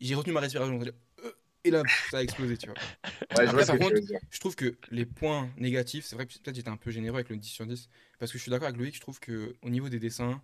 J'ai 0.00 0.14
retenu 0.14 0.32
ma 0.32 0.40
respiration. 0.40 0.80
Euh, 0.80 1.32
Et 1.64 1.70
là, 1.70 1.82
ça 2.10 2.18
a 2.18 2.22
explosé, 2.22 2.56
tu 2.56 2.66
vois. 2.66 2.76
ouais, 2.76 2.82
je 3.30 3.34
vois 3.34 3.48
Après, 3.48 3.64
ce 3.64 3.66
par 3.66 3.78
contre. 3.78 4.00
Je 4.30 4.38
trouve 4.38 4.54
que 4.54 4.76
les 4.90 5.04
points 5.04 5.50
négatifs, 5.58 6.06
c'est 6.06 6.14
vrai 6.14 6.24
que 6.26 6.32
peut-être 6.34 6.54
j'étais 6.54 6.70
un 6.70 6.76
peu 6.76 6.90
généreux 6.90 7.16
avec 7.16 7.28
le 7.28 7.36
10 7.36 7.48
sur 7.50 7.66
10, 7.66 7.88
parce 8.18 8.30
que 8.32 8.38
je 8.38 8.42
suis 8.42 8.50
d'accord 8.50 8.68
avec 8.68 8.78
Loïc, 8.78 8.94
je 8.94 9.00
trouve 9.00 9.18
que 9.18 9.54
au 9.62 9.68
niveau 9.70 9.88
des 9.88 9.98
dessins, 9.98 10.40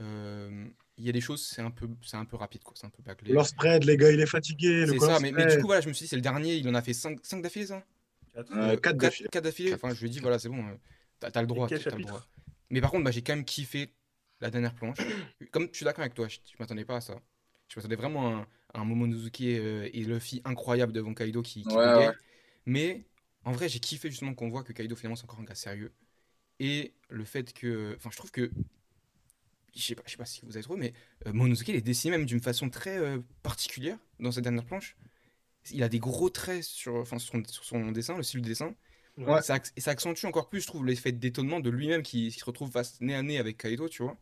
euh, 0.00 0.66
il 0.98 1.04
y 1.04 1.08
a 1.08 1.12
des 1.12 1.20
choses, 1.20 1.46
c'est 1.46 1.62
un 1.62 1.70
peu, 1.70 1.88
c'est 2.02 2.16
un 2.16 2.24
peu 2.24 2.36
rapide, 2.36 2.62
quoi, 2.62 2.74
c'est 2.76 2.86
un 2.86 2.90
peu 2.90 3.02
bâclé. 3.02 3.32
Leur 3.32 3.46
spread, 3.46 3.84
les 3.84 3.96
gars, 3.96 4.10
il 4.10 4.20
est 4.20 4.26
fatigué. 4.26 4.84
Le 4.84 4.92
C'est 4.92 4.98
ça, 4.98 5.20
mais, 5.20 5.30
du 5.32 5.60
coup, 5.60 5.66
voilà, 5.66 5.80
je 5.80 5.88
me 5.88 5.94
suis 5.94 6.04
dit, 6.04 6.08
c'est 6.08 6.16
le 6.16 6.22
dernier, 6.22 6.56
il 6.56 6.68
en 6.68 6.74
a 6.74 6.82
fait 6.82 6.92
5, 6.92 7.18
d'affilée, 7.40 7.66
ça? 7.66 7.84
Quatre. 8.34 8.52
Euh, 8.56 8.76
quatre 8.76 8.98
Quatre- 9.30 9.42
d'affilée. 9.44 9.74
Enfin, 9.74 9.92
je 9.94 10.00
lui 10.00 10.06
ai 10.06 10.10
dit, 10.10 10.20
voilà, 10.20 10.38
c'est 10.38 10.48
bon, 10.48 10.64
euh, 10.66 10.74
t'as 11.18 11.30
t'as 11.30 11.40
le 11.40 11.46
droit, 11.46 11.66
quel 11.68 11.78
t'as 11.78 11.84
le 11.84 11.90
chapitre 11.90 12.08
droit. 12.08 12.26
Mais 12.70 12.80
par 12.80 12.90
contre, 12.90 13.04
bah, 13.04 13.10
j'ai 13.10 13.22
quand 13.22 13.34
même 13.34 13.44
kiffé 13.44 13.92
la 14.40 14.50
dernière 14.50 14.74
planche. 14.74 14.98
Comme 15.52 15.68
je 15.72 15.76
suis 15.76 15.84
d'accord 15.84 16.02
avec 16.02 16.14
toi, 16.14 16.28
je, 16.28 16.38
je 16.44 16.56
m'attendais 16.58 16.84
pas 16.84 16.96
à 16.96 17.00
ça. 17.00 17.20
Je 17.68 17.76
m'attendais 17.78 17.96
vraiment 17.96 18.28
à 18.28 18.32
un, 18.40 18.46
à 18.74 18.80
un 18.80 18.84
Momonosuke 18.84 19.40
euh, 19.42 19.88
et 19.92 20.04
Luffy 20.04 20.40
incroyable 20.44 20.92
devant 20.92 21.14
Kaido 21.14 21.42
qui, 21.42 21.62
qui 21.62 21.68
Ouais, 21.74 21.86
bégaye. 21.94 22.08
ouais. 22.08 22.14
Mais 22.66 23.04
en 23.44 23.52
vrai, 23.52 23.68
j'ai 23.68 23.78
kiffé 23.80 24.10
justement 24.10 24.34
qu'on 24.34 24.48
voit 24.50 24.62
que 24.64 24.72
Kaido 24.72 24.94
finalement 24.96 25.16
c'est 25.16 25.24
encore 25.24 25.40
un 25.40 25.44
gars 25.44 25.54
sérieux. 25.54 25.92
Et 26.58 26.94
le 27.08 27.24
fait 27.24 27.52
que. 27.52 27.94
Enfin, 27.96 28.10
je 28.12 28.16
trouve 28.16 28.30
que. 28.30 28.50
Je 29.74 29.80
sais 29.82 29.94
pas, 29.94 30.02
je 30.04 30.10
sais 30.12 30.16
pas 30.16 30.24
si 30.26 30.40
vous 30.44 30.56
avez 30.56 30.64
trouvé, 30.64 30.80
mais 30.80 30.92
euh, 31.26 31.32
Momonosuke 31.32 31.68
il 31.68 31.76
est 31.76 31.80
dessiné 31.80 32.16
même 32.16 32.26
d'une 32.26 32.40
façon 32.40 32.70
très 32.70 32.98
euh, 32.98 33.18
particulière 33.42 33.98
dans 34.18 34.32
cette 34.32 34.42
dernière 34.44 34.64
planche. 34.64 34.96
Il 35.70 35.82
a 35.82 35.88
des 35.88 35.98
gros 35.98 36.30
traits 36.30 36.64
sur, 36.64 36.96
enfin, 36.96 37.18
sur, 37.18 37.32
son, 37.32 37.42
sur 37.46 37.64
son 37.64 37.92
dessin, 37.92 38.16
le 38.16 38.22
style 38.22 38.42
de 38.42 38.48
dessin. 38.48 38.74
Ouais. 39.18 39.42
Ça, 39.42 39.58
et 39.76 39.80
ça 39.80 39.90
accentue 39.92 40.24
encore 40.26 40.48
plus, 40.48 40.62
je 40.62 40.66
trouve, 40.66 40.86
l'effet 40.86 41.12
d'étonnement 41.12 41.60
de 41.60 41.70
lui-même 41.70 42.02
qui, 42.02 42.30
qui 42.30 42.38
se 42.40 42.44
retrouve 42.44 42.70
face 42.70 43.00
nez 43.00 43.14
à 43.14 43.22
nez 43.22 43.38
avec 43.38 43.58
Kaido, 43.58 43.88
tu 43.88 44.02
vois. 44.02 44.16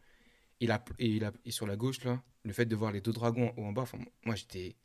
Et, 0.61 0.67
la, 0.67 0.85
et, 0.99 1.19
la- 1.21 1.33
et 1.45 1.51
sur 1.53 1.67
la 1.67 1.77
gauche, 1.77 2.05
là, 2.05 2.23
le 2.45 2.53
fait 2.53 2.67
de 2.67 2.77
voir 2.77 2.93
les 2.93 3.01
deux 3.01 3.13
dragons 3.13 3.53
en, 3.59 3.63
en 3.65 3.73
bas, 3.73 3.83
enfin, 3.83 3.99
moi 4.25 4.35
j'étais. 4.35 4.77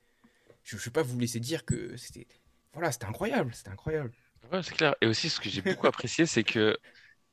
Je 0.63 0.75
ne 0.77 0.81
vais 0.81 0.91
pas 0.91 1.03
vous 1.03 1.19
laisser 1.19 1.39
dire 1.39 1.65
que 1.65 1.97
c'était. 1.97 2.27
Voilà, 2.73 2.91
c'était 2.91 3.05
incroyable, 3.05 3.53
c'était 3.53 3.69
incroyable. 3.71 4.11
Ouais, 4.51 4.61
c'est 4.61 4.75
clair. 4.75 4.95
Et 5.01 5.07
aussi, 5.07 5.29
ce 5.29 5.39
que 5.39 5.49
j'ai 5.49 5.61
beaucoup 5.61 5.87
apprécié, 5.87 6.25
c'est 6.25 6.43
que 6.43 6.77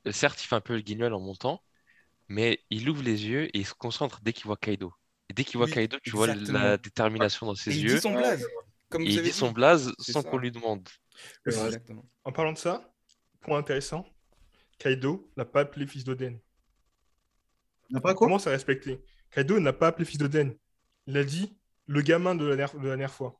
euh, 0.07 0.11
certes, 0.11 0.43
il 0.43 0.47
fait 0.47 0.55
un 0.55 0.61
peu 0.61 0.75
le 0.75 0.81
guignol 0.81 1.13
en 1.13 1.19
montant, 1.19 1.63
mais 2.29 2.59
il 2.69 2.89
ouvre 2.89 3.03
les 3.03 3.27
yeux 3.27 3.45
et 3.55 3.59
il 3.59 3.65
se 3.65 3.73
concentre 3.73 4.21
dès 4.23 4.33
qu'il 4.33 4.45
voit 4.45 4.57
Kaido. 4.57 4.93
Et 5.29 5.33
dès 5.33 5.43
qu'il 5.43 5.57
voit 5.57 5.67
Oui, 5.67 5.73
Kaido, 5.73 5.97
tu 6.03 6.11
vois 6.11 6.27
la 6.27 6.77
détermination 6.77 7.47
dans 7.47 7.55
ses 7.55 7.71
Et 7.71 7.75
il 7.77 7.83
yeux. 7.83 7.95
dit 7.95 8.01
son 8.01 8.13
blaze, 8.13 8.47
comme 8.91 9.01
Et 9.01 9.05
vous 9.05 9.11
il 9.11 9.19
avez 9.19 9.29
dit 9.29 9.33
son 9.33 9.51
blaze 9.51 9.91
sans 9.99 10.21
qu'on 10.21 10.37
lui 10.37 10.51
demande. 10.51 10.87
Exactement. 11.45 12.05
En 12.23 12.31
parlant 12.31 12.53
de 12.53 12.57
ça, 12.57 12.93
point 13.41 13.57
intéressant, 13.57 14.05
Kaido 14.77 15.31
n'a 15.37 15.45
pas 15.45 15.61
appelé 15.61 15.87
fils 15.87 16.03
d'Oden. 16.03 16.39
N'a 17.89 18.01
pas 18.01 18.11
Il 18.11 18.15
quoi 18.15 18.27
commence 18.27 18.47
à 18.47 18.51
respecter. 18.51 19.01
Kaido 19.31 19.59
n'a 19.59 19.73
pas 19.73 19.87
appelé 19.87 20.05
fils 20.05 20.17
d'Oden. 20.19 20.55
Il 21.07 21.17
a 21.17 21.23
dit 21.23 21.57
le 21.87 22.01
gamin 22.01 22.35
de 22.35 22.45
la, 22.45 22.55
dernière- 22.55 22.75
de 22.77 22.83
la 22.83 22.89
dernière 22.89 23.13
fois. 23.13 23.39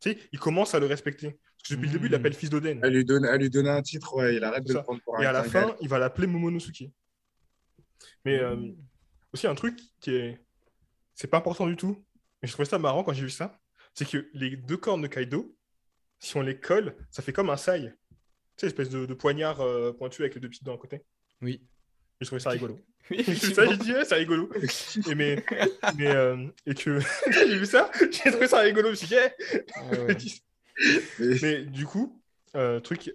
Tu 0.00 0.12
sais, 0.12 0.18
il 0.32 0.38
commence 0.38 0.74
à 0.74 0.78
le 0.78 0.86
respecter. 0.86 1.32
Parce 1.58 1.68
que 1.68 1.74
depuis 1.74 1.86
le 1.88 1.92
début, 1.92 2.06
il 2.06 2.08
Mm. 2.10 2.12
l'appelle 2.12 2.34
fils 2.34 2.48
d'Oden. 2.50 2.80
Elle 2.82 2.94
lui 2.94 3.04
donne, 3.04 3.24
elle 3.26 3.40
lui 3.40 3.50
donne 3.50 3.66
un 3.68 3.82
titre, 3.82 4.14
ouais, 4.14 4.36
il 4.36 4.44
arrête 4.44 4.64
de 4.64 4.72
le 4.72 4.82
prendre 4.82 5.00
pour 5.02 5.20
Et 5.20 5.26
un 5.26 5.28
à 5.28 5.32
la 5.32 5.44
fin, 5.44 5.76
il 5.80 5.88
va 5.88 5.98
l'appeler 5.98 6.26
Momonosuke. 6.26 6.84
Mais 8.24 8.38
euh, 8.38 8.56
Mm. 8.56 8.76
aussi 9.34 9.46
un 9.46 9.54
truc 9.54 9.78
qui 10.00 10.12
est. 10.14 10.40
C'est 11.14 11.28
pas 11.28 11.36
important 11.38 11.66
du 11.66 11.76
tout. 11.76 12.02
Mais 12.40 12.48
je 12.48 12.52
trouvais 12.54 12.68
ça 12.68 12.78
marrant 12.78 13.04
quand 13.04 13.12
j'ai 13.12 13.24
vu 13.24 13.30
ça. 13.30 13.60
C'est 13.94 14.08
que 14.08 14.28
les 14.34 14.56
deux 14.56 14.76
cornes 14.76 15.02
de 15.02 15.06
Kaido, 15.06 15.56
si 16.18 16.36
on 16.36 16.42
les 16.42 16.58
colle, 16.58 16.96
ça 17.10 17.22
fait 17.22 17.32
comme 17.32 17.50
un 17.50 17.56
sai. 17.56 17.80
Tu 17.80 17.86
sais, 18.56 18.66
espèce 18.66 18.90
de, 18.90 19.06
de 19.06 19.14
poignard 19.14 19.60
euh, 19.60 19.92
pointu 19.92 20.22
avec 20.22 20.34
les 20.34 20.40
deux 20.40 20.48
petites 20.48 20.64
dents 20.64 20.74
à 20.74 20.78
côté. 20.78 21.02
Oui. 21.40 21.62
J'ai 22.20 22.26
trouvé 22.26 22.40
ça 22.40 22.50
rigolo. 22.50 22.78
Oui, 23.10 23.24
ça, 23.34 23.66
j'ai 23.66 23.76
dit, 23.76 23.92
ouais, 23.92 24.04
c'est 24.04 24.14
rigolo. 24.14 24.48
Et, 25.10 25.14
mais, 25.16 25.42
mais, 25.96 26.06
euh, 26.06 26.46
et 26.64 26.74
que 26.74 27.00
j'ai 27.28 27.58
vu 27.58 27.66
ça, 27.66 27.90
j'ai 27.98 28.30
trouvé 28.30 28.46
ça 28.46 28.60
rigolo. 28.60 28.88
Je 28.88 28.90
me 28.90 28.94
suis 28.94 29.08
dit, 29.08 29.14
yeah. 29.14 29.32
Ah 29.74 29.90
ouais. 30.02 30.16
Mais 31.42 31.64
du 31.64 31.86
coup, 31.86 32.22
euh, 32.54 32.78
truc, 32.78 33.12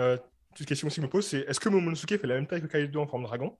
euh, 0.00 0.16
une 0.58 0.66
question 0.66 0.88
aussi 0.88 0.96
que 0.96 1.02
je 1.02 1.06
me 1.06 1.10
pose, 1.10 1.26
c'est 1.26 1.40
est-ce 1.40 1.60
que 1.60 1.68
Momonosuke 1.68 2.18
fait 2.18 2.26
la 2.26 2.34
même 2.34 2.48
taille 2.48 2.62
que 2.62 2.66
Kaido 2.66 3.00
en 3.00 3.06
forme 3.06 3.22
de 3.22 3.28
dragon? 3.28 3.56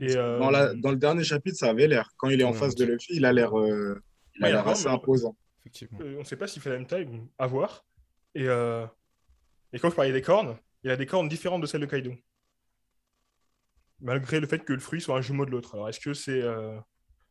Et, 0.00 0.16
euh, 0.16 0.38
Dans, 0.38 0.50
la- 0.50 0.74
dans 0.74 0.90
le 0.90 0.96
dernier 0.96 1.24
chapitre, 1.24 1.56
ça 1.58 1.70
avait 1.70 1.86
l'air. 1.86 2.10
Quand 2.16 2.28
il 2.28 2.40
est 2.40 2.44
en 2.44 2.52
Ouais, 2.52 2.56
face 2.58 2.74
de 2.74 2.84
Luffy, 2.84 3.14
il 3.16 3.24
a 3.24 3.32
l'air 3.32 3.58
euh, 3.58 4.02
il 4.36 4.44
a 4.44 4.46
Ouais, 4.46 4.52
l'air 4.52 4.62
vraiment, 4.62 4.72
assez 4.72 4.86
imposant. 4.88 5.36
Effectivement. 5.60 5.98
euh, 6.00 6.16
on 6.16 6.20
ne 6.20 6.24
sait 6.24 6.36
pas 6.36 6.46
s'il 6.46 6.62
fait 6.62 6.70
la 6.70 6.76
même 6.76 6.86
taille, 6.86 7.08
à 7.38 7.46
voir. 7.46 7.84
Et, 8.34 8.46
euh, 8.48 8.86
et 9.72 9.78
quand 9.78 9.90
je 9.90 9.94
parlais 9.96 10.12
des 10.12 10.22
cornes, 10.22 10.56
il 10.84 10.90
a 10.90 10.96
des 10.96 11.06
cornes 11.06 11.28
différentes 11.28 11.60
de 11.62 11.66
celles 11.66 11.80
de 11.80 11.86
Kaido. 11.86 12.14
Malgré 14.00 14.40
le 14.40 14.46
fait 14.46 14.58
que 14.60 14.72
le 14.72 14.78
fruit 14.78 15.00
soit 15.00 15.16
un 15.16 15.22
jumeau 15.22 15.46
de 15.46 15.50
l'autre. 15.50 15.74
Alors 15.74 15.88
est-ce 15.88 16.00
que 16.00 16.12
c'est 16.14 16.42
euh, 16.42 16.78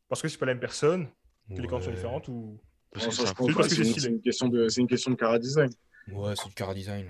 parce 0.10 0.22
que 0.22 0.28
c'est 0.28 0.38
pas 0.38 0.48
la 0.48 0.54
même 0.54 0.60
personne 0.62 1.08
que 1.56 1.62
les 1.62 1.68
cornes 1.68 1.84
sont 1.84 1.92
différentes 1.92 2.28
ou 2.28 2.60
Parce 2.92 3.06
que 3.06 3.84
c'est 3.84 4.08
une, 4.10 4.20
question 4.22 4.48
de, 4.48 4.68
c'est 4.68 4.82
une 4.82 4.88
question 4.88 5.12
de 5.12 5.16
cara 5.16 5.38
design. 5.38 5.70
Ouais, 6.12 6.34
c'est 6.36 6.48
du 6.50 6.56
cara 6.56 6.74
design. 6.74 7.08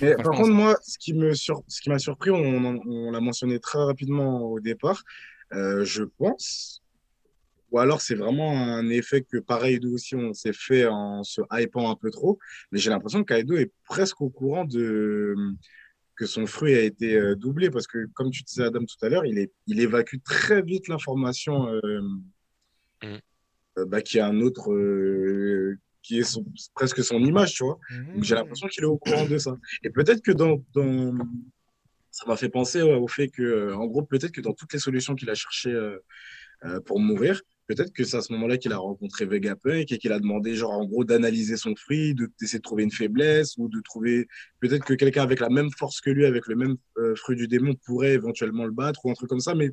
Mais 0.00 0.14
par 0.16 0.32
contre, 0.32 0.50
moi, 0.50 0.76
ce 0.82 0.98
qui 0.98 1.14
sur... 1.34 1.62
m'a 1.86 1.98
surpris, 1.98 2.30
on, 2.30 3.10
l'a 3.10 3.20
mentionné 3.20 3.58
très 3.58 3.78
rapidement 3.78 4.42
au 4.42 4.60
départ, 4.60 5.02
euh, 5.52 5.84
je 5.84 6.04
pense, 6.04 6.82
ou 7.70 7.78
alors 7.78 8.00
c'est 8.00 8.14
vraiment 8.14 8.52
un 8.52 8.88
effet 8.88 9.22
que 9.22 9.38
pareil, 9.38 9.78
nous 9.82 9.94
aussi, 9.94 10.14
on 10.14 10.32
s'est 10.32 10.52
fait 10.52 10.86
en 10.86 11.22
se 11.22 11.40
hypant 11.52 11.90
un 11.90 11.96
peu 11.96 12.10
trop, 12.10 12.38
mais 12.70 12.78
j'ai 12.78 12.90
l'impression 12.90 13.22
que 13.22 13.34
Kaido 13.34 13.56
est 13.56 13.72
presque 13.84 14.20
au 14.20 14.30
courant 14.30 14.64
de 14.64 15.34
que 16.16 16.26
son 16.26 16.46
fruit 16.46 16.74
a 16.74 16.80
été 16.80 17.16
euh, 17.16 17.34
doublé, 17.34 17.70
parce 17.70 17.88
que 17.88 18.06
comme 18.14 18.30
tu 18.30 18.44
disais 18.44 18.62
Adam 18.62 18.84
tout 18.84 19.04
à 19.04 19.08
l'heure, 19.08 19.26
il, 19.26 19.36
est... 19.36 19.50
il 19.66 19.80
évacue 19.80 20.18
très 20.24 20.62
vite 20.62 20.86
l'information 20.86 21.68
euh, 21.68 22.00
Mm. 23.04 23.18
euh, 23.78 23.86
bah, 23.86 24.02
qui 24.02 24.18
a 24.18 24.26
un 24.26 24.40
autre, 24.40 24.72
euh, 24.72 25.78
qui 26.04 26.20
est 26.20 26.24
son- 26.24 26.46
presque 26.74 27.02
son 27.02 27.18
image, 27.24 27.54
tu 27.54 27.64
vois. 27.64 27.78
Donc, 28.14 28.24
J'ai 28.24 28.34
l'impression 28.36 28.68
qu'il 28.68 28.84
est 28.84 28.86
au 28.86 28.98
courant 28.98 29.26
de 29.26 29.38
ça. 29.38 29.56
Et 29.82 29.90
peut-être 29.90 30.22
que 30.22 30.32
dans, 30.32 30.62
dans... 30.74 31.14
ça 32.10 32.26
m'a 32.26 32.36
fait 32.36 32.48
penser 32.48 32.82
ouais, 32.82 32.94
au 32.94 33.08
fait 33.08 33.28
que, 33.28 33.42
euh, 33.42 33.76
en 33.76 33.86
gros, 33.86 34.02
peut-être 34.02 34.32
que 34.32 34.40
dans 34.40 34.52
toutes 34.52 34.72
les 34.72 34.78
solutions 34.78 35.14
qu'il 35.16 35.30
a 35.30 35.34
cherchées 35.34 35.72
euh, 35.72 35.98
euh, 36.64 36.80
pour 36.80 37.00
mourir, 37.00 37.40
peut-être 37.66 37.92
que 37.92 38.04
c'est 38.04 38.16
à 38.16 38.22
ce 38.22 38.32
moment-là 38.34 38.58
qu'il 38.58 38.72
a 38.72 38.78
rencontré 38.78 39.26
Vegapunk 39.26 39.90
et 39.92 39.98
qu'il 39.98 40.12
a 40.12 40.20
demandé, 40.20 40.54
genre, 40.54 40.72
en 40.72 40.84
gros, 40.86 41.04
d'analyser 41.04 41.56
son 41.56 41.74
fruit, 41.76 42.14
de- 42.14 42.30
d'essayer 42.40 42.58
de 42.60 42.62
trouver 42.62 42.84
une 42.84 42.92
faiblesse 42.92 43.56
ou 43.58 43.68
de 43.68 43.80
trouver. 43.80 44.28
Peut-être 44.60 44.84
que 44.84 44.94
quelqu'un 44.94 45.22
avec 45.22 45.40
la 45.40 45.48
même 45.50 45.70
force 45.72 46.00
que 46.00 46.10
lui, 46.10 46.26
avec 46.26 46.46
le 46.46 46.56
même 46.56 46.76
euh, 46.98 47.14
fruit 47.16 47.36
du 47.36 47.48
démon, 47.48 47.74
pourrait 47.86 48.12
éventuellement 48.14 48.64
le 48.66 48.72
battre 48.72 49.04
ou 49.04 49.10
un 49.10 49.14
truc 49.14 49.28
comme 49.30 49.40
ça. 49.40 49.54
Mais 49.54 49.70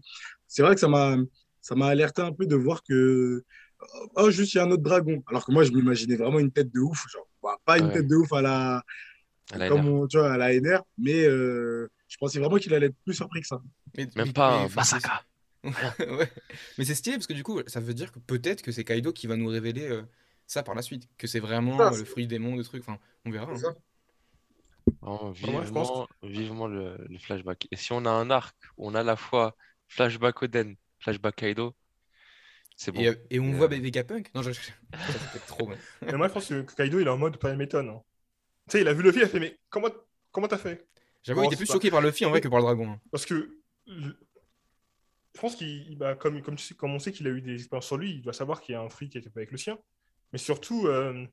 c'est 0.48 0.64
vrai 0.64 0.74
que 0.76 0.82
ça 0.82 0.88
m'a 0.88 1.18
ça 1.64 1.76
m'a 1.76 1.88
alerté 1.88 2.22
un 2.24 2.34
peu 2.34 2.48
de 2.48 2.56
voir 2.56 2.82
que. 2.84 3.44
Oh, 4.16 4.30
juste, 4.32 4.54
il 4.54 4.58
y 4.58 4.60
a 4.60 4.64
un 4.64 4.72
autre 4.72 4.84
dragon. 4.84 5.24
Alors 5.28 5.46
que 5.46 5.52
moi, 5.52 5.64
je 5.64 5.72
m'imaginais 5.72 6.16
vraiment 6.16 6.40
une 6.40 6.52
tête 6.52 6.72
de 6.74 6.80
ouf. 6.80 7.06
Genre, 7.12 7.28
bah, 7.42 7.58
pas 7.66 7.78
une 7.80 7.88
Ouais. 7.88 7.94
tête 7.94 8.08
de 8.08 8.16
ouf 8.16 8.32
à 8.34 8.42
la, 8.42 8.84
À 9.52 9.58
la 9.58 9.68
comme 9.70 9.82
NR. 9.86 9.94
on, 9.94 10.08
tu 10.08 10.18
vois, 10.18 10.34
à 10.34 10.38
la 10.38 10.54
NR, 10.54 10.84
mais 10.98 11.24
euh, 11.26 11.90
je 12.08 12.18
pensais 12.18 12.40
vraiment 12.40 12.58
qu'il 12.58 12.74
allait 12.74 12.88
être 12.88 12.96
plus 13.04 13.14
surpris 13.16 13.42
que 13.42 13.48
ça. 13.48 13.62
Mais- 13.98 14.08
Même 14.16 14.28
mais- 14.28 14.34
pas 14.34 14.52
un 14.62 14.64
enfin, 14.66 14.76
Masaka. 14.82 15.24
ouais. 15.64 16.32
Mais 16.78 16.86
c'est 16.86 16.96
stylé 16.96 17.16
parce 17.18 17.28
que 17.28 17.34
du 17.34 17.44
coup, 17.44 17.60
ça 17.68 17.80
veut 17.80 17.94
dire 17.94 18.12
que 18.12 18.20
peut-être 18.20 18.62
que 18.62 18.72
c'est 18.72 18.84
Kaido 18.84 19.12
qui 19.14 19.28
va 19.28 19.36
nous 19.36 19.48
révéler 19.48 19.90
euh, 19.90 20.02
ça 20.48 20.64
par 20.64 20.76
la 20.76 20.82
suite. 20.82 21.08
Que 21.18 21.28
c'est 21.28 21.40
vraiment 21.40 21.78
Ça, 21.78 21.92
euh, 21.94 21.98
le 21.98 22.06
fruit 22.06 22.28
des 22.28 22.40
mondes, 22.40 22.58
des 22.60 22.64
trucs. 22.64 22.82
Enfin, 22.88 23.00
on 23.26 23.32
verra. 23.32 23.52
Hein. 23.52 23.58
ça. 23.58 23.74
Vraiment, 25.02 25.52
moi, 25.52 25.64
je 25.66 25.72
pense 25.72 25.90
vivement, 25.90 26.08
vivement 26.24 26.68
le, 26.68 26.98
le 27.10 27.18
flashback. 27.20 27.68
Et 27.72 27.76
si 27.76 27.92
on 27.94 28.06
a 28.06 28.10
un 28.10 28.30
arc 28.30 28.56
où 28.78 28.88
on 28.88 28.96
a 28.96 29.02
à 29.02 29.04
la 29.04 29.16
fois 29.16 29.56
flashback 29.88 30.42
Oden, 30.44 30.76
flashback 31.00 31.36
Kaido, 31.36 31.76
bon. 32.90 33.02
Et, 33.02 33.08
euh, 33.10 33.16
et 33.30 33.40
on 33.40 33.50
Et, 33.50 33.54
voit 33.54 33.66
euh, 33.72 33.80
Vegapunk 33.80 34.32
Non, 34.34 34.42
je... 34.42 34.52
trop. 35.48 35.70
Mais 36.02 36.14
moi, 36.14 36.28
je 36.30 36.34
pense 36.34 36.48
que 36.48 36.62
Kaido, 36.76 37.00
il 37.00 37.06
est 37.06 37.10
en 37.12 37.18
mode 37.18 37.38
pas 37.38 37.54
m'étonne. 37.56 37.90
hein. 37.90 38.02
Tu 38.68 38.78
sais, 38.78 38.82
il 38.82 38.88
a 38.88 38.94
vu 38.94 39.04
le 39.04 39.12
film, 39.12 39.22
il 39.24 39.26
a 39.26 39.30
fait 39.30 39.40
Mais 39.40 39.60
comment 39.70 39.90
comment 40.32 40.48
t'as 40.48 40.58
fait? 40.58 40.88
J'avoue, 41.22 41.42
Bon, 41.42 41.44
il 41.44 41.48
était 41.54 41.58
plus 41.58 41.68
pas- 41.68 41.74
choqué 41.74 41.92
par 41.92 42.02
Luffy 42.02 42.26
en 42.26 42.32
vrai 42.32 42.42
que 42.42 42.48
par 42.48 42.58
le 42.58 42.64
dragon. 42.64 42.94
hein. 42.94 43.00
Parce 43.12 43.28
que 43.28 43.58
le- 43.86 44.18
je 45.36 45.40
pense 45.40 45.56
qu'il, 45.56 45.96
bah, 45.98 46.16
comme, 46.16 46.42
comme, 46.42 46.56
tu 46.56 46.64
sais- 46.66 46.74
comme 46.76 46.94
on 46.94 47.00
sait 47.00 47.12
qu'il 47.12 47.28
a 47.28 47.30
eu 47.30 47.42
des 47.42 47.54
expériences 47.56 47.86
sur 47.86 47.98
lui, 47.98 48.12
il 48.16 48.22
doit 48.24 48.34
savoir 48.34 48.62
qu'il 48.62 48.74
y 48.74 48.76
a 48.76 48.82
un 48.82 48.90
fruit 48.90 49.10
qui 49.10 49.18
était 49.20 49.30
pas 49.30 49.42
avec 49.42 49.52
le 49.52 49.58
sien. 49.58 49.78
Mais 50.34 50.40
surtout, 50.40 50.88
euh, 50.88 51.26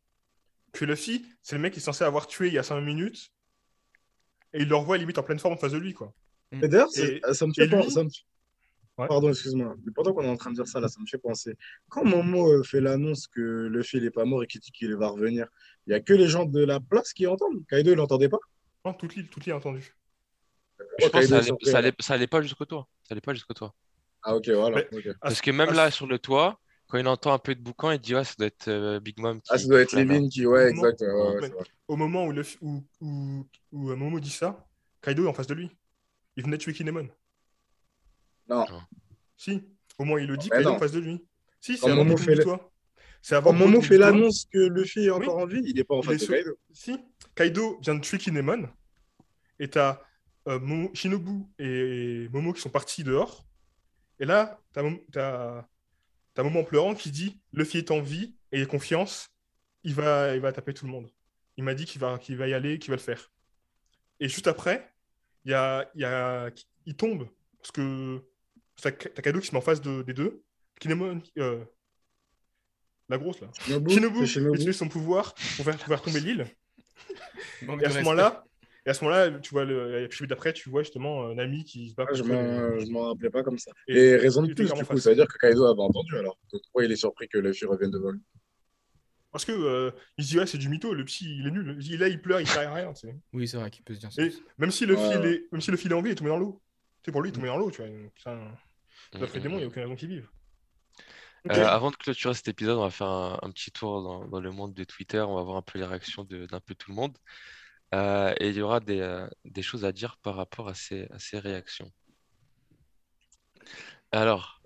que 0.73 0.85
Luffy, 0.85 1.25
c'est 1.43 1.57
le 1.57 1.63
mec 1.63 1.73
qui 1.73 1.79
est 1.79 1.83
censé 1.83 2.05
avoir 2.05 2.27
tué 2.27 2.49
il 2.49 2.55
y 2.55 2.59
a 2.59 2.63
5 2.63 2.81
minutes, 2.81 3.33
et 4.53 4.63
il 4.63 4.69
le 4.69 4.77
revoit 4.77 4.99
limite 4.99 5.19
en 5.19 5.23
pleine 5.23 5.39
forme 5.39 5.55
en 5.55 5.57
face 5.57 5.73
de 5.73 5.79
lui, 5.79 5.95
quoi. 5.95 6.15
Et 6.53 6.69
d'ailleurs, 6.69 6.91
ça 6.91 7.03
me 7.03 7.53
lui- 7.83 7.91
ça 7.91 8.05
me- 8.05 8.11
Ouais. 8.99 9.07
Pardon, 9.07 9.29
excuse-moi. 9.29 9.77
Mais 9.85 9.93
pendant 9.93 10.13
qu'on 10.13 10.25
est 10.25 10.29
en 10.29 10.37
train 10.37 10.51
de 10.51 10.57
dire 10.57 10.67
ça, 10.67 10.81
là, 10.81 10.89
ça 10.89 11.01
me 11.01 11.07
fait 11.07 11.19
penser. 11.19 11.57
Quand 11.89 12.05
Momo 12.05 12.53
euh, 12.53 12.63
fait 12.65 12.81
l'annonce 12.81 13.29
que 13.29 13.69
Luffy 13.69 14.01
n'est 14.01 14.11
pas 14.11 14.25
mort 14.25 14.43
et 14.43 14.47
qu'il 14.49 14.61
dit 14.61 14.73
qu'il 14.73 14.95
va 14.97 15.09
revenir, 15.09 15.47
il 15.87 15.91
n'y 15.91 15.95
a 15.95 16.01
que 16.01 16.13
les 16.13 16.27
gens 16.27 16.45
de 16.45 16.65
la 16.65 16.81
place 16.81 17.13
qui 17.13 17.27
entendent? 17.27 17.65
Kaido, 17.69 17.93
il 17.93 17.97
l'entendait 17.97 18.29
pas? 18.29 18.39
Non, 18.85 18.93
toute 18.95 19.15
l'île, 19.15 19.29
toute 19.29 19.45
l'île 19.45 19.53
a 19.53 19.57
entendu. 19.57 19.95
Je 20.99 21.09
pense 21.09 21.21
que 21.23 21.27
ça 21.29 21.37
allait, 21.37 21.45
surpris, 21.47 21.67
ça 21.67 21.71
alors. 21.79 21.79
allait- 21.87 21.95
ça 22.01 22.15
allait 22.15 22.27
pas 22.27 22.43
jusqu'au 22.43 22.65
toit. 22.65 22.89
Ça 23.03 23.13
allait 23.13 23.21
pas 23.21 23.35
jusqu'au 23.35 23.55
toit. 23.55 23.75
Ah, 24.23 24.35
ok, 24.35 24.49
voilà. 24.49 24.83
Mais- 24.93 25.03
Parce 25.21 25.41
que 25.41 25.51
même 25.53 25.73
là, 25.73 25.91
sur 25.93 26.07
le 26.09 26.19
toit, 26.19 26.59
quand 26.89 26.99
il 26.99 27.07
entend 27.07 27.33
un 27.33 27.39
peu 27.39 27.55
de 27.55 27.61
boucan, 27.61 27.93
il 27.93 28.01
dit 28.01 28.15
ouais, 28.15 28.25
ça 28.25 28.35
doit 28.37 28.47
être 28.49 28.69
euh, 28.69 28.99
Big 28.99 29.19
Mom 29.21 29.41
qui. 29.41 29.49
Ah, 29.53 29.59
ça 29.59 29.69
doit 29.69 29.81
être 29.81 29.95
lignes 29.97 30.29
qui. 30.29 30.45
Ouais, 30.47 30.71
exact. 30.71 31.01
ouais, 31.03 31.41
ouais. 31.41 31.53
Au 31.87 31.97
moment 31.97 32.27
où, 32.27 32.33
où, 32.63 32.85
où, 33.01 33.47
où, 33.73 33.95
Momo 33.97 34.19
dit 34.19 34.31
ça, 34.31 34.67
Kaido 35.03 35.25
est 35.25 35.29
en 35.29 35.35
face 35.35 35.47
de 35.47 35.55
lui. 35.55 35.71
Il 36.37 36.45
venait 36.45 36.59
tuer 36.59 36.73
Kinemon. 36.73 37.09
Non. 38.49 38.67
Si. 39.37 39.63
Au 39.99 40.05
où 40.05 40.19
il 40.19 40.27
le 40.27 40.37
dit, 40.37 40.49
Mais 40.51 40.59
Kaido 40.59 40.71
est 40.71 40.75
en 40.75 40.79
face 40.79 40.93
de 40.93 41.01
lui. 41.01 41.25
Si, 41.61 41.77
c'est 41.77 41.87
avant 41.91 42.05
Momo 42.05 42.17
fait 42.17 42.35
le- 42.37 42.43
toit. 42.45 42.71
C'est 43.21 43.35
avant 43.35 43.51
Quand 43.51 43.57
Momo 43.59 43.81
fait 43.83 43.99
l'annonce 43.99 44.47
que 44.53 44.59
Luffy 44.59 45.07
est 45.07 45.11
encore 45.11 45.39
en 45.39 45.47
vie, 45.47 45.61
il 45.65 45.75
n'est 45.75 45.83
pas 45.85 45.95
en 45.97 46.01
Il 46.03 46.07
face 46.07 46.21
de 46.21 46.25
sous- 46.27 46.33
Kaido. 46.33 46.59
Si, 46.73 46.97
Kaido 47.35 47.79
vient 47.81 47.95
de 47.97 48.01
tuer 48.01 48.19
Kinemon, 48.19 48.69
et 49.59 49.69
t'as 49.69 50.01
euh, 50.47 50.59
Momo- 50.61 50.95
Shinobu 50.95 51.45
et 51.59 52.29
Momo 52.33 52.53
qui 52.53 52.61
sont 52.61 52.71
partis 52.71 53.03
dehors, 53.03 53.45
et 54.21 54.25
là, 54.25 54.61
t'as 54.73 54.83
Mom- 54.83 55.01
t'as 55.13 55.67
t'as 56.35 56.43
Momo 56.45 56.61
en 56.61 56.65
pleurant 56.65 56.95
qui 56.95 57.11
dit 57.11 57.41
Luffy 57.53 57.79
est 57.79 57.91
en 57.91 58.01
vie 58.01 58.37
et 58.53 58.65
confiance, 58.67 59.29
il 59.83 59.95
va, 59.95 60.35
il 60.37 60.41
va 60.41 60.53
taper 60.53 60.73
tout 60.75 60.87
le 60.87 60.93
monde. 60.93 61.11
Il 61.57 61.65
m'a 61.65 61.75
dit 61.75 61.87
qu'il 61.87 62.01
va, 62.01 62.19
qu'il 62.19 62.37
va 62.37 62.47
y 62.47 62.55
aller, 62.55 62.79
qu'il 62.79 62.91
va 62.91 62.97
le 62.97 63.03
faire. 63.03 63.33
Et 64.21 64.29
juste 64.29 64.47
après, 64.47 64.89
il 65.45 65.51
y 65.51 65.55
a, 65.55 65.91
il 65.97 66.03
y 66.03 66.05
a, 66.05 66.51
il 66.87 66.95
tombe, 66.95 67.29
parce 67.59 67.73
que 67.73 68.23
Kaido 68.83 69.41
qui 69.41 69.47
se 69.49 69.53
met 69.53 69.59
en 69.59 69.63
face 69.63 69.81
de- 69.81 70.03
des 70.03 70.15
deux, 70.15 70.43
Kinemon, 70.81 71.21
euh, 71.39 71.65
la 73.09 73.19
grosse 73.19 73.41
là, 73.41 73.49
Shinobu, 73.61 73.91
Shinobu 73.91 74.27
Shinobu. 74.27 74.57
utilise 74.57 74.77
son 74.77 74.89
pouvoir 74.89 75.35
pour 75.57 75.65
faire, 75.65 75.77
pour 75.79 75.87
faire 75.87 76.03
tomber 76.03 76.21
l'île. 76.21 76.47
Et 77.63 77.85
à 77.85 77.91
ce 77.91 77.99
moment-là, 77.99 78.45
et 78.87 78.91
à 78.91 78.95
ce 78.95 79.05
moment-là, 79.05 79.31
tu 79.41 79.51
vois 79.51 79.65
le 79.65 80.01
l'épisode 80.01 80.29
d'après, 80.29 80.53
tu 80.53 80.69
vois 80.71 80.83
justement 80.83 81.29
euh, 81.29 81.35
Nami 81.35 81.65
qui 81.65 81.91
se 81.91 81.95
bat 81.95 82.07
Ah, 82.09 82.15
je 82.15 82.23
m'en 82.23 82.79
je 82.79 82.91
m'en 82.91 83.09
rappelais 83.09 83.31
pas 83.31 83.43
comme 83.43 83.59
ça. 83.59 83.71
Et- 83.87 83.97
Et, 83.97 84.17
raison 84.17 84.43
de 84.43 84.53
plus, 84.55 84.67
du 84.67 84.71
coup, 84.73 84.85
face. 84.85 85.01
ça 85.01 85.11
veut 85.11 85.17
dire 85.17 85.27
que 85.29 85.39
Kaido 85.39 85.65
avait 85.67 85.81
entendu 85.81 86.17
alors. 86.17 86.39
Donc, 86.53 86.63
pourquoi 86.63 86.85
il 86.85 86.93
est 86.93 86.97
surpris 86.97 87.29
que 87.29 87.39
Luffy 87.39 87.65
revienne 87.67 87.91
devant 87.91 88.11
lui 88.13 88.21
Parce 89.33 89.45
que 89.45 89.53
euh, 89.53 89.91
il 90.17 90.25
se 90.25 90.31
dit 90.31 90.39
ouais 90.39 90.47
c'est 90.47 90.59
du 90.59 90.69
mytho, 90.69 90.95
le 90.95 91.05
psy 91.05 91.27
il 91.41 91.47
est 91.47 91.51
nul. 91.51 91.77
Il- 91.81 91.99
Là 91.99 92.09
il 92.09 92.21
pleure, 92.21 92.41
il 92.41 92.47
sert 92.47 92.71
à 92.71 92.75
rien. 92.75 92.93
tu 92.93 93.09
sais. 93.09 93.17
Oui, 93.33 93.49
c'est 93.49 93.57
vrai 93.57 93.71
qu'il 93.71 93.85
peut 93.85 93.95
se 93.95 94.01
dire 94.01 94.13
ça. 94.13 94.23
Et 94.23 94.33
même 94.59 94.71
si 94.71 94.87
le 94.87 94.97
Ouais, 94.97 95.13
fil 95.17 95.27
est 95.27 95.45
même 95.53 95.61
si 95.61 95.71
le 95.71 95.77
fil 95.77 95.91
est 95.91 95.95
en 95.95 96.03
vie, 96.03 96.11
il 96.11 96.13
est 96.13 96.17
tombé 96.17 96.31
dans 96.31 96.39
l'eau. 96.39 96.61
Tu 97.03 97.07
sais 97.09 97.13
pour 97.13 97.23
lui 97.23 97.29
il 97.31 97.33
est 97.33 97.35
tombé 97.37 97.49
dans 97.49 97.59
l'eau, 97.59 97.71
tu 97.71 97.83
vois. 97.83 97.91
C'est 98.23 98.31
un 98.31 98.55
Mm, 99.15 99.19
l'œuf 99.21 99.35
et 99.35 99.39
mm, 99.39 99.43
démon, 99.43 99.55
il 99.57 99.59
n'y 99.59 99.65
a 99.65 99.67
mm. 99.67 99.71
aucune 99.71 99.83
raison 99.83 99.97
qu'il 99.97 100.09
vive. 100.09 100.29
Ok. 101.45 101.57
Euh, 101.57 101.67
avant 101.67 101.91
de 101.91 101.97
clôturer 101.97 102.35
cet 102.35 102.49
épisode, 102.49 102.79
on 102.79 102.83
va 102.83 102.91
faire 102.91 103.09
un, 103.09 103.39
un 103.43 103.51
petit 103.51 103.71
tour 103.71 104.03
dans, 104.03 104.27
dans 104.29 104.41
le 104.41 104.51
monde 104.51 104.75
de 104.75 104.85
Twitter. 104.85 105.21
On 105.21 105.37
va 105.37 105.43
voir 105.43 105.57
un 105.57 105.63
peu 105.63 105.79
les 105.79 105.85
réactions 105.85 106.25
d'un 106.25 106.61
peu 106.61 106.75
tout 106.75 106.91
le 106.91 106.97
monde. 106.97 107.17
Euh, 107.95 108.35
et 108.41 108.49
il 108.51 108.57
y 108.57 108.61
aura 108.61 108.81
des, 108.81 109.01
euh, 109.01 109.27
des 109.45 109.63
choses 109.63 109.85
à 109.85 109.93
dire 109.93 110.19
par 110.19 110.35
rapport 110.37 110.69
à 110.69 110.75
ces, 110.75 111.07
à 111.11 111.19
ces 111.19 111.39
réactions. 111.39 111.91
Alors, 114.13 114.61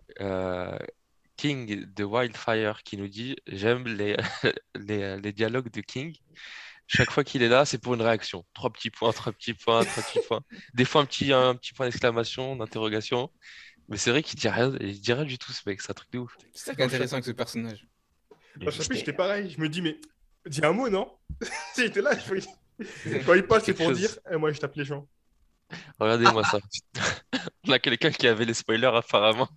King 1.37 1.87
de 1.95 2.05
Wildfire 2.05 2.83
qui 2.85 2.97
nous 2.97 3.09
dit 3.09 3.37
J'aime 3.47 3.87
les, 3.87 4.17
les, 4.77 5.19
les 5.21 5.33
dialogues 5.33 5.71
de 5.71 5.81
King. 5.81 6.17
Chaque 6.87 7.11
fois 7.11 7.25
qu'il 7.25 7.43
est 7.43 7.49
là, 7.49 7.65
c'est 7.65 7.79
pour 7.79 7.95
une 7.95 8.03
réaction. 8.03 8.45
Trois 8.55 8.71
petits 8.71 8.91
points, 8.91 9.13
trois 9.13 9.33
petits 9.33 9.55
points, 9.55 9.85
trois 9.85 10.03
petits 10.03 10.21
points. 10.27 10.43
Des 10.75 10.85
fois, 10.85 11.03
un 11.03 11.07
petit, 11.07 11.33
un 11.33 11.55
petit 11.55 11.73
point 11.73 11.87
d'exclamation, 11.87 12.57
d'interrogation. 12.57 13.31
Mais 13.89 13.97
c'est 13.97 14.11
vrai 14.11 14.23
qu'il 14.23 14.39
dit 14.39 14.49
rien, 14.49 14.73
il 14.81 15.01
dit 15.01 15.13
rien 15.13 15.25
du 15.25 15.39
tout, 15.39 15.53
ce 15.53 15.61
mec. 15.67 15.81
C'est 15.81 15.91
un 15.91 15.95
truc 15.95 16.11
de 16.13 16.19
ouf. 16.21 16.37
C'est 16.55 16.67
ça 16.67 16.75
qui 16.75 16.81
est 16.81 16.85
intéressant 16.85 17.15
avec 17.15 17.25
ce 17.25 17.31
personnage. 17.33 17.87
Que 18.61 18.71
juste- 18.71 18.93
j'étais 18.95 19.13
pareil, 19.13 19.51
je 19.51 19.61
me 19.61 19.69
dis 19.69 19.83
mais 19.83 19.99
dis 20.47 20.65
un 20.65 20.73
mot 20.73 20.89
non? 20.89 21.11
J'étais 21.77 22.03
là, 22.03 22.13
je 22.19 22.35
quand 23.27 23.35
il 23.35 23.47
passe 23.47 23.65
c'est 23.65 23.75
pour 23.75 23.87
chose. 23.89 23.99
dire 23.99 24.19
eh, 24.31 24.37
moi 24.37 24.53
je 24.53 24.59
tape 24.61 24.75
les 24.77 24.85
gens. 24.85 25.07
Regardez-moi 25.99 26.45
ça. 26.45 26.59
On 27.67 27.73
a 27.73 27.79
quelqu'un 27.79 28.11
qui 28.11 28.27
avait 28.27 28.45
les 28.45 28.55
spoilers 28.55 28.87
apparemment. 28.95 29.49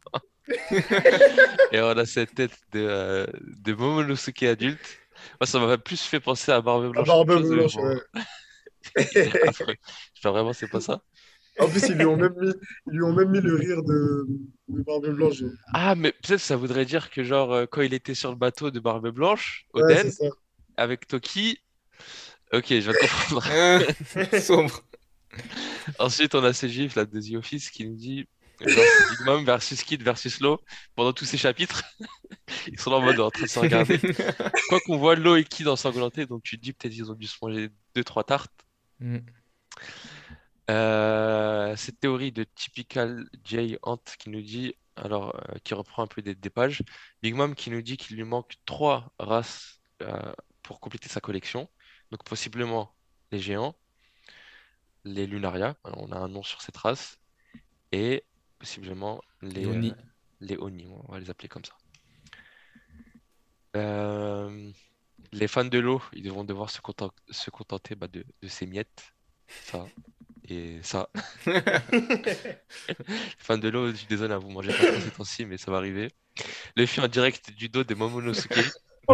Et 1.72 1.82
on 1.82 1.90
a 1.98 2.06
cette 2.06 2.36
tête 2.36 2.56
de, 2.72 2.80
euh, 2.80 3.26
de 3.42 3.74
Momonosuke 3.74 4.44
adulte. 4.44 5.00
Moi, 5.42 5.48
ça 5.48 5.58
m'aurait 5.60 5.80
plus 5.80 6.02
fait 6.02 6.20
penser 6.20 6.52
à 6.52 6.62
Barbe 6.62 6.92
Blanche. 6.92 7.08
Barbe 7.08 7.32
chose, 7.32 7.50
mais 7.50 7.56
Blanche, 7.58 7.76
ouais. 7.76 7.98
J'espère 8.96 10.32
vraiment 10.32 10.54
c'est 10.54 10.68
pas 10.70 10.82
ça. 10.82 11.02
En 11.60 11.70
plus, 11.70 11.88
ils 11.90 11.96
lui 11.96 12.06
ont 12.06 12.18
même 12.18 12.34
mis, 12.40 12.52
ils 12.88 12.94
lui 12.94 13.04
ont 13.04 13.14
même 13.14 13.30
mis 13.30 13.42
le 13.42 13.56
rire 13.56 13.82
de, 13.84 14.28
de 14.68 14.82
Barbe 14.84 15.08
Blanche. 15.10 15.44
Ah, 15.74 15.96
mais 15.96 16.12
peut-être 16.12 16.40
ça 16.42 16.56
voudrait 16.56 16.86
dire 16.86 17.10
que, 17.10 17.24
genre, 17.24 17.54
euh, 17.54 17.66
quand 17.66 17.82
il 17.82 17.94
était 17.94 18.16
sur 18.16 18.30
le 18.30 18.36
bateau 18.36 18.72
de 18.72 18.80
Barbe 18.80 19.10
Blanche, 19.10 19.66
Oden, 19.74 20.12
avec 20.78 21.08
Toki. 21.08 21.60
Ok, 22.54 22.68
je 22.70 22.92
vais 22.92 22.98
comprendre. 22.98 23.46
Euh, 23.52 24.40
Sombre. 24.40 24.84
Ensuite, 26.00 26.36
on 26.36 26.44
a 26.44 26.54
ces 26.54 26.70
gifs 26.70 26.96
là, 26.96 27.06
de 27.06 27.20
The 27.20 27.36
Office 27.36 27.70
qui 27.70 27.88
nous 27.88 27.96
dit 27.96 28.28
genre, 28.62 28.84
Big 29.10 29.26
Mom 29.26 29.46
versus 29.46 29.84
Kid 29.84 30.02
versus 30.04 30.40
Law 30.40 30.60
pendant 30.96 31.14
tous 31.14 31.26
ces 31.26 31.38
chapitres. 31.38 31.84
Ils 32.68 32.80
sont 32.80 32.92
en 32.92 33.02
mode 33.02 33.20
en 33.20 33.32
train 33.32 33.44
de 33.44 33.50
se 33.50 33.60
regarder. 33.60 34.00
Quoi 34.70 34.80
qu'on 34.86 34.98
voit 34.98 35.16
Law 35.16 35.36
et 35.36 35.44
Kid 35.44 35.68
ensanglantés, 35.68 36.26
donc 36.26 36.44
tu 36.44 36.58
te 36.58 36.64
dis 36.64 36.74
peut-être 36.74 36.94
qu'ils 36.94 37.12
ont 37.12 37.16
dû 37.16 37.28
se 37.28 37.38
manger 37.42 37.70
deux 37.96 38.04
trois 38.04 38.24
tartes. 38.24 38.54
Mm. 39.00 39.18
Euh, 40.72 41.76
cette 41.76 42.00
théorie 42.00 42.32
de 42.32 42.44
Typical 42.44 43.30
J 43.44 43.78
Ant 43.84 43.98
qui 44.18 44.30
nous 44.30 44.42
dit, 44.42 44.74
alors 44.96 45.36
euh, 45.36 45.58
qui 45.64 45.74
reprend 45.76 46.04
un 46.04 46.08
peu 46.08 46.22
des, 46.22 46.34
des 46.34 46.50
pages, 46.50 46.82
Big 47.22 47.36
Mom 47.36 47.54
qui 47.54 47.70
nous 47.70 47.82
dit 47.82 47.98
qu'il 47.98 48.16
lui 48.18 48.24
manque 48.24 48.54
trois 48.66 49.14
races 49.20 49.80
euh, 50.02 50.34
pour 50.64 50.80
compléter 50.80 51.08
sa 51.08 51.22
collection, 51.22 51.70
donc 52.12 52.24
possiblement 52.24 52.96
les 53.32 53.40
géants, 53.40 53.76
les 55.04 55.28
Lunaria, 55.28 55.76
on 55.84 56.12
a 56.12 56.18
un 56.18 56.30
nom 56.30 56.42
sur 56.42 56.62
cette 56.62 56.78
race, 56.78 57.20
et 57.92 58.24
possiblement 58.58 59.22
les, 59.44 59.68
Oni. 59.68 59.94
les 60.40 60.58
Oni, 60.58 60.88
on 60.88 61.12
va 61.12 61.20
les 61.20 61.30
appeler 61.30 61.50
comme 61.50 61.64
ça. 61.66 61.76
Les 65.32 65.48
fans 65.48 65.66
de 65.66 65.80
l'eau, 65.80 66.02
ils 66.14 66.32
vont 66.32 66.44
devoir 66.44 66.70
se 66.70 66.80
contenter 67.52 67.96
bah, 67.96 68.08
de, 68.08 68.26
de 68.42 68.48
ces 68.48 68.66
miettes, 68.66 69.14
ça 69.48 69.86
et 70.50 70.80
ça. 70.84 71.10
Les 71.46 71.56
fans 73.38 73.58
de 73.58 73.70
l'eau, 73.70 73.90
je 73.92 73.96
suis 73.96 74.08
désolé, 74.08 74.34
hein, 74.34 74.38
vous 74.40 74.50
mangez 74.50 74.72
pas 74.72 74.86
trop 74.86 75.00
ces 75.02 75.12
temps-ci, 75.12 75.46
mais 75.46 75.58
ça 75.58 75.72
va 75.72 75.78
arriver. 75.78 76.10
Le 76.76 76.86
film 76.86 77.06
en 77.06 77.10
direct 77.10 77.52
du 77.52 77.70
dos 77.70 77.84
de 77.84 77.94
Momonosuke. 77.96 78.52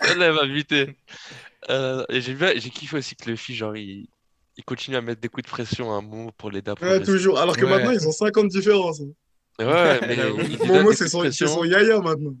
Elle 0.00 0.22
elle 0.22 0.32
m'a 0.32 0.46
buté. 0.46 0.96
Euh, 1.70 2.04
et 2.08 2.20
j'ai 2.20 2.34
vu- 2.34 2.46
j'ai 2.56 2.70
kiffé 2.70 2.96
aussi 2.98 3.14
que 3.16 3.30
le 3.30 3.36
film, 3.36 3.56
genre, 3.58 3.76
il, 3.76 4.08
il 4.56 4.64
continue 4.64 4.96
à 4.96 5.00
mettre 5.00 5.20
des 5.20 5.28
coups 5.28 5.44
de 5.44 5.50
pression 5.50 5.92
à 5.92 5.96
un 5.96 6.02
moment 6.02 6.32
pour 6.36 6.50
l'aider 6.50 6.70
à 6.72 6.82
Ouais, 6.82 7.00
toujours. 7.02 7.38
Alors 7.38 7.56
que 7.56 7.64
Ouais. 7.64 7.70
maintenant, 7.70 7.90
ils 7.92 8.06
ont 8.06 8.12
50 8.12 8.48
différences. 8.48 9.02
Ouais, 9.66 10.00
mais 10.06 10.16
il 10.50 10.58
Momo, 10.66 10.90
des 10.90 10.96
c'est 10.96 11.08
son, 11.08 11.64
yaya 11.64 12.00
maintenant. 12.00 12.34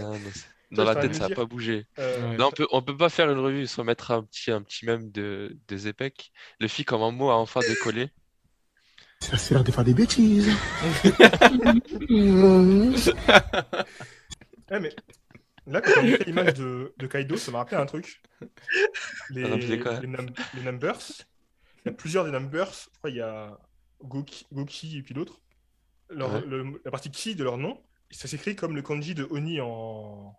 Non, 0.00 0.18
c'est- 0.32 0.46
Dans 0.70 0.84
la 0.84 0.94
tête, 0.96 1.14
ça 1.14 1.28
n'a 1.28 1.34
pas 1.34 1.44
bougé. 1.44 1.86
Euh. 1.98 2.36
Là, 2.36 2.48
on 2.48 2.50
peut, 2.50 2.66
on 2.72 2.82
peut 2.82 2.96
pas 2.96 3.08
faire 3.08 3.30
une 3.30 3.38
revue 3.38 3.66
sans 3.66 3.84
mettre 3.84 4.10
un 4.10 4.22
petit, 4.24 4.50
un 4.50 4.62
petit 4.62 4.86
mème 4.86 5.10
de, 5.10 5.56
de 5.68 5.76
Zepek. 5.76 6.32
Le 6.60 6.68
film, 6.68 6.84
comme 6.86 7.02
un 7.02 7.10
mot, 7.12 7.30
a 7.30 7.36
enfin 7.36 7.60
décollé. 7.60 8.10
Ça 9.20 9.38
sert 9.38 9.62
de 9.64 9.70
faire 9.72 9.84
des 9.84 9.94
bêtises. 9.94 10.50
Ouais, 14.70 14.80
mais 14.80 14.90
là, 15.66 15.80
quand 15.80 15.92
on 15.98 16.06
fait 16.06 16.24
l'image 16.26 16.54
de, 16.54 16.92
de 16.98 17.06
Kaido, 17.06 17.36
ça 17.36 17.50
m'a 17.52 17.58
rappelé 17.58 17.80
un 17.80 17.86
truc. 17.86 18.20
Les, 19.30 19.42
num- 20.06 20.30
numbers. 20.62 20.98
Il 21.84 21.88
y 21.88 21.88
a 21.90 21.92
plusieurs 21.92 22.24
des 22.24 22.30
numbers. 22.32 22.70
Je 22.72 22.98
crois 22.98 23.10
qu'il 23.10 23.18
y 23.18 23.22
a 23.22 23.56
Goki, 24.02 24.46
Goki 24.52 24.98
et 24.98 25.02
puis 25.02 25.14
d'autres. 25.14 25.40
Leur- 26.14 26.32
Ouais. 26.34 26.42
le- 26.46 26.80
la 26.84 26.90
partie 26.90 27.10
Ki 27.10 27.34
de 27.34 27.44
leur 27.44 27.58
nom, 27.58 27.80
ça 28.10 28.28
s'écrit 28.28 28.56
comme 28.56 28.74
le 28.76 28.82
kanji 28.82 29.14
de 29.14 29.26
Oni 29.30 29.60
en, 29.60 30.34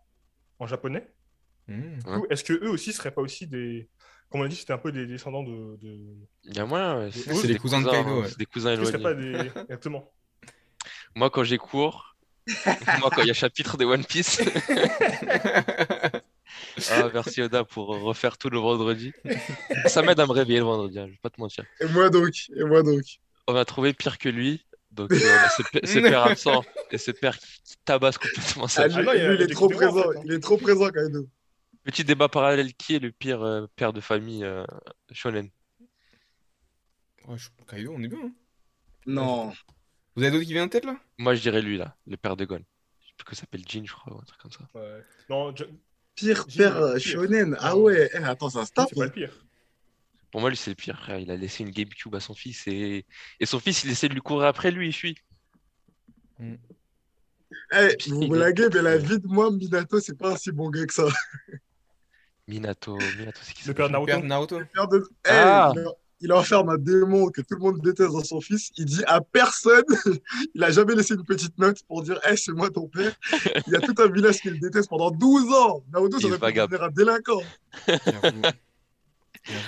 en 0.59 0.67
japonais. 0.67 1.07
Mm. 1.67 1.97
Du 1.97 2.03
coup, 2.03 2.25
Est-ce 2.29 2.43
que 2.43 2.53
eux 2.53 2.69
aussi 2.69 2.93
seraient 2.93 3.11
pas 3.13 3.21
aussi 3.21 3.47
des. 3.47 3.89
Comme 4.29 4.41
on 4.41 4.43
a 4.45 4.47
dit, 4.47 4.55
c'était 4.55 4.73
un 4.73 4.77
peu 4.77 4.91
des 4.91 5.05
descendants 5.05 5.43
de. 5.43 5.77
de... 5.81 5.97
Il 6.45 6.55
y 6.55 6.59
a 6.59 6.65
moyen, 6.65 6.99
ouais. 6.99 7.11
C'est 7.11 7.31
les 7.47 7.53
des 7.53 7.59
cousins 7.59 7.79
de 7.79 7.85
cousins, 7.85 8.03
Kaido, 8.03 8.09
hein, 8.09 8.21
ouais. 8.21 8.29
c'est 8.29 8.37
des 8.39 8.45
cousins 8.45 8.73
éloignés. 8.73 9.03
pas 9.03 9.13
des. 9.13 9.33
Exactement. 9.61 10.11
Moi, 11.15 11.29
quand 11.29 11.43
j'ai 11.43 11.57
cours, 11.57 12.15
moi, 12.99 13.09
quand 13.11 13.21
il 13.21 13.27
y 13.27 13.31
a 13.31 13.33
chapitre 13.33 13.77
de 13.77 13.85
One 13.85 14.03
Piece, 14.05 14.39
ah, 16.91 17.09
merci 17.13 17.41
Oda 17.41 17.63
pour 17.63 17.87
refaire 17.87 18.37
tout 18.37 18.49
le 18.49 18.59
vendredi. 18.59 19.13
Ça 19.87 20.01
m'aide 20.01 20.19
à 20.19 20.25
me 20.25 20.31
réveiller 20.31 20.59
le 20.59 20.65
vendredi, 20.65 20.99
hein, 20.99 21.05
je 21.07 21.11
vais 21.13 21.19
pas 21.21 21.29
te 21.29 21.39
mentir. 21.39 21.63
Et 21.79 21.87
moi 21.87 22.09
donc. 22.09 22.33
Et 22.55 22.63
moi 22.63 22.83
donc. 22.83 23.01
On 23.47 23.53
va 23.53 23.63
trouver 23.65 23.93
pire 23.93 24.17
que 24.17 24.29
lui 24.29 24.64
Donc, 24.95 25.11
euh, 25.11 25.15
on 25.17 25.45
a 25.45 25.49
ce, 25.49 25.99
père- 25.99 26.23
absent 26.25 26.63
et 26.91 26.97
ce 26.97 27.11
père 27.11 27.37
qui 27.37 27.47
qui 27.63 27.75
tabasse 27.83 28.17
complètement 28.17 28.67
sa 28.67 28.83
Ah, 28.83 28.89
fille. 28.89 28.97
lui, 28.99 29.05
non, 29.05 29.11
il 29.13 29.27
lui, 29.35 29.43
est 29.43 29.47
trop 29.47 29.65
en 29.65 29.69
présent. 29.69 30.11
fait, 30.11 30.17
hein. 30.17 30.21
Il 30.25 30.31
est 30.33 30.39
trop 30.39 30.57
présent, 30.57 30.89
Kaido. 30.89 31.27
Petit 31.83 32.03
débat 32.03 32.29
parallèle, 32.29 32.73
qui 32.73 32.95
est 32.95 32.99
le 32.99 33.11
pire 33.11 33.43
euh, 33.43 33.67
père 33.75 33.91
de 33.93 34.01
famille 34.01 34.43
euh, 34.43 34.65
shonen? 35.11 35.49
Ouais, 37.27 37.37
je- 37.37 37.49
Kaido, 37.69 37.93
on 37.95 38.01
est 38.03 38.07
bien. 38.07 38.19
hein. 38.23 38.31
Non. 39.05 39.53
Vous 40.15 40.23
avez 40.23 40.31
d'autres 40.31 40.45
qui 40.45 40.53
viennent 40.53 40.65
en 40.65 40.69
tête 40.69 40.85
là? 40.85 40.97
Moi, 41.17 41.35
je 41.35 41.41
dirais 41.41 41.61
lui, 41.61 41.77
là, 41.77 41.95
le 42.07 42.17
père 42.17 42.37
de 42.37 42.45
Gon. 42.45 42.63
Je 43.01 43.07
sais 43.07 43.13
plus 43.17 43.25
que 43.25 43.35
s'appelle 43.35 43.63
Jin, 43.67 43.83
je 43.85 43.93
crois, 43.93 44.13
ou 44.15 44.19
un 44.19 44.23
truc 44.23 44.39
comme 44.41 44.51
ça. 44.51 44.67
Ouais. 44.73 45.03
Non, 45.29 45.53
Pire 46.15 46.45
Jin, 46.47 46.71
père 46.71 46.99
shonen. 46.99 47.57
Ah 47.59 47.75
ouais. 47.77 48.09
Eh, 48.13 48.17
attends, 48.23 48.49
ça 48.49 48.65
se 48.65 48.71
tape. 48.71 48.87
c'est 48.89 48.95
pas 48.95 49.05
le 49.05 49.11
pire. 49.11 49.44
Pour 50.35 50.41
moi, 50.41 50.49
lui, 50.49 50.57
c'est 50.57 50.71
le 50.71 50.75
pire, 50.75 50.99
frère. 50.99 51.17
Il 51.17 51.31
a 51.31 51.37
laissé 51.37 51.63
une 51.63 51.69
GameCube 51.69 52.13
à 52.13 52.19
son 52.19 52.33
fils 52.33 52.67
et, 52.67 53.05
et 53.39 53.45
son 53.45 53.57
fils, 53.57 53.85
il 53.85 53.91
essaie 53.91 54.09
de 54.09 54.13
lui 54.13 54.19
courir 54.19 54.47
après 54.49 54.69
lui, 54.69 54.87
il 54.87 54.91
fuit. 54.93 55.15
Eh, 56.41 57.95
vous 58.09 58.27
blaguez, 58.27 58.67
mais 58.73 58.81
la 58.81 58.97
vie 58.97 59.17
de 59.17 59.27
moi, 59.29 59.49
Minato, 59.49 59.97
c'est 60.01 60.17
pas 60.17 60.33
un 60.33 60.35
si 60.35 60.51
bon 60.51 60.69
gars 60.69 60.85
que 60.85 60.93
ça. 60.93 61.05
Minato, 62.49 62.97
Minato, 63.17 63.39
c'est 63.43 63.53
qui 63.53 63.65
Le 63.65 63.73
père 63.73 63.87
de 63.89 63.93
Le 63.95 64.05
père 64.05 64.21
Naruto. 64.23 64.59
de 64.59 64.65
Naruto 64.65 64.69
Père 64.73 64.87
de- 64.89 65.07
Eh, 65.25 65.29
Ah. 65.29 65.71
il, 65.73 65.85
il 66.19 66.33
enferme 66.33 66.67
un 66.69 66.77
démon 66.77 67.29
que 67.29 67.39
tout 67.39 67.55
le 67.55 67.59
monde 67.61 67.79
déteste 67.81 68.11
dans 68.11 68.23
son 68.25 68.41
fils. 68.41 68.71
Il 68.75 68.83
dit 68.87 69.03
à 69.07 69.21
personne, 69.21 69.85
il 70.53 70.61
a 70.65 70.69
jamais 70.69 70.95
laissé 70.95 71.13
une 71.13 71.23
petite 71.23 71.57
note 71.57 71.81
pour 71.87 72.03
dire 72.03 72.19
Eh, 72.29 72.35
c'est 72.35 72.51
moi 72.51 72.69
ton 72.69 72.89
père. 72.89 73.15
Il 73.67 73.71
y 73.71 73.75
a 73.77 73.79
tout 73.79 73.95
un 73.99 74.09
village 74.09 74.41
qui 74.41 74.49
le 74.49 74.57
déteste 74.57 74.89
pendant 74.89 75.11
12 75.11 75.49
ans. 75.53 75.81
Naruto, 75.93 76.19
ça 76.19 76.27
aurait 76.27 76.39
pu 76.51 76.59
devenir 76.59 76.83
un 76.83 76.89
délinquant. 76.91 77.41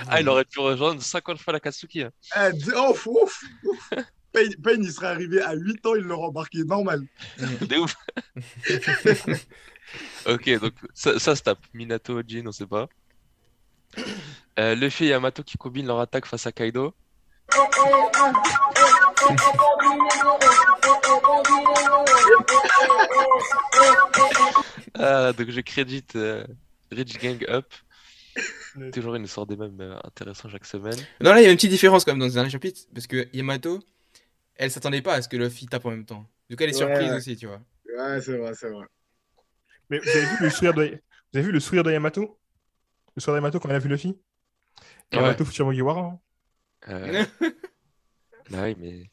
Ah, 0.09 0.19
il 0.21 0.27
aurait 0.29 0.45
pu 0.45 0.59
rejoindre 0.59 1.01
50 1.01 1.39
fois 1.39 1.53
la 1.53 1.59
Katsuki. 1.59 2.03
hein. 2.03 2.11
Eh, 2.35 2.51
dis- 2.53 2.71
ouf, 2.71 3.05
ouf, 3.07 3.41
ouf. 3.63 3.89
Pain, 4.33 4.49
Pain, 4.63 4.75
il 4.81 4.91
serait 4.91 5.07
arrivé 5.07 5.41
à 5.41 5.53
8 5.53 5.85
ans, 5.85 5.95
il 5.95 6.03
l'aurait 6.03 6.27
embarqué 6.27 6.63
normal. 6.63 7.03
De 7.61 7.77
ouf. 7.77 7.95
Ok, 10.25 10.49
donc 10.59 10.73
ça, 10.93 11.17
ça 11.17 11.33
se 11.33 11.41
tape. 11.41 11.59
Minato, 11.73 12.21
Jin, 12.27 12.43
on 12.45 12.51
sait 12.51 12.65
pas. 12.67 12.89
Euh, 14.59 14.75
Luffy 14.75 15.05
et 15.05 15.09
Yamato 15.09 15.43
qui 15.43 15.57
combinent 15.57 15.87
leur 15.87 16.01
attaque 16.01 16.25
face 16.25 16.45
à 16.45 16.51
Kaido. 16.51 16.93
Ah, 24.99 25.31
donc 25.33 25.49
je 25.49 25.61
crédite 25.61 26.15
euh, 26.15 26.45
Rich 26.91 27.19
Gang 27.19 27.43
Up. 27.49 27.65
Toujours 28.93 29.15
une 29.15 29.27
sorte 29.27 29.49
des 29.49 29.57
mêmes 29.57 29.79
euh, 29.81 29.97
intéressants 30.03 30.49
chaque 30.49 30.65
semaine. 30.65 30.95
Non, 31.21 31.31
là, 31.31 31.41
il 31.41 31.45
y 31.45 31.47
a 31.47 31.51
une 31.51 31.55
petite 31.57 31.71
différence 31.71 32.05
quand 32.05 32.11
même 32.11 32.19
dans 32.19 32.25
le 32.27 32.31
dernier 32.31 32.49
chapitre. 32.49 32.81
Parce 32.93 33.07
que 33.07 33.27
Yamato, 33.35 33.79
elle 34.55 34.71
s'attendait 34.71 35.01
pas 35.01 35.13
à 35.15 35.21
ce 35.21 35.27
que 35.29 35.37
Luffy 35.37 35.65
tape 35.67 35.85
en 35.85 35.91
même 35.91 36.05
temps. 36.05 36.25
Du 36.49 36.55
coup, 36.55 36.63
elle 36.63 36.69
est 36.69 36.73
Ouais. 36.81 36.87
surprise 36.95 37.11
aussi, 37.13 37.35
tu 37.37 37.47
vois. 37.47 37.61
Ouais, 37.97 38.21
c'est 38.21 38.37
vrai, 38.37 38.53
c'est 38.55 38.69
vrai. 38.69 38.85
Mais 39.89 39.99
vous 39.99 40.09
avez 40.09 40.21
vu 40.25 40.37
le 40.41 40.49
sourire 40.49 40.73
de, 40.73 40.83
vous 40.85 41.37
avez 41.39 41.41
vu 41.45 41.51
le 41.51 41.59
sourire 41.59 41.83
de 41.83 41.91
Yamato? 41.91 42.37
Le 43.15 43.21
sourire 43.21 43.35
de 43.35 43.45
Yamato 43.45 43.59
quand 43.59 43.69
il 43.69 43.75
a 43.75 43.79
vu 43.79 43.89
Luffy? 43.89 44.09
Ouais. 44.09 44.15
Yamato 45.13 45.45
Fushima 45.45 45.69
Mugiwara. 45.69 46.01
Hein. 46.01 46.19
Euh, 46.89 47.25
bah 48.51 48.63
oui, 48.63 48.75
mais 48.79 49.09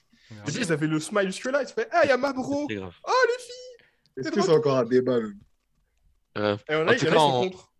ça 0.64 0.76
fait 0.78 0.86
le 0.86 1.00
smile 1.00 1.26
jusque 1.26 1.46
là. 1.50 1.62
Il 1.62 1.68
se 1.68 1.72
fait 1.72 1.88
Ah, 1.90 2.06
Yama 2.06 2.32
bro 2.32 2.66
c'est 2.68 2.76
grave. 2.76 2.94
Oh 3.06 3.10
Luffy 3.28 3.52
Est-ce 4.16 4.28
C'est 4.28 4.34
que 4.34 4.40
c'est 4.42 4.50
encore 4.52 4.78
un 4.78 4.84
débat 4.84 5.20
même? 5.20 5.38
Euh, 6.36 6.56
Et 6.68 6.74
on 6.74 6.82
En 6.82 6.88
a, 6.88 6.92
en 6.92 6.96
cas, 6.96 7.06
ils 7.10 7.16
on- 7.16 7.42
contre. 7.50 7.72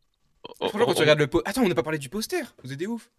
On- 0.61 0.69
Franchement, 0.69 0.87
quand 0.87 0.91
on- 0.93 0.95
tu 0.95 1.01
regardes 1.01 1.19
le 1.19 1.27
po- 1.27 1.43
Attends, 1.45 1.63
on 1.63 1.69
n'a 1.69 1.75
pas 1.75 1.83
parlé 1.83 1.99
du 1.99 2.09
poster. 2.09 2.43
Vous 2.63 2.73
êtes 2.73 2.79
des 2.79 2.87
ouf. 2.87 3.11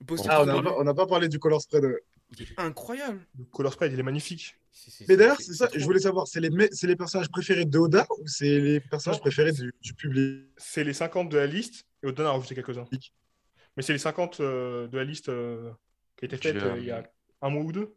Le 0.00 0.06
poster, 0.06 0.28
Ah, 0.30 0.42
on 0.42 0.84
n'a 0.84 0.94
pas, 0.94 1.06
parlé 1.06 1.28
du 1.28 1.38
color 1.38 1.60
spread. 1.60 1.84
il 2.38 2.42
est 2.42 2.48
incroyable. 2.58 3.20
Le 3.38 3.44
color 3.44 3.72
spread, 3.72 3.92
il 3.92 3.98
est 4.00 4.02
magnifique. 4.02 4.56
C'est- 4.72 4.90
c'est- 4.90 5.08
Mais 5.08 5.16
d'ailleurs, 5.16 5.40
c'est 5.40 5.52
ça, 5.52 5.68
je 5.74 5.84
voulais 5.84 5.98
savoir, 6.00 6.26
c'est 6.28 6.40
les, 6.40 6.48
c'est 6.72 6.86
les 6.86 6.96
personnages 6.96 7.28
préférés 7.28 7.64
de 7.64 7.78
Oda 7.78 8.06
ou 8.18 8.26
c'est 8.26 8.60
les 8.60 8.80
personnages 8.80 9.18
Non. 9.18 9.22
préférés 9.22 9.52
du, 9.52 9.74
du 9.82 9.94
public? 9.94 10.46
C'est 10.56 10.84
les 10.84 10.92
50 10.94 11.28
de 11.28 11.36
la 11.36 11.46
liste. 11.46 11.84
Et 12.02 12.06
Oden 12.06 12.24
a 12.26 12.30
rajouté 12.32 12.54
quelques-uns. 12.54 12.86
Mais 13.76 13.82
c'est 13.82 13.92
les 13.92 13.98
50 13.98 14.40
euh, 14.40 14.86
de 14.88 14.96
la 14.96 15.04
liste 15.04 15.28
euh, 15.28 15.70
qui 16.16 16.24
a 16.24 16.26
été 16.26 16.36
faite 16.36 16.56
euh, 16.56 16.76
il 16.78 16.84
y 16.86 16.90
a 16.92 17.02
un 17.42 17.50
mois 17.50 17.62
ou 17.64 17.72
deux. 17.72 17.94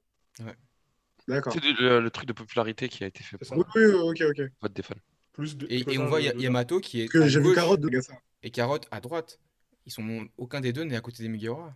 D'accord. 1.28 1.54
C'est 1.54 1.62
le, 1.82 2.02
le 2.02 2.10
truc 2.12 2.28
de 2.28 2.34
popularité 2.34 2.90
qui 2.90 3.04
a 3.04 3.08
été 3.08 3.24
fait 3.24 3.38
pour 3.38 3.58
Oui, 3.58 3.64
oui, 3.76 3.94
ok, 3.94 4.24
ok. 4.30 4.42
vote 4.62 4.74
des 4.74 4.82
fans. 4.82 4.96
Plus 5.32 5.56
de, 5.56 5.66
Et, 5.70 5.98
on 5.98 6.08
voit 6.08 6.20
de- 6.20 6.26
Ya- 6.26 6.34
de- 6.34 6.40
Yamato 6.42 6.80
qui 6.82 7.02
est 7.02 7.08
que 7.08 7.26
j'ai 7.28 7.40
vu 7.40 7.54
Carotte 7.56 7.80
de 7.80 7.88
Gassa. 7.90 8.14
Et 8.44 8.52
Carotte 8.52 8.88
à 8.92 9.00
droite. 9.00 9.40
Ils 9.86 9.92
sont 9.92 10.28
aucun 10.38 10.62
des 10.62 10.72
deux 10.74 10.84
n'est 10.84 10.96
à 10.96 11.02
côté 11.02 11.24
des 11.24 11.30
Mugiwara. 11.30 11.74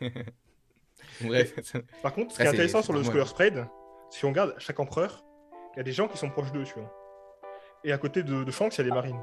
Bref. 1.20 1.54
ça- 1.62 1.80
Par 2.02 2.12
contre, 2.12 2.32
ce 2.32 2.36
qui 2.36 2.42
Ça, 2.42 2.44
est 2.44 2.46
c'est- 2.46 2.54
intéressant 2.54 2.82
sur 2.82 2.92
le 2.92 3.02
color 3.02 3.28
spread, 3.28 3.66
si 4.10 4.24
on 4.24 4.28
regarde 4.28 4.54
chaque 4.58 4.78
empereur, 4.80 5.24
il 5.74 5.78
y 5.78 5.80
a 5.80 5.82
des 5.84 5.92
gens 5.92 6.08
qui 6.08 6.18
sont 6.18 6.30
proches 6.30 6.52
d'eux, 6.52 6.64
tu 6.64 6.74
vois. 6.74 6.92
Et 7.84 7.92
à 7.92 7.98
côté 7.98 8.22
de, 8.22 8.42
de 8.44 8.50
Shanks, 8.50 8.74
il 8.76 8.78
y 8.78 8.80
a 8.82 8.84
les 8.84 8.90
marines. 8.90 9.22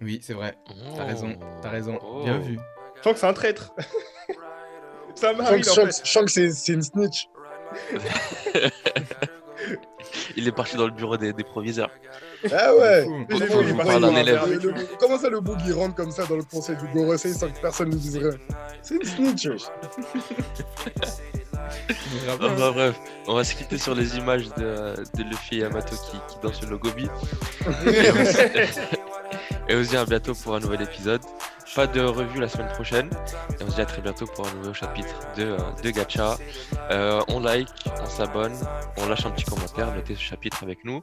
Oui, 0.00 0.18
c'est 0.22 0.34
vrai. 0.34 0.56
T'as 0.96 1.04
raison. 1.04 1.36
Oh. 1.40 1.44
T'as 1.62 1.68
raison. 1.70 1.98
Oh. 2.02 2.22
Bien 2.24 2.38
vu. 2.38 2.58
Shanks, 3.02 3.18
c'est 3.18 3.26
un 3.26 3.32
traître. 3.34 3.72
c'est 5.14 5.28
un 5.28 5.32
marine, 5.34 5.62
Shanks, 5.62 5.68
en 5.78 5.82
Shanks, 5.82 5.94
fait. 5.94 6.04
Shanks, 6.06 6.30
c'est 6.30 6.50
c'est 6.50 6.72
une 6.72 6.82
snitch. 6.82 7.28
Il 10.36 10.46
est 10.48 10.52
parti 10.52 10.76
dans 10.76 10.86
le 10.86 10.92
bureau 10.92 11.16
des, 11.16 11.32
des 11.32 11.44
proviseurs. 11.44 11.90
Ah 12.52 12.74
ouais. 12.74 13.06
Comment 14.98 15.18
ça, 15.18 15.28
le 15.28 15.40
bug, 15.40 15.58
il 15.66 15.72
rentre 15.72 15.94
comme 15.94 16.10
ça 16.10 16.24
dans 16.26 16.36
le 16.36 16.42
conseil 16.42 16.76
du 16.76 16.86
Gorosei 16.94 17.32
sans 17.32 17.48
que 17.48 17.60
personne 17.60 17.90
ne 17.90 17.96
dise 17.96 18.16
rien? 18.16 18.32
C'est 18.82 18.96
une 18.96 19.04
snitch. 19.04 19.48
bref, 22.38 23.00
on 23.26 23.34
va 23.34 23.44
se 23.44 23.54
quitter 23.54 23.78
sur 23.78 23.94
les 23.94 24.16
images 24.16 24.48
de, 24.56 24.94
de 25.16 25.22
Luffy 25.22 25.56
et 25.56 25.60
Yamato 25.60 25.96
qui, 25.96 26.18
qui 26.28 26.36
dansent 26.42 26.62
le 26.62 26.70
Logobi. 26.70 27.08
Et 29.68 29.76
on 29.76 29.82
se 29.82 29.90
dit 29.90 29.96
à 29.96 30.04
bientôt 30.04 30.34
pour 30.34 30.54
un 30.54 30.60
nouvel 30.60 30.82
épisode. 30.82 31.22
Pas 31.74 31.86
de 31.86 32.00
revue 32.00 32.40
la 32.40 32.48
semaine 32.48 32.68
prochaine. 32.68 33.10
Et 33.58 33.64
on 33.64 33.70
se 33.70 33.74
dit 33.76 33.80
à 33.80 33.86
très 33.86 34.00
bientôt 34.00 34.26
pour 34.26 34.46
un 34.46 34.54
nouveau 34.54 34.72
chapitre 34.72 35.14
de, 35.36 35.44
euh, 35.44 35.58
de 35.82 35.90
Gacha. 35.90 36.36
Euh, 36.90 37.20
on 37.28 37.40
like, 37.40 37.68
on 38.00 38.06
s'abonne, 38.06 38.54
on 38.98 39.08
lâche 39.08 39.26
un 39.26 39.30
petit 39.30 39.44
commentaire, 39.44 39.92
notez 39.92 40.14
ce 40.14 40.20
chapitre 40.20 40.62
avec 40.62 40.84
nous. 40.84 41.00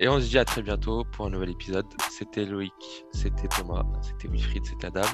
Et 0.00 0.08
on 0.08 0.18
se 0.18 0.26
dit 0.26 0.38
à 0.38 0.44
très 0.44 0.62
bientôt 0.62 1.04
pour 1.12 1.26
un 1.26 1.30
nouvel 1.30 1.50
épisode. 1.50 1.86
C'était 2.10 2.44
Loïc, 2.44 2.72
c'était 3.12 3.48
Thomas, 3.48 3.84
c'était 4.02 4.28
Wilfried, 4.28 4.64
c'était 4.64 4.86
Adam. 4.88 5.08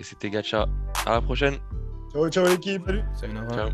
Et 0.00 0.04
c'était 0.04 0.30
Gacha. 0.30 0.66
À 1.06 1.10
la 1.12 1.20
prochaine. 1.20 1.58
Ciao, 2.12 2.28
ciao 2.28 2.46
l'équipe. 2.46 2.82
Salut. 2.86 3.04
Sayonara. 3.14 3.48
Ciao. 3.48 3.70